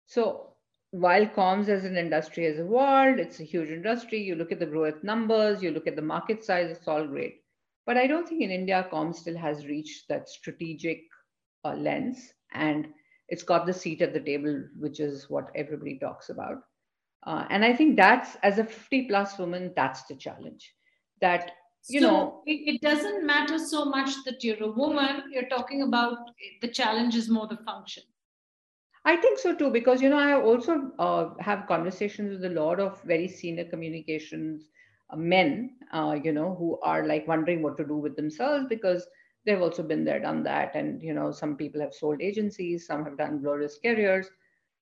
So 0.06 0.54
while 0.92 1.26
comms 1.28 1.70
as 1.70 1.86
an 1.86 1.98
industry 1.98 2.46
has 2.46 2.60
evolved, 2.60 3.20
it's 3.20 3.40
a 3.40 3.44
huge 3.44 3.70
industry. 3.70 4.20
You 4.22 4.36
look 4.36 4.52
at 4.52 4.60
the 4.60 4.66
growth 4.66 5.04
numbers, 5.04 5.62
you 5.62 5.72
look 5.72 5.88
at 5.88 5.96
the 5.96 6.02
market 6.02 6.44
size, 6.44 6.70
it's 6.70 6.88
all 6.88 7.06
great. 7.06 7.42
But 7.86 7.98
I 7.98 8.08
don't 8.08 8.28
think 8.28 8.42
in 8.42 8.52
India, 8.52 8.88
comms 8.92 9.16
still 9.16 9.38
has 9.38 9.68
reached 9.68 10.08
that 10.10 10.30
strategic 10.30 11.04
uh, 11.64 11.74
lens 11.76 12.34
and 12.54 12.88
it's 13.28 13.44
got 13.44 13.66
the 13.66 13.74
seat 13.74 14.02
at 14.02 14.14
the 14.14 14.20
table, 14.20 14.64
which 14.78 15.00
is 15.00 15.30
what 15.30 15.52
everybody 15.56 16.00
talks 16.00 16.30
about. 16.30 16.64
Uh, 17.26 17.46
and 17.50 17.64
I 17.64 17.74
think 17.76 17.96
that's, 17.96 18.36
as 18.44 18.58
a 18.60 18.64
50 18.64 19.08
plus 19.08 19.38
woman, 19.38 19.74
that's 19.76 20.04
the 20.04 20.16
challenge. 20.16 20.74
That 21.22 21.52
you 21.88 22.02
so 22.02 22.08
know 22.08 22.44
it, 22.46 22.76
it, 22.76 22.82
doesn't 22.82 23.26
matter 23.26 23.58
so 23.58 23.86
much 23.86 24.10
that 24.26 24.44
you're 24.44 24.64
a 24.64 24.72
woman 24.72 25.24
you're 25.32 25.50
talking 25.50 25.84
about 25.84 26.18
the 26.62 26.68
challenge 26.68 27.16
is 27.16 27.30
more 27.30 27.48
the 27.48 27.58
function. 27.58 28.04
I 29.06 29.16
think 29.16 29.40
so 29.40 29.56
too 29.56 29.70
because 29.72 30.02
you 30.02 30.10
know 30.10 30.20
i 30.20 30.34
also 30.34 30.92
uh, 31.00 31.30
have 31.40 31.68
conversations 31.68 32.32
with 32.32 32.52
a 32.52 32.54
lot 32.62 32.80
of 32.80 33.02
very 33.04 33.28
senior 33.28 33.66
communications 33.66 34.70
uh, 35.10 35.16
men 35.16 35.78
uh, 35.94 36.18
you 36.22 36.34
know 36.34 36.56
who 36.56 36.80
are 36.84 37.08
like 37.08 37.28
wondering 37.28 37.64
what 37.64 37.78
to 37.78 37.86
do 37.86 37.96
with 37.96 38.16
themselves 38.16 38.66
because 38.68 39.08
they've 39.46 39.62
also 39.62 39.82
been 39.82 40.04
there 40.04 40.20
done 40.20 40.44
that. 40.44 40.76
And 40.76 41.02
you 41.02 41.14
know 41.14 41.32
some 41.32 41.56
people 41.56 41.82
have 41.82 41.94
sold 41.94 42.22
agencies 42.22 42.86
some 42.86 43.06
have 43.06 43.18
done 43.18 43.42
glorious 43.42 43.80
careers 43.84 44.28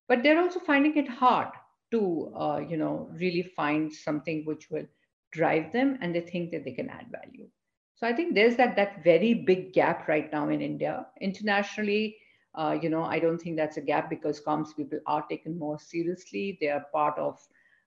but 0.08 0.22
they're 0.22 0.40
also 0.40 0.60
finding 0.60 0.96
it 0.96 1.08
hard 1.08 1.48
to 1.92 2.32
uh, 2.36 2.60
you 2.68 2.76
know 2.76 3.08
really 3.12 3.42
find 3.56 3.92
something 3.92 4.44
which 4.44 4.68
will 4.70 4.86
drive 5.32 5.72
them 5.72 5.98
and 6.00 6.14
they 6.14 6.20
think 6.20 6.50
that 6.50 6.64
they 6.64 6.72
can 6.72 6.88
add 6.90 7.06
value. 7.10 7.48
So 7.96 8.06
i 8.06 8.12
think 8.12 8.34
there's 8.34 8.56
that 8.56 8.76
that 8.76 9.02
very 9.04 9.34
big 9.34 9.72
gap 9.72 10.08
right 10.08 10.30
now 10.32 10.48
in 10.48 10.60
india. 10.60 11.06
Internationally 11.20 12.16
uh, 12.54 12.76
you 12.80 12.88
know 12.88 13.04
i 13.04 13.18
don't 13.18 13.38
think 13.38 13.56
that's 13.56 13.76
a 13.76 13.82
gap 13.90 14.08
because 14.10 14.40
comms 14.40 14.76
people 14.76 15.00
are 15.06 15.24
taken 15.28 15.58
more 15.58 15.78
seriously. 15.78 16.58
They 16.60 16.68
are 16.68 16.84
part 16.92 17.18
of 17.18 17.38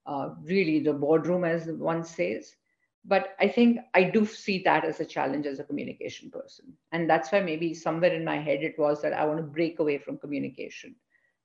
uh, 0.05 0.29
really 0.43 0.79
the 0.79 0.93
boardroom 0.93 1.43
as 1.45 1.67
one 1.67 2.03
says. 2.03 2.55
But 3.05 3.35
i 3.39 3.47
think 3.47 3.79
i 3.93 4.03
do 4.03 4.25
see 4.25 4.61
that 4.63 4.83
as 4.85 4.99
a 4.99 5.05
challenge 5.05 5.45
as 5.45 5.59
a 5.59 5.63
communication 5.63 6.29
person. 6.31 6.73
And 6.91 7.09
that's 7.09 7.31
why 7.31 7.41
maybe 7.41 7.73
somewhere 7.73 8.13
in 8.13 8.25
my 8.25 8.37
head 8.37 8.63
it 8.63 8.77
was 8.77 9.01
that 9.01 9.13
i 9.13 9.25
want 9.25 9.37
to 9.39 9.43
break 9.59 9.79
away 9.79 9.97
from 9.97 10.17
communication. 10.17 10.95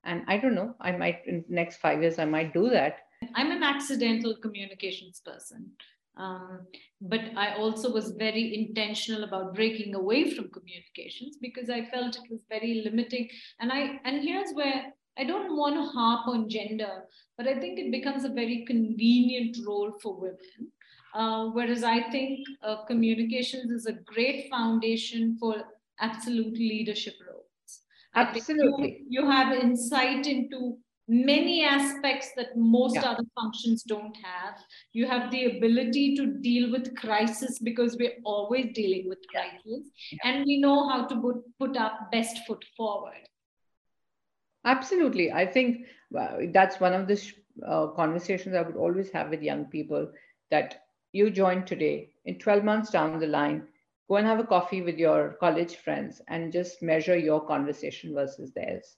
And 0.04 0.22
i 0.28 0.36
don't 0.38 0.54
know 0.54 0.74
i 0.80 0.92
might 0.92 1.22
in 1.26 1.44
next 1.48 1.76
five 1.78 2.02
years 2.02 2.18
i 2.18 2.24
might 2.24 2.52
do 2.54 2.68
that 2.70 3.05
I'm 3.34 3.50
an 3.50 3.62
accidental 3.62 4.36
communications 4.36 5.20
person. 5.24 5.72
Um, 6.16 6.66
but 7.00 7.20
I 7.36 7.56
also 7.56 7.92
was 7.92 8.12
very 8.12 8.54
intentional 8.54 9.24
about 9.24 9.54
breaking 9.54 9.94
away 9.94 10.30
from 10.30 10.48
communications 10.48 11.36
because 11.42 11.68
I 11.68 11.84
felt 11.86 12.16
it 12.16 12.30
was 12.30 12.46
very 12.48 12.82
limiting. 12.84 13.28
And 13.60 13.70
I 13.70 14.00
and 14.04 14.22
here's 14.22 14.52
where 14.52 14.92
I 15.18 15.24
don't 15.24 15.56
want 15.56 15.74
to 15.76 15.92
harp 15.92 16.26
on 16.28 16.48
gender, 16.48 17.04
but 17.36 17.46
I 17.46 17.58
think 17.58 17.78
it 17.78 17.90
becomes 17.90 18.24
a 18.24 18.30
very 18.30 18.64
convenient 18.66 19.58
role 19.66 19.92
for 20.02 20.18
women. 20.18 20.72
Uh, 21.14 21.46
whereas 21.46 21.82
I 21.82 22.10
think 22.10 22.40
uh, 22.62 22.84
communications 22.84 23.70
is 23.70 23.86
a 23.86 23.92
great 23.92 24.50
foundation 24.50 25.36
for 25.38 25.64
absolute 26.00 26.58
leadership 26.58 27.14
roles. 27.26 27.82
Absolutely. 28.14 29.04
You, 29.08 29.22
you 29.22 29.30
have 29.30 29.52
insight 29.52 30.26
into 30.26 30.78
many 31.08 31.62
aspects 31.64 32.32
that 32.36 32.56
most 32.56 32.96
Yeah. 32.96 33.10
other 33.10 33.24
functions 33.40 33.82
don't 33.82 34.16
have. 34.16 34.58
You 34.92 35.06
have 35.06 35.30
the 35.30 35.56
ability 35.56 36.16
to 36.16 36.26
deal 36.26 36.70
with 36.72 36.96
crisis 36.96 37.58
because 37.58 37.96
we're 37.96 38.18
always 38.24 38.72
dealing 38.74 39.08
with 39.08 39.24
Yeah. 39.32 39.40
crisis, 39.40 39.90
Yeah. 40.12 40.18
and 40.24 40.44
we 40.44 40.58
know 40.58 40.88
how 40.88 41.06
to 41.06 41.20
put, 41.20 41.58
put 41.58 41.76
our 41.76 42.08
best 42.10 42.44
foot 42.46 42.64
forward. 42.76 43.28
Absolutely. 44.64 45.32
I 45.32 45.46
think 45.46 45.86
well, 46.10 46.38
that's 46.52 46.78
one 46.80 46.92
of 46.92 47.08
the 47.08 47.16
sh- 47.16 47.34
uh, 47.66 47.88
conversations 47.88 48.54
I 48.54 48.62
would 48.62 48.76
always 48.76 49.10
have 49.10 49.30
with 49.30 49.42
young 49.42 49.64
people 49.66 50.12
that 50.50 50.86
you 51.12 51.30
join 51.30 51.64
today, 51.64 52.12
in 52.24 52.38
12 52.38 52.62
months 52.64 52.90
down 52.90 53.18
the 53.18 53.26
line, 53.26 53.66
go 54.08 54.16
and 54.16 54.26
have 54.26 54.38
a 54.38 54.44
coffee 54.46 54.82
with 54.82 54.98
your 54.98 55.36
college 55.40 55.76
friends 55.76 56.20
and 56.28 56.52
just 56.52 56.82
measure 56.82 57.16
your 57.16 57.40
conversation 57.44 58.14
versus 58.14 58.52
theirs. 58.52 58.96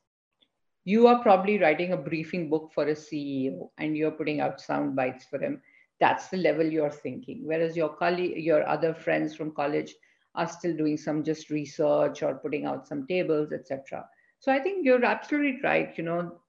You 0.89 1.07
are 1.07 1.23
probably 1.23 1.59
writing 1.59 1.93
a 1.93 1.99
briefing 1.99 2.49
book 2.49 2.71
for 2.75 2.85
a 2.85 2.95
CEO 2.95 3.69
and 3.77 3.95
you're 3.95 4.11
putting 4.11 4.41
out 4.41 4.59
sound 4.59 4.97
bites 4.97 5.27
for 5.27 5.39
him. 5.39 5.61
That's 6.01 6.29
the 6.29 6.39
level 6.39 6.65
you're 6.65 6.91
thinking. 6.91 7.43
Whereas 7.45 7.77
your 7.77 7.91
colleague, 7.91 8.43
your 8.43 8.67
other 8.67 8.95
friends 8.95 9.37
from 9.37 9.53
college 9.53 9.95
are 10.35 10.49
still 10.49 10.75
doing 10.75 10.97
some 10.97 11.23
just 11.23 11.51
research 11.51 12.23
or 12.23 12.37
putting 12.37 12.65
out 12.65 12.89
some 12.89 13.07
tables, 13.07 13.53
etc. 13.53 14.09
So 14.39 14.51
I 14.51 14.61
think 14.61 14.87
you're 14.87 15.05
absolutely 15.05 15.61
right. 15.63 15.93
You 15.99 16.05
know, 16.05 16.41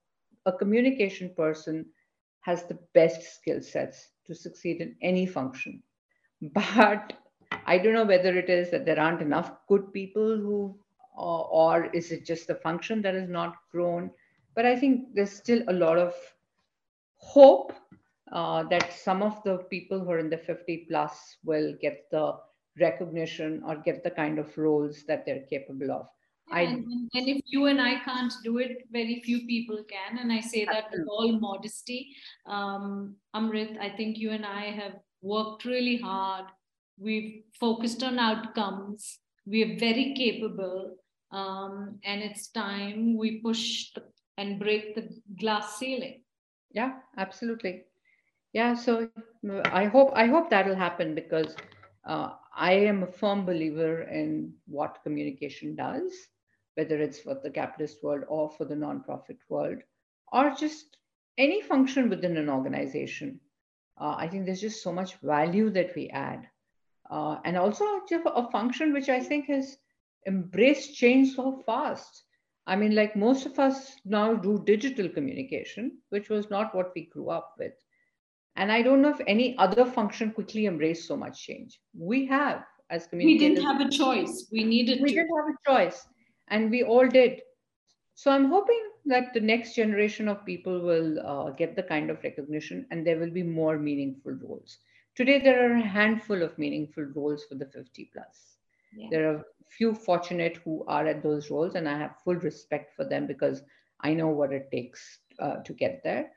a 0.46 0.54
communication 0.54 1.34
person 1.36 1.86
has 2.40 2.64
the 2.64 2.80
best 2.94 3.36
skill 3.36 3.62
sets 3.62 4.08
to 4.26 4.34
succeed 4.34 4.80
in 4.80 4.96
any 5.02 5.26
function. 5.26 5.84
But 6.54 7.12
I 7.66 7.78
don't 7.78 7.94
know 7.94 8.06
whether 8.06 8.38
it 8.38 8.50
is 8.50 8.72
that 8.72 8.86
there 8.86 9.02
aren't 9.02 9.22
enough 9.22 9.52
good 9.68 9.92
people 9.92 10.38
who, 10.38 10.80
or, 11.14 11.46
or 11.52 11.86
is 11.88 12.14
it 12.14 12.26
just 12.26 12.48
the 12.48 12.56
function 12.56 13.02
that 13.02 13.16
is 13.16 13.28
not 13.28 13.56
grown? 13.74 14.10
But 14.56 14.66
I 14.66 14.76
think 14.76 15.14
there's 15.14 15.32
still 15.32 15.64
a 15.68 15.74
lot 15.74 15.98
of 15.98 16.14
hope 17.16 17.74
uh, 18.32 18.64
that 18.64 18.94
some 18.94 19.22
of 19.24 19.42
the 19.44 19.58
people 19.70 20.00
who 20.00 20.12
are 20.12 20.20
in 20.20 20.30
the 20.30 20.38
50 20.38 20.86
plus 20.90 21.38
will 21.44 21.74
get 21.82 22.10
the 22.12 22.36
recognition 22.80 23.64
or 23.66 23.76
get 23.76 24.04
the 24.04 24.12
kind 24.12 24.40
of 24.40 24.56
roles 24.58 25.04
that 25.08 25.26
they're 25.26 25.46
capable 25.50 25.92
of. 25.92 26.08
I- 26.52 26.62
and, 26.64 26.86
and- 27.14 27.28
if 27.28 27.42
you 27.46 27.66
and 27.68 27.80
I 27.82 28.00
can't 28.00 28.34
do 28.44 28.58
it, 28.58 28.88
very 28.92 29.22
few 29.24 29.46
people 29.46 29.84
can. 29.90 30.18
And 30.20 30.32
I 30.32 30.40
say 30.42 30.66
that 30.66 30.86
with 30.92 31.08
all 31.08 31.40
modesty. 31.40 32.16
Um, 32.48 33.16
Amrit, 33.36 33.78
I 33.80 33.90
think 33.90 34.18
you 34.18 34.32
and 34.32 34.46
I 34.46 34.66
have 34.72 34.96
worked 35.22 35.66
really 35.66 35.98
hard. 35.98 36.46
We've 36.98 37.44
focused 37.60 38.04
on 38.04 38.18
outcomes. 38.20 39.20
We're 39.46 39.78
very 39.78 40.14
capable. 40.16 40.98
Um, 41.32 42.00
and 42.04 42.22
it's 42.24 42.48
time 42.50 43.16
we 43.16 43.40
push 43.42 43.92
the, 43.94 44.04
and 44.40 44.58
break 44.58 44.96
the 44.96 45.10
glass 45.40 45.78
ceiling. 45.78 46.22
Yeah, 46.72 46.94
absolutely. 47.18 47.84
Yeah, 48.54 48.74
so 48.74 49.10
I 49.66 49.86
hope 49.86 50.12
I 50.16 50.26
hope 50.26 50.50
that'll 50.50 50.76
happen 50.76 51.14
because 51.14 51.56
uh, 52.08 52.30
I 52.56 52.72
am 52.74 53.04
a 53.04 53.12
firm 53.12 53.46
believer 53.46 54.04
in 54.04 54.54
what 54.66 55.04
communication 55.04 55.76
does, 55.76 56.14
whether 56.76 57.00
it's 57.02 57.20
for 57.20 57.36
the 57.44 57.52
capitalist 57.52 58.02
world 58.02 58.24
or 58.28 58.50
for 58.50 58.66
the 58.66 58.76
nonprofit 58.76 59.38
world, 59.50 59.80
or 60.32 60.56
just 60.58 60.98
any 61.38 61.62
function 61.62 62.10
within 62.10 62.38
an 62.38 62.50
organization. 62.50 63.40
Uh, 64.00 64.16
I 64.18 64.28
think 64.28 64.46
there's 64.46 64.62
just 64.62 64.82
so 64.82 64.94
much 64.94 65.16
value 65.22 65.70
that 65.72 65.94
we 65.96 66.10
add, 66.10 66.48
uh, 67.12 67.38
and 67.44 67.58
also 67.58 67.84
a 68.26 68.52
function 68.52 68.94
which 68.94 69.10
I 69.10 69.20
think 69.20 69.48
has 69.48 69.78
embraced 70.26 70.96
change 70.96 71.36
so 71.36 71.62
fast. 71.66 72.24
I 72.70 72.76
mean, 72.76 72.94
like 72.94 73.16
most 73.16 73.48
of 73.48 73.58
us 73.58 73.96
now 74.06 74.36
do 74.36 74.62
digital 74.64 75.10
communication, 75.10 75.98
which 76.10 76.30
was 76.30 76.52
not 76.52 76.76
what 76.76 76.92
we 76.94 77.06
grew 77.06 77.32
up 77.32 77.56
with. 77.58 77.74
And 78.58 78.72
I 78.72 78.84
don't 78.84 79.02
know 79.02 79.10
if 79.10 79.20
any 79.26 79.58
other 79.58 79.86
function 79.86 80.32
quickly 80.32 80.68
embraced 80.68 81.08
so 81.08 81.18
much 81.18 81.42
change. 81.44 81.80
We 81.98 82.28
have, 82.28 82.64
as 82.92 83.08
communicators. 83.08 83.42
We 83.42 83.56
didn't 83.56 83.66
have 83.66 83.82
a 83.82 83.90
choice. 83.90 84.48
We 84.52 84.64
needed 84.64 85.02
we 85.02 85.10
to. 85.10 85.16
didn't 85.16 85.36
have 85.36 85.56
a 85.56 85.70
choice, 85.72 86.06
and 86.50 86.70
we 86.70 86.84
all 86.84 87.08
did. 87.08 87.42
So 88.14 88.30
I'm 88.30 88.50
hoping 88.50 88.84
that 89.08 89.34
the 89.34 89.40
next 89.40 89.74
generation 89.74 90.28
of 90.28 90.46
people 90.46 90.80
will 90.80 91.20
uh, 91.26 91.50
get 91.50 91.76
the 91.76 91.82
kind 91.82 92.12
of 92.12 92.24
recognition, 92.24 92.86
and 92.92 93.06
there 93.06 93.18
will 93.18 93.32
be 93.32 93.42
more 93.42 93.80
meaningful 93.80 94.34
roles. 94.34 94.78
Today, 95.16 95.40
there 95.40 95.72
are 95.72 95.76
a 95.76 95.82
handful 95.82 96.44
of 96.44 96.56
meaningful 96.60 97.06
roles 97.16 97.46
for 97.46 97.56
the 97.56 97.66
50 97.66 98.12
plus 98.14 98.59
There 99.10 99.30
are 99.30 99.44
few 99.70 99.94
fortunate 99.94 100.58
who 100.64 100.84
are 100.88 101.06
at 101.08 101.22
those 101.24 101.50
roles 101.50 101.76
and 101.76 101.88
i 101.88 101.98
have 101.98 102.18
full 102.24 102.36
respect 102.36 102.92
for 102.96 103.06
them 103.06 103.28
because 103.28 103.62
i 104.02 104.14
know 104.14 104.28
what 104.28 104.52
it 104.52 104.70
takes 104.72 105.20
uh, 105.40 105.58
to 105.64 105.74
get 105.74 106.02
there. 106.04 106.32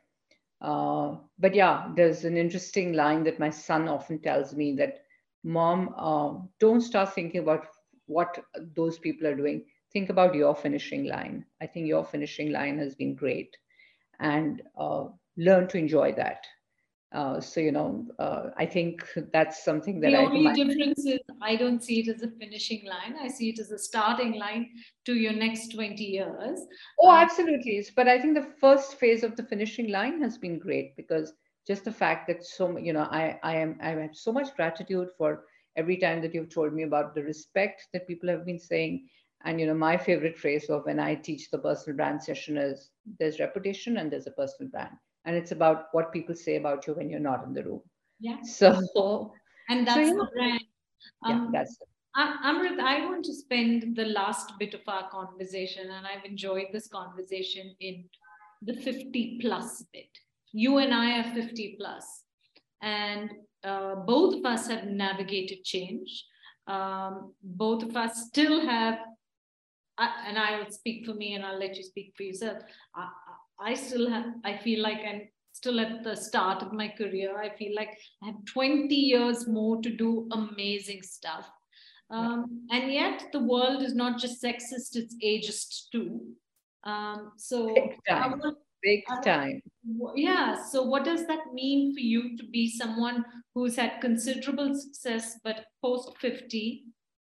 Uh, 0.61 1.17
but 1.39 1.55
yeah 1.55 1.89
there's 1.97 2.25
an 2.25 2.37
interesting 2.37 2.93
line 2.93 3.25
that 3.25 3.39
my 3.39 3.51
son 3.51 3.89
often 3.89 4.19
tells 4.21 4.55
me 4.55 4.75
that 4.77 4.99
mom 5.45 5.95
uh, 5.97 6.33
don't 6.61 6.81
start 6.81 7.13
thinking 7.13 7.41
about 7.41 7.67
what 8.07 8.39
those 8.77 8.99
people 8.99 9.27
are 9.27 9.35
doing. 9.37 9.65
Think 9.93 10.09
about 10.11 10.35
your 10.35 10.55
finishing 10.55 11.05
line. 11.07 11.45
I 11.61 11.67
think 11.67 11.87
your 11.87 12.05
finishing 12.05 12.51
line 12.53 12.79
has 12.79 12.95
been 12.95 13.15
great. 13.15 13.57
And 14.21 14.63
uh, 14.79 15.07
learn 15.37 15.69
to 15.69 15.79
enjoy 15.79 16.13
that 16.15 16.45
uh, 17.15 17.41
so 17.41 17.61
you 17.61 17.73
know 17.73 18.07
uh, 18.19 18.51
i 18.57 18.67
think 18.67 19.05
that's 19.33 19.65
something 19.65 20.01
that 20.01 20.11
the 20.11 20.19
i 20.19 20.25
only 20.25 20.65
difference 20.65 21.07
is 21.07 21.21
I 21.43 21.57
don't 21.57 21.83
see 21.83 22.01
it 22.01 22.09
as 22.09 22.23
a 22.23 22.31
finishing 22.31 22.87
line. 22.87 23.17
I 23.21 23.29
see 23.29 23.51
it 23.51 23.59
as 23.59 23.73
a 23.73 23.79
starting 23.79 24.39
line 24.39 24.71
to 25.07 25.15
your 25.15 25.33
next 25.33 25.75
20 25.75 26.05
years. 26.05 26.61
Oh, 27.01 27.11
Um, 27.11 27.17
absolutely. 27.17 27.85
But 27.97 28.09
I 28.09 28.21
think 28.21 28.35
the 28.35 28.53
first 28.61 28.95
phase 28.95 29.25
of 29.25 29.37
the 29.37 29.43
finishing 29.43 29.91
line 29.91 30.23
has 30.23 30.39
been 30.39 30.59
great 30.59 30.97
because 30.97 31.33
just 31.67 31.85
the 31.85 31.93
fact 31.93 32.29
that 32.29 32.45
so 32.45 32.77
you 32.79 32.93
know 32.93 33.09
I 33.11 33.39
I 33.43 33.57
am 33.57 33.79
I 33.83 33.91
have 33.91 34.17
so 34.17 34.33
much 34.33 34.55
gratitude 34.55 35.09
for 35.19 35.45
every 35.77 35.97
time 35.97 36.23
that 36.23 36.35
you've 36.35 36.55
told 36.55 36.73
me 36.73 36.85
about 36.85 37.15
the 37.15 37.23
respect 37.23 37.89
that 37.93 38.09
people 38.09 38.29
have 38.29 38.47
been 38.47 38.59
saying. 38.61 39.09
And 39.45 39.61
you 39.61 39.67
know, 39.67 39.75
my 39.75 39.97
favorite 39.97 40.39
phrase 40.39 40.71
of 40.71 40.85
when 40.85 41.01
I 41.01 41.17
teach 41.17 41.51
the 41.51 41.59
personal 41.59 41.97
brand 41.97 42.23
session 42.23 42.57
is 42.57 42.91
there's 43.19 43.41
reputation 43.41 43.97
and 43.97 44.13
there's 44.13 44.29
a 44.29 44.39
personal 44.43 44.71
brand. 44.71 44.97
And 45.25 45.37
it's 45.37 45.53
about 45.53 45.87
what 45.93 46.13
people 46.13 46.35
say 46.35 46.57
about 46.57 46.87
you 46.87 46.95
when 46.95 47.09
you're 47.09 47.21
not 47.21 47.45
in 47.45 47.53
the 47.53 47.63
room. 47.65 47.83
Yeah. 48.21 48.43
So 48.43 49.33
And 49.69 49.87
that's 49.87 50.11
yeah. 50.11 50.25
brand. 50.35 50.65
yeah, 51.29 51.35
Um, 51.35 51.51
that's 51.53 51.79
Am- 52.17 52.39
Amrit, 52.45 52.79
I 52.79 53.07
want 53.07 53.25
to 53.25 53.35
spend 53.35 53.97
the 53.97 54.05
last 54.05 54.53
bit 54.59 54.75
of 54.75 54.81
our 54.87 55.09
conversation, 55.11 55.91
and 55.91 56.07
I've 56.07 56.25
enjoyed 56.25 56.67
this 56.73 56.89
conversation 56.89 57.75
in 57.81 58.05
the 58.61 58.75
50 58.75 59.39
plus 59.41 59.85
bit. 59.93 60.11
You 60.53 60.79
and 60.79 60.93
I 60.93 61.21
are 61.21 61.35
50 61.35 61.77
plus, 61.79 62.25
and 62.83 63.31
uh, 63.65 63.95
both 63.95 64.35
of 64.35 64.45
us 64.45 64.69
have 64.69 64.85
navigated 64.85 65.65
change. 65.65 66.27
Um, 66.67 67.33
both 67.43 67.83
of 67.83 67.97
us 67.97 68.27
still 68.27 68.61
have, 68.67 68.99
I, 69.97 70.25
and 70.29 70.39
I 70.39 70.59
will 70.59 70.71
speak 70.71 71.07
for 71.07 71.15
me, 71.15 71.35
and 71.35 71.45
I'll 71.45 71.59
let 71.59 71.77
you 71.77 71.83
speak 71.83 72.13
for 72.15 72.25
yourself. 72.25 72.59
I, 72.95 73.09
I 73.63 73.75
still 73.75 74.11
have, 74.11 74.27
I 74.45 74.57
feel 74.59 74.83
like 74.83 75.01
I'm 75.09 75.23
still 75.53 75.81
at 75.81 76.03
the 76.03 76.17
start 76.17 76.63
of 76.63 76.73
my 76.73 76.89
career. 76.89 77.41
I 77.41 77.51
feel 77.57 77.75
like 77.75 77.97
I 78.23 78.27
have 78.27 78.45
20 78.47 78.95
years 78.95 79.47
more 79.47 79.81
to 79.83 79.91
do 79.91 80.29
amazing 80.33 81.03
stuff. 81.03 81.49
Um, 82.11 82.67
and 82.71 82.93
yet 82.93 83.29
the 83.33 83.43
world 83.43 83.83
is 83.83 83.95
not 83.95 84.21
just 84.21 84.43
sexist, 84.43 84.97
it's 84.97 85.17
ageist 85.25 85.91
too. 85.91 86.21
Um, 86.85 87.33
so 87.37 87.73
big 87.75 87.97
time. 88.09 88.41
Big 88.83 89.05
time. 89.25 89.63
yeah, 90.17 90.63
so 90.63 90.83
what 90.83 91.05
does 91.05 91.25
that 91.29 91.55
mean 91.55 91.95
for 91.95 92.01
you 92.01 92.37
to 92.37 92.45
be 92.49 92.69
someone 92.69 93.25
who's 93.55 93.77
had 93.77 94.01
considerable 94.01 94.75
success 94.75 95.39
but 95.45 95.67
post 95.81 96.11
50? 96.21 96.85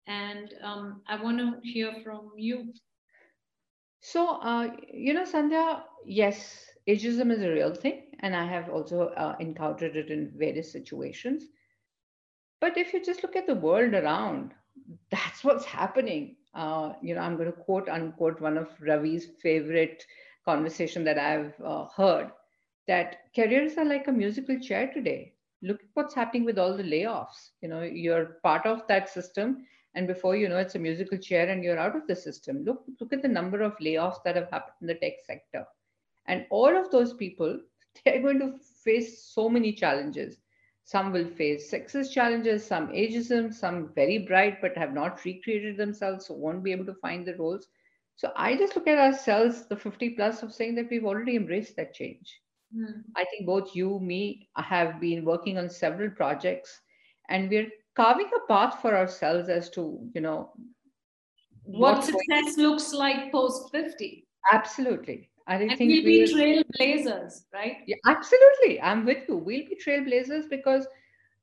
And 0.06 0.54
um, 0.62 1.02
I 1.06 1.22
want 1.22 1.38
to 1.38 1.60
hear 1.62 1.94
from 2.02 2.30
you. 2.36 2.72
So, 4.04 4.36
uh, 4.40 4.76
you 4.92 5.14
know, 5.14 5.24
Sandhya, 5.24 5.82
yes, 6.06 6.70
ageism 6.88 7.32
is 7.32 7.42
a 7.42 7.50
real 7.50 7.74
thing, 7.74 8.02
and 8.20 8.36
I 8.36 8.46
have 8.46 8.70
also 8.70 9.08
uh, 9.08 9.36
encountered 9.40 9.96
it 9.96 10.10
in 10.10 10.32
various 10.36 10.72
situations. 10.72 11.46
But 12.60 12.76
if 12.78 12.92
you 12.94 13.04
just 13.04 13.22
look 13.22 13.36
at 13.36 13.46
the 13.46 13.54
world 13.54 13.94
around, 13.94 14.54
that's 15.10 15.44
what's 15.44 15.64
happening. 15.66 16.36
Uh, 16.54 16.94
you 17.02 17.14
know, 17.14 17.20
I'm 17.22 17.36
going 17.36 17.50
to 17.52 17.58
quote 17.58 17.88
unquote 17.88 18.40
one 18.40 18.58
of 18.58 18.68
Ravi's 18.80 19.26
favorite 19.42 20.04
conversation 20.44 21.04
that 21.04 21.18
I've 21.18 21.54
uh, 21.64 21.86
heard 21.96 22.32
that 22.88 23.16
careers 23.34 23.76
are 23.78 23.84
like 23.84 24.08
a 24.08 24.12
musical 24.12 24.58
chair 24.60 24.90
today. 24.92 25.34
Look 25.62 25.80
at 25.82 25.90
what's 25.94 26.14
happening 26.14 26.44
with 26.44 26.58
all 26.58 26.76
the 26.76 26.84
layoffs. 26.84 27.50
You 27.62 27.68
know, 27.68 27.82
you're 27.82 28.38
part 28.42 28.66
of 28.66 28.86
that 28.88 29.08
system, 29.08 29.66
and 29.94 30.06
before 30.06 30.36
you 30.36 30.48
know, 30.48 30.58
it's 30.58 30.74
a 30.74 30.78
musical 30.78 31.18
chair, 31.18 31.48
and 31.48 31.62
you're 31.62 31.78
out 31.78 31.96
of 31.96 32.06
the 32.06 32.16
system. 32.16 32.64
Look, 32.64 32.84
look 33.00 33.12
at 33.12 33.22
the 33.22 33.28
number 33.28 33.62
of 33.62 33.76
layoffs 33.78 34.22
that 34.24 34.36
have 34.36 34.50
happened 34.50 34.76
in 34.80 34.86
the 34.88 34.94
tech 34.94 35.14
sector, 35.26 35.64
and 36.26 36.46
all 36.50 36.76
of 36.76 36.90
those 36.90 37.14
people, 37.14 37.60
they're 38.04 38.22
going 38.22 38.40
to 38.40 38.58
face 38.84 39.22
so 39.22 39.48
many 39.48 39.72
challenges. 39.72 40.38
Some 40.86 41.12
will 41.12 41.26
face 41.26 41.72
sexist 41.72 42.12
challenges, 42.12 42.66
some 42.66 42.88
ageism, 42.88 43.54
some 43.54 43.90
very 43.94 44.18
bright 44.18 44.60
but 44.60 44.76
have 44.76 44.92
not 44.92 45.24
recreated 45.24 45.78
themselves, 45.78 46.26
so 46.26 46.34
won't 46.34 46.62
be 46.62 46.72
able 46.72 46.84
to 46.86 46.94
find 46.94 47.26
the 47.26 47.36
roles. 47.36 47.68
So 48.16 48.32
I 48.36 48.54
just 48.56 48.76
look 48.76 48.86
at 48.86 48.98
ourselves, 48.98 49.66
the 49.66 49.76
50 49.76 50.10
plus, 50.10 50.42
of 50.42 50.52
saying 50.52 50.74
that 50.76 50.90
we've 50.90 51.06
already 51.06 51.36
embraced 51.36 51.76
that 51.76 51.94
change. 51.94 52.40
Mm. 52.76 53.02
I 53.16 53.24
think 53.24 53.46
both 53.46 53.74
you, 53.74 53.98
me, 53.98 54.48
have 54.56 55.00
been 55.00 55.24
working 55.24 55.58
on 55.58 55.70
several 55.70 56.10
projects, 56.10 56.80
and 57.28 57.48
we're 57.48 57.70
carving 57.96 58.30
a 58.36 58.46
path 58.52 58.80
for 58.80 58.96
ourselves 58.96 59.48
as 59.48 59.70
to, 59.70 59.98
you 60.14 60.20
know, 60.20 60.52
what 61.64 62.04
success 62.04 62.56
going... 62.56 62.68
looks 62.68 62.92
like 62.92 63.32
post 63.32 63.70
50. 63.72 64.26
Absolutely. 64.52 65.30
I 65.46 65.56
and 65.56 65.76
think 65.76 65.90
we'll 65.90 66.04
be 66.04 66.64
trailblazers, 66.80 67.44
right? 67.52 67.78
Yeah, 67.86 67.96
absolutely. 68.06 68.80
I'm 68.80 69.04
with 69.04 69.24
you. 69.28 69.36
We'll 69.36 69.66
be 69.66 69.78
trailblazers 69.84 70.48
because 70.48 70.86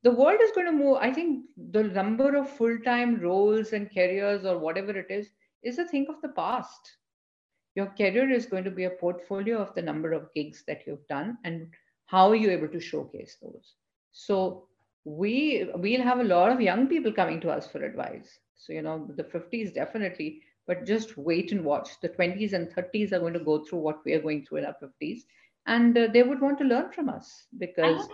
the 0.03 0.11
world 0.11 0.39
is 0.41 0.51
going 0.53 0.65
to 0.65 0.71
move. 0.71 0.97
I 0.99 1.13
think 1.13 1.45
the 1.71 1.83
number 1.83 2.35
of 2.35 2.49
full 2.49 2.79
time 2.79 3.19
roles 3.19 3.73
and 3.73 3.93
careers 3.93 4.45
or 4.45 4.57
whatever 4.57 4.91
it 4.91 5.07
is 5.09 5.29
is 5.63 5.77
a 5.77 5.87
thing 5.87 6.07
of 6.09 6.21
the 6.21 6.29
past. 6.29 6.97
Your 7.75 7.87
career 7.87 8.29
is 8.29 8.47
going 8.47 8.63
to 8.63 8.71
be 8.71 8.85
a 8.85 8.89
portfolio 8.89 9.59
of 9.59 9.73
the 9.75 9.81
number 9.81 10.13
of 10.13 10.33
gigs 10.33 10.63
that 10.67 10.81
you've 10.85 11.07
done 11.07 11.37
and 11.43 11.67
how 12.07 12.29
are 12.29 12.35
you 12.35 12.49
able 12.49 12.67
to 12.69 12.79
showcase 12.79 13.37
those. 13.41 13.75
So 14.11 14.67
we 15.03 15.67
we'll 15.75 16.03
have 16.03 16.19
a 16.19 16.23
lot 16.23 16.51
of 16.51 16.61
young 16.61 16.87
people 16.87 17.11
coming 17.11 17.39
to 17.41 17.49
us 17.49 17.67
for 17.67 17.83
advice. 17.83 18.39
So 18.55 18.73
you 18.73 18.81
know 18.81 19.07
the 19.15 19.23
50s 19.23 19.73
definitely, 19.73 20.41
but 20.67 20.85
just 20.85 21.17
wait 21.17 21.51
and 21.51 21.63
watch. 21.65 21.89
The 22.01 22.09
20s 22.09 22.53
and 22.53 22.69
30s 22.69 23.11
are 23.11 23.19
going 23.19 23.33
to 23.33 23.43
go 23.43 23.65
through 23.65 23.79
what 23.79 23.99
we 24.05 24.13
are 24.13 24.21
going 24.21 24.45
through 24.45 24.59
in 24.59 24.65
our 24.65 24.75
50s, 24.81 25.21
and 25.65 25.97
uh, 25.97 26.07
they 26.13 26.23
would 26.23 26.41
want 26.41 26.59
to 26.59 26.65
learn 26.65 26.91
from 26.91 27.09
us 27.09 27.45
because 27.57 28.07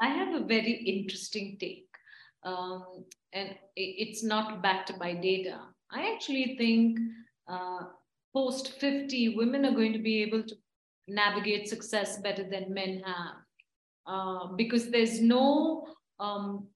I 0.00 0.08
have, 0.08 0.14
I 0.14 0.24
have 0.24 0.42
a 0.42 0.44
very 0.44 0.72
interesting 0.72 1.56
take, 1.60 1.88
um, 2.42 3.04
and 3.32 3.54
it's 3.76 4.24
not 4.24 4.62
backed 4.62 4.98
by 4.98 5.14
data. 5.14 5.60
I 5.92 6.12
actually 6.12 6.56
think 6.56 6.98
uh, 7.48 7.84
post 8.32 8.80
50, 8.80 9.36
women 9.36 9.66
are 9.66 9.72
going 9.72 9.92
to 9.92 9.98
be 9.98 10.22
able 10.22 10.42
to 10.42 10.56
navigate 11.08 11.68
success 11.68 12.18
better 12.18 12.44
than 12.48 12.72
men 12.72 13.02
have 13.04 13.34
uh, 14.06 14.46
because 14.56 14.90
there's 14.90 15.20
no 15.20 15.86
um, 16.22 16.68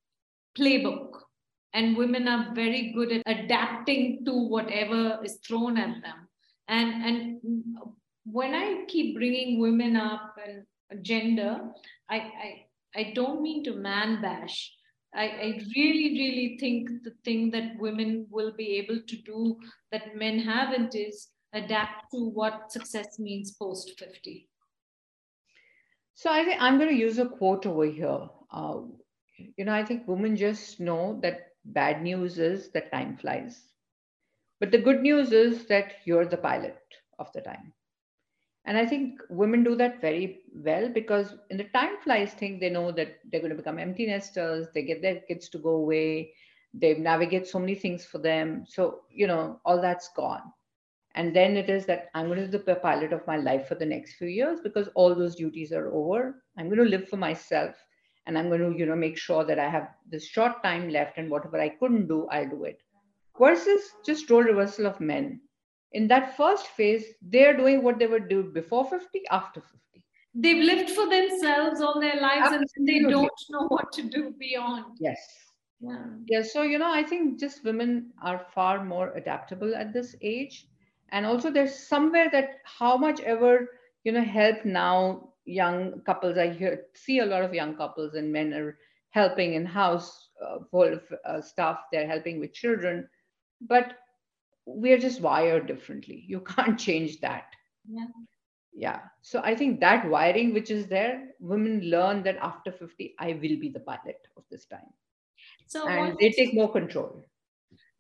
playbook. 0.58 1.20
And 1.72 1.96
women 1.96 2.26
are 2.26 2.54
very 2.54 2.92
good 2.92 3.12
at 3.12 3.22
adapting 3.26 4.24
to 4.24 4.32
whatever 4.32 5.20
is 5.22 5.38
thrown 5.46 5.76
at 5.76 6.02
them. 6.02 6.28
And, 6.68 7.04
and 7.04 7.40
when 8.24 8.54
I 8.54 8.84
keep 8.88 9.14
bringing 9.14 9.60
women 9.60 9.94
up 9.94 10.36
and 10.44 11.04
gender, 11.04 11.60
I, 12.08 12.16
I, 12.16 12.66
I 12.94 13.12
don't 13.14 13.42
mean 13.42 13.62
to 13.64 13.74
man 13.74 14.22
bash. 14.22 14.72
I, 15.14 15.24
I 15.24 15.60
really, 15.76 16.18
really 16.18 16.56
think 16.58 16.88
the 17.04 17.12
thing 17.24 17.50
that 17.50 17.78
women 17.78 18.26
will 18.30 18.52
be 18.52 18.76
able 18.76 19.00
to 19.06 19.16
do 19.16 19.58
that 19.92 20.16
men 20.16 20.38
haven't 20.38 20.94
is 20.94 21.28
adapt 21.52 22.10
to 22.12 22.30
what 22.30 22.72
success 22.72 23.18
means 23.18 23.52
post 23.52 23.98
50. 23.98 24.48
So 26.14 26.30
I 26.30 26.44
think 26.44 26.60
I'm 26.60 26.78
going 26.78 26.90
to 26.90 26.96
use 26.96 27.18
a 27.18 27.26
quote 27.26 27.66
over 27.66 27.84
here. 27.84 28.28
Uh, 28.50 28.80
you 29.38 29.64
know, 29.64 29.72
I 29.72 29.84
think 29.84 30.06
women 30.08 30.36
just 30.36 30.80
know 30.80 31.18
that 31.22 31.48
bad 31.64 32.02
news 32.02 32.38
is 32.38 32.70
that 32.70 32.92
time 32.92 33.16
flies. 33.16 33.72
But 34.60 34.70
the 34.70 34.78
good 34.78 35.02
news 35.02 35.32
is 35.32 35.66
that 35.66 35.94
you're 36.04 36.26
the 36.26 36.36
pilot 36.38 36.78
of 37.18 37.32
the 37.32 37.40
time. 37.40 37.72
And 38.64 38.76
I 38.76 38.86
think 38.86 39.20
women 39.30 39.62
do 39.62 39.76
that 39.76 40.00
very 40.00 40.40
well 40.54 40.88
because 40.88 41.34
in 41.50 41.56
the 41.56 41.64
time 41.64 41.98
flies 42.02 42.32
thing, 42.34 42.58
they 42.58 42.70
know 42.70 42.90
that 42.92 43.18
they're 43.30 43.40
going 43.40 43.50
to 43.50 43.56
become 43.56 43.78
empty 43.78 44.06
nesters, 44.06 44.66
they 44.74 44.82
get 44.82 45.02
their 45.02 45.20
kids 45.20 45.48
to 45.50 45.58
go 45.58 45.70
away, 45.70 46.32
they 46.74 46.94
navigate 46.94 47.46
so 47.46 47.58
many 47.58 47.74
things 47.74 48.04
for 48.04 48.18
them. 48.18 48.64
So, 48.66 49.02
you 49.10 49.26
know, 49.26 49.60
all 49.64 49.80
that's 49.80 50.10
gone. 50.16 50.42
And 51.14 51.34
then 51.34 51.56
it 51.56 51.70
is 51.70 51.86
that 51.86 52.08
I'm 52.14 52.26
going 52.26 52.40
to 52.40 52.58
be 52.58 52.64
the 52.64 52.74
pilot 52.76 53.12
of 53.12 53.26
my 53.26 53.36
life 53.36 53.68
for 53.68 53.74
the 53.76 53.86
next 53.86 54.14
few 54.14 54.28
years 54.28 54.60
because 54.60 54.88
all 54.94 55.14
those 55.14 55.36
duties 55.36 55.72
are 55.72 55.92
over. 55.92 56.42
I'm 56.58 56.66
going 56.66 56.78
to 56.78 56.84
live 56.84 57.08
for 57.08 57.16
myself 57.16 57.76
and 58.26 58.36
I'm 58.36 58.48
going 58.48 58.72
to, 58.72 58.78
you 58.78 58.86
know, 58.86 58.96
make 58.96 59.16
sure 59.16 59.44
that 59.44 59.58
I 59.58 59.68
have 59.68 59.88
this 60.10 60.26
short 60.26 60.62
time 60.62 60.88
left 60.88 61.18
and 61.18 61.30
whatever 61.30 61.60
I 61.60 61.68
couldn't 61.68 62.08
do, 62.08 62.26
I'll 62.30 62.48
do 62.48 62.64
it. 62.64 62.80
Versus 63.38 63.82
just 64.04 64.30
role 64.30 64.42
reversal 64.42 64.86
of 64.86 65.00
men 65.00 65.40
in 65.92 66.08
that 66.08 66.36
first 66.36 66.66
phase, 66.68 67.04
they're 67.22 67.56
doing 67.56 67.82
what 67.82 67.98
they 67.98 68.06
would 68.06 68.28
do 68.28 68.42
before 68.42 68.84
50, 68.84 69.22
after 69.30 69.60
50. 69.60 70.04
They've 70.34 70.62
lived 70.62 70.90
for 70.90 71.08
themselves 71.08 71.80
all 71.80 71.98
their 71.98 72.20
lives 72.20 72.52
Absolutely. 72.52 72.68
and 72.76 72.88
they 72.88 73.10
don't 73.10 73.32
know 73.48 73.66
what 73.68 73.92
to 73.92 74.02
do 74.02 74.34
beyond. 74.38 74.84
Yes. 75.00 75.18
Yeah. 75.80 76.04
yeah. 76.26 76.42
So, 76.42 76.62
you 76.62 76.78
know, 76.78 76.92
I 76.92 77.02
think 77.02 77.40
just 77.40 77.64
women 77.64 78.12
are 78.22 78.44
far 78.54 78.84
more 78.84 79.14
adaptable 79.14 79.74
at 79.74 79.94
this 79.94 80.14
age. 80.20 80.66
And 81.10 81.24
also, 81.24 81.50
there's 81.50 81.74
somewhere 81.74 82.28
that 82.32 82.58
how 82.64 82.98
much 82.98 83.20
ever, 83.20 83.68
you 84.04 84.12
know, 84.12 84.22
help 84.22 84.64
now 84.66 85.30
young 85.46 86.00
couples, 86.04 86.36
I 86.36 86.50
hear, 86.50 86.86
see 86.94 87.20
a 87.20 87.26
lot 87.26 87.42
of 87.42 87.54
young 87.54 87.76
couples 87.76 88.14
and 88.14 88.32
men 88.32 88.52
are 88.52 88.78
helping 89.10 89.54
in 89.54 89.64
house 89.64 90.28
uh, 90.44 90.58
full 90.70 90.92
of 90.94 91.02
uh, 91.24 91.40
stuff, 91.40 91.80
they're 91.90 92.06
helping 92.06 92.38
with 92.38 92.52
children. 92.52 93.08
But 93.60 93.94
we're 94.66 94.98
just 94.98 95.20
wired 95.20 95.66
differently. 95.66 96.24
You 96.26 96.40
can't 96.56 96.78
change 96.78 97.20
that. 97.20 97.46
Yeah. 97.88 98.06
Yeah. 98.74 99.00
So 99.22 99.40
I 99.42 99.54
think 99.54 99.80
that 99.80 100.06
wiring 100.06 100.52
which 100.52 100.70
is 100.70 100.86
there, 100.86 101.28
women 101.40 101.80
learn 101.88 102.22
that 102.24 102.36
after 102.36 102.70
50, 102.70 103.14
I 103.18 103.32
will 103.32 103.58
be 103.58 103.70
the 103.72 103.80
pilot 103.80 104.28
of 104.36 104.44
this 104.50 104.66
time. 104.66 104.92
So 105.66 105.88
and 105.88 106.16
they 106.20 106.30
take 106.30 106.52
more 106.52 106.70
control. 106.70 107.24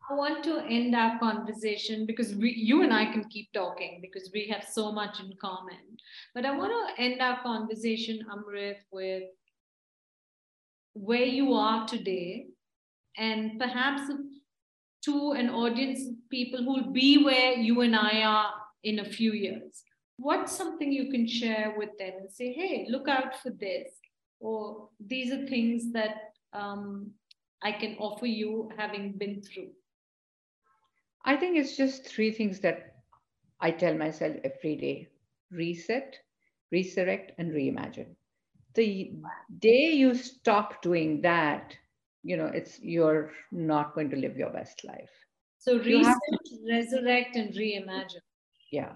I 0.08 0.14
want 0.14 0.44
to 0.44 0.58
end 0.68 0.94
our 0.94 1.18
conversation 1.18 2.06
because 2.06 2.34
we, 2.34 2.52
you 2.52 2.82
and 2.82 2.92
I 2.92 3.06
can 3.06 3.24
keep 3.24 3.52
talking 3.52 3.98
because 4.00 4.30
we 4.32 4.46
have 4.48 4.64
so 4.70 4.92
much 4.92 5.18
in 5.18 5.32
common. 5.40 5.98
But 6.34 6.46
I 6.46 6.56
want 6.56 6.72
to 6.72 7.02
end 7.02 7.20
our 7.20 7.42
conversation, 7.42 8.20
Amrit, 8.30 8.76
with 8.92 9.24
where 10.94 11.24
you 11.24 11.54
are 11.54 11.86
today 11.88 12.46
and 13.16 13.58
perhaps 13.58 14.10
to 15.06 15.32
an 15.32 15.50
audience 15.50 16.00
of 16.06 16.14
people 16.30 16.62
who 16.62 16.74
will 16.74 16.92
be 16.92 17.24
where 17.24 17.52
you 17.52 17.80
and 17.80 17.96
I 17.96 18.22
are 18.22 18.50
in 18.82 19.00
a 19.00 19.04
few 19.04 19.32
years? 19.32 19.82
What's 20.18 20.52
something 20.52 20.90
you 20.90 21.10
can 21.10 21.26
share 21.26 21.74
with 21.76 21.90
them 21.98 22.12
and 22.20 22.30
say, 22.30 22.52
hey, 22.52 22.86
look 22.88 23.08
out 23.08 23.40
for 23.42 23.50
this? 23.50 23.90
Or 24.40 24.88
these 25.04 25.32
are 25.32 25.46
things 25.46 25.92
that 25.92 26.32
um, 26.52 27.10
I 27.62 27.72
can 27.72 27.96
offer 27.98 28.26
you 28.26 28.70
having 28.76 29.12
been 29.12 29.42
through? 29.42 29.70
I 31.26 31.36
think 31.36 31.56
it's 31.56 31.76
just 31.76 32.06
three 32.06 32.30
things 32.30 32.60
that 32.60 32.94
I 33.60 33.70
tell 33.72 33.94
myself 33.94 34.36
every 34.44 34.76
day. 34.76 35.08
Reset, 35.50 36.16
resurrect, 36.72 37.32
and 37.38 37.52
reimagine. 37.52 38.14
The 38.74 39.12
day 39.60 39.90
you 39.92 40.14
stop 40.14 40.82
doing 40.82 41.20
that, 41.22 41.76
you 42.22 42.36
know 42.36 42.46
it's 42.46 42.80
you're 42.80 43.32
not 43.52 43.94
going 43.94 44.10
to 44.10 44.16
live 44.16 44.36
your 44.36 44.50
best 44.50 44.84
life. 44.84 45.10
So 45.58 45.78
reset 45.78 46.14
to, 46.46 46.58
resurrect 46.68 47.36
and 47.36 47.54
reimagine. 47.54 48.26
Yeah. 48.70 48.92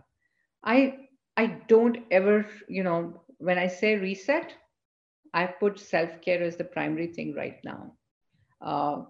I 0.64 1.08
i 1.36 1.46
don't 1.68 1.98
ever 2.10 2.46
you 2.68 2.82
know 2.82 3.22
when 3.38 3.56
i 3.56 3.66
say 3.66 3.96
reset 3.96 4.52
i 5.32 5.46
put 5.46 5.78
self-care 5.78 6.42
as 6.42 6.56
the 6.56 6.64
primary 6.64 7.06
thing 7.06 7.34
right 7.34 7.58
now. 7.64 7.92
Uh, 8.60 9.02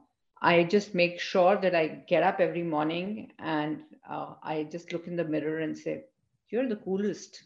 i 0.43 0.62
just 0.62 0.95
make 0.95 1.20
sure 1.20 1.57
that 1.57 1.74
i 1.74 1.86
get 2.12 2.22
up 2.22 2.41
every 2.41 2.62
morning 2.62 3.30
and 3.38 3.80
uh, 4.09 4.34
i 4.43 4.62
just 4.64 4.93
look 4.93 5.07
in 5.07 5.16
the 5.16 5.24
mirror 5.24 5.61
and 5.61 5.76
say 5.76 6.05
you're 6.51 6.68
the 6.68 6.82
coolest 6.88 7.43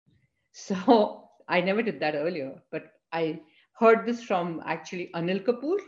so 0.52 1.28
i 1.48 1.60
never 1.60 1.82
did 1.82 2.00
that 2.00 2.14
earlier 2.14 2.52
but 2.70 2.92
i 3.12 3.38
heard 3.78 4.06
this 4.06 4.22
from 4.22 4.62
actually 4.64 5.10
anil 5.14 5.44
kapoor 5.44 5.78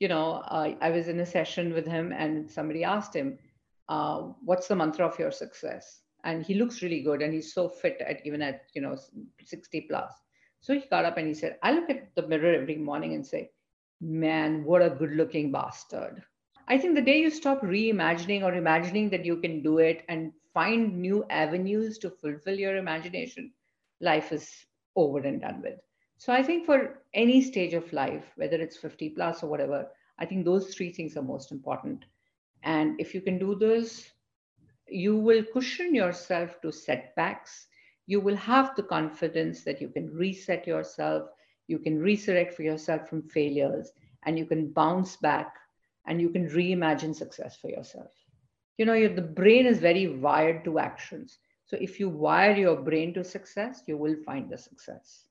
you 0.00 0.08
know, 0.08 0.42
uh, 0.48 0.74
I 0.80 0.90
was 0.90 1.08
in 1.08 1.20
a 1.20 1.26
session 1.26 1.72
with 1.72 1.86
him 1.86 2.12
and 2.12 2.50
somebody 2.50 2.84
asked 2.84 3.14
him, 3.14 3.38
uh, 3.88 4.22
what's 4.44 4.68
the 4.68 4.76
mantra 4.76 5.06
of 5.06 5.18
your 5.18 5.30
success? 5.30 6.00
And 6.24 6.44
he 6.44 6.54
looks 6.54 6.82
really 6.82 7.02
good 7.02 7.22
and 7.22 7.32
he's 7.32 7.52
so 7.52 7.68
fit 7.68 8.02
at 8.06 8.24
even 8.26 8.42
at, 8.42 8.62
you 8.74 8.82
know, 8.82 8.96
60 9.44 9.82
plus. 9.82 10.12
So 10.60 10.74
he 10.74 10.80
got 10.90 11.04
up 11.04 11.18
and 11.18 11.28
he 11.28 11.34
said, 11.34 11.58
I 11.62 11.72
look 11.72 11.90
at 11.90 12.14
the 12.14 12.26
mirror 12.26 12.54
every 12.54 12.76
morning 12.76 13.14
and 13.14 13.26
say, 13.26 13.50
man, 14.04 14.64
what 14.64 14.82
a 14.82 14.90
good 14.90 15.12
looking 15.12 15.52
bastard. 15.52 16.22
I 16.68 16.78
think 16.78 16.94
the 16.94 17.02
day 17.02 17.20
you 17.20 17.30
stop 17.30 17.62
reimagining 17.62 18.42
or 18.42 18.54
imagining 18.54 19.10
that 19.10 19.24
you 19.24 19.38
can 19.38 19.62
do 19.62 19.78
it 19.78 20.04
and 20.08 20.32
find 20.52 21.00
new 21.00 21.24
avenues 21.30 21.98
to 21.98 22.10
fulfill 22.10 22.58
your 22.58 22.76
imagination, 22.76 23.52
life 24.00 24.32
is 24.32 24.66
over 24.96 25.18
and 25.18 25.40
done 25.40 25.62
with. 25.62 25.80
So 26.18 26.32
I 26.32 26.42
think 26.42 26.66
for 26.66 27.02
any 27.14 27.40
stage 27.42 27.74
of 27.74 27.92
life, 27.92 28.32
whether 28.36 28.56
it's 28.56 28.76
50 28.76 29.10
plus 29.10 29.42
or 29.42 29.48
whatever, 29.50 29.88
I 30.18 30.26
think 30.26 30.44
those 30.44 30.74
three 30.74 30.92
things 30.92 31.16
are 31.16 31.22
most 31.22 31.52
important. 31.52 32.04
And 32.62 33.00
if 33.00 33.14
you 33.14 33.20
can 33.20 33.38
do 33.38 33.54
those, 33.54 34.10
you 34.88 35.16
will 35.16 35.44
cushion 35.52 35.94
yourself 35.94 36.60
to 36.62 36.72
setbacks. 36.72 37.66
You 38.06 38.20
will 38.20 38.36
have 38.36 38.74
the 38.76 38.82
confidence 38.82 39.64
that 39.64 39.80
you 39.80 39.88
can 39.88 40.12
reset 40.14 40.66
yourself, 40.66 41.28
you 41.66 41.78
can 41.78 42.00
resurrect 42.00 42.54
for 42.54 42.62
yourself 42.62 43.08
from 43.08 43.22
failures, 43.22 43.90
and 44.26 44.38
you 44.38 44.46
can 44.46 44.72
bounce 44.72 45.16
back 45.16 45.54
and 46.06 46.20
you 46.20 46.30
can 46.30 46.48
reimagine 46.48 47.14
success 47.14 47.56
for 47.56 47.70
yourself. 47.70 48.12
you 48.78 48.84
know 48.86 48.96
the 49.16 49.22
brain 49.40 49.66
is 49.66 49.78
very 49.78 50.06
wired 50.08 50.64
to 50.64 50.78
actions. 50.78 51.38
So 51.66 51.76
if 51.80 51.98
you 52.00 52.08
wire 52.08 52.56
your 52.62 52.76
brain 52.86 53.14
to 53.14 53.24
success 53.24 53.82
you 53.86 53.96
will 53.96 54.16
find 54.24 54.50
the 54.50 54.58
success. 54.58 55.26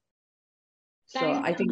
So 1.05 1.19
Thanks. 1.19 1.49
i 1.49 1.53
think 1.53 1.71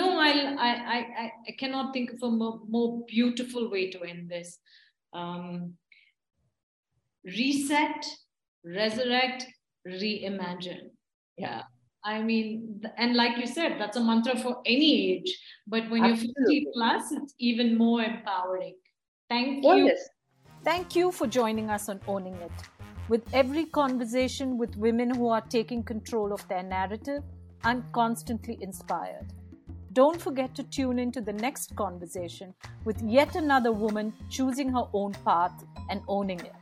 no 0.00 0.06
I'll, 0.26 0.58
i 0.66 0.72
i 0.96 1.32
i 1.48 1.52
cannot 1.62 1.92
think 1.94 2.12
of 2.12 2.22
a 2.28 2.30
more, 2.30 2.60
more 2.76 3.04
beautiful 3.14 3.70
way 3.70 3.90
to 3.94 4.02
end 4.10 4.28
this. 4.28 4.58
Um, 5.12 5.74
reset 7.24 8.06
resurrect 8.64 9.46
reimagine. 9.86 10.90
Yeah 11.46 11.62
I 12.06 12.22
mean, 12.22 12.82
and 12.98 13.16
like 13.16 13.36
you 13.36 13.46
said, 13.46 13.80
that's 13.80 13.96
a 13.96 14.00
mantra 14.00 14.38
for 14.38 14.62
any 14.64 15.10
age. 15.10 15.36
But 15.66 15.90
when 15.90 16.04
Absolutely. 16.04 16.34
you're 16.38 16.64
50 16.64 16.66
plus, 16.74 17.12
it's 17.12 17.34
even 17.40 17.76
more 17.76 18.00
empowering. 18.00 18.76
Thank 19.28 19.64
you. 19.64 19.86
Yes. 19.86 20.08
Thank 20.62 20.94
you 20.94 21.10
for 21.10 21.26
joining 21.26 21.68
us 21.68 21.88
on 21.88 22.00
Owning 22.06 22.36
It. 22.36 22.52
With 23.08 23.22
every 23.32 23.64
conversation 23.64 24.56
with 24.56 24.76
women 24.76 25.12
who 25.12 25.28
are 25.28 25.40
taking 25.40 25.82
control 25.82 26.32
of 26.32 26.46
their 26.46 26.62
narrative, 26.62 27.24
I'm 27.64 27.84
constantly 27.92 28.56
inspired. 28.60 29.26
Don't 29.92 30.20
forget 30.20 30.54
to 30.54 30.62
tune 30.62 31.00
into 31.00 31.20
the 31.20 31.32
next 31.32 31.74
conversation 31.74 32.54
with 32.84 33.02
yet 33.02 33.34
another 33.34 33.72
woman 33.72 34.12
choosing 34.30 34.72
her 34.72 34.84
own 34.92 35.12
path 35.24 35.64
and 35.90 36.02
owning 36.06 36.38
it. 36.38 36.54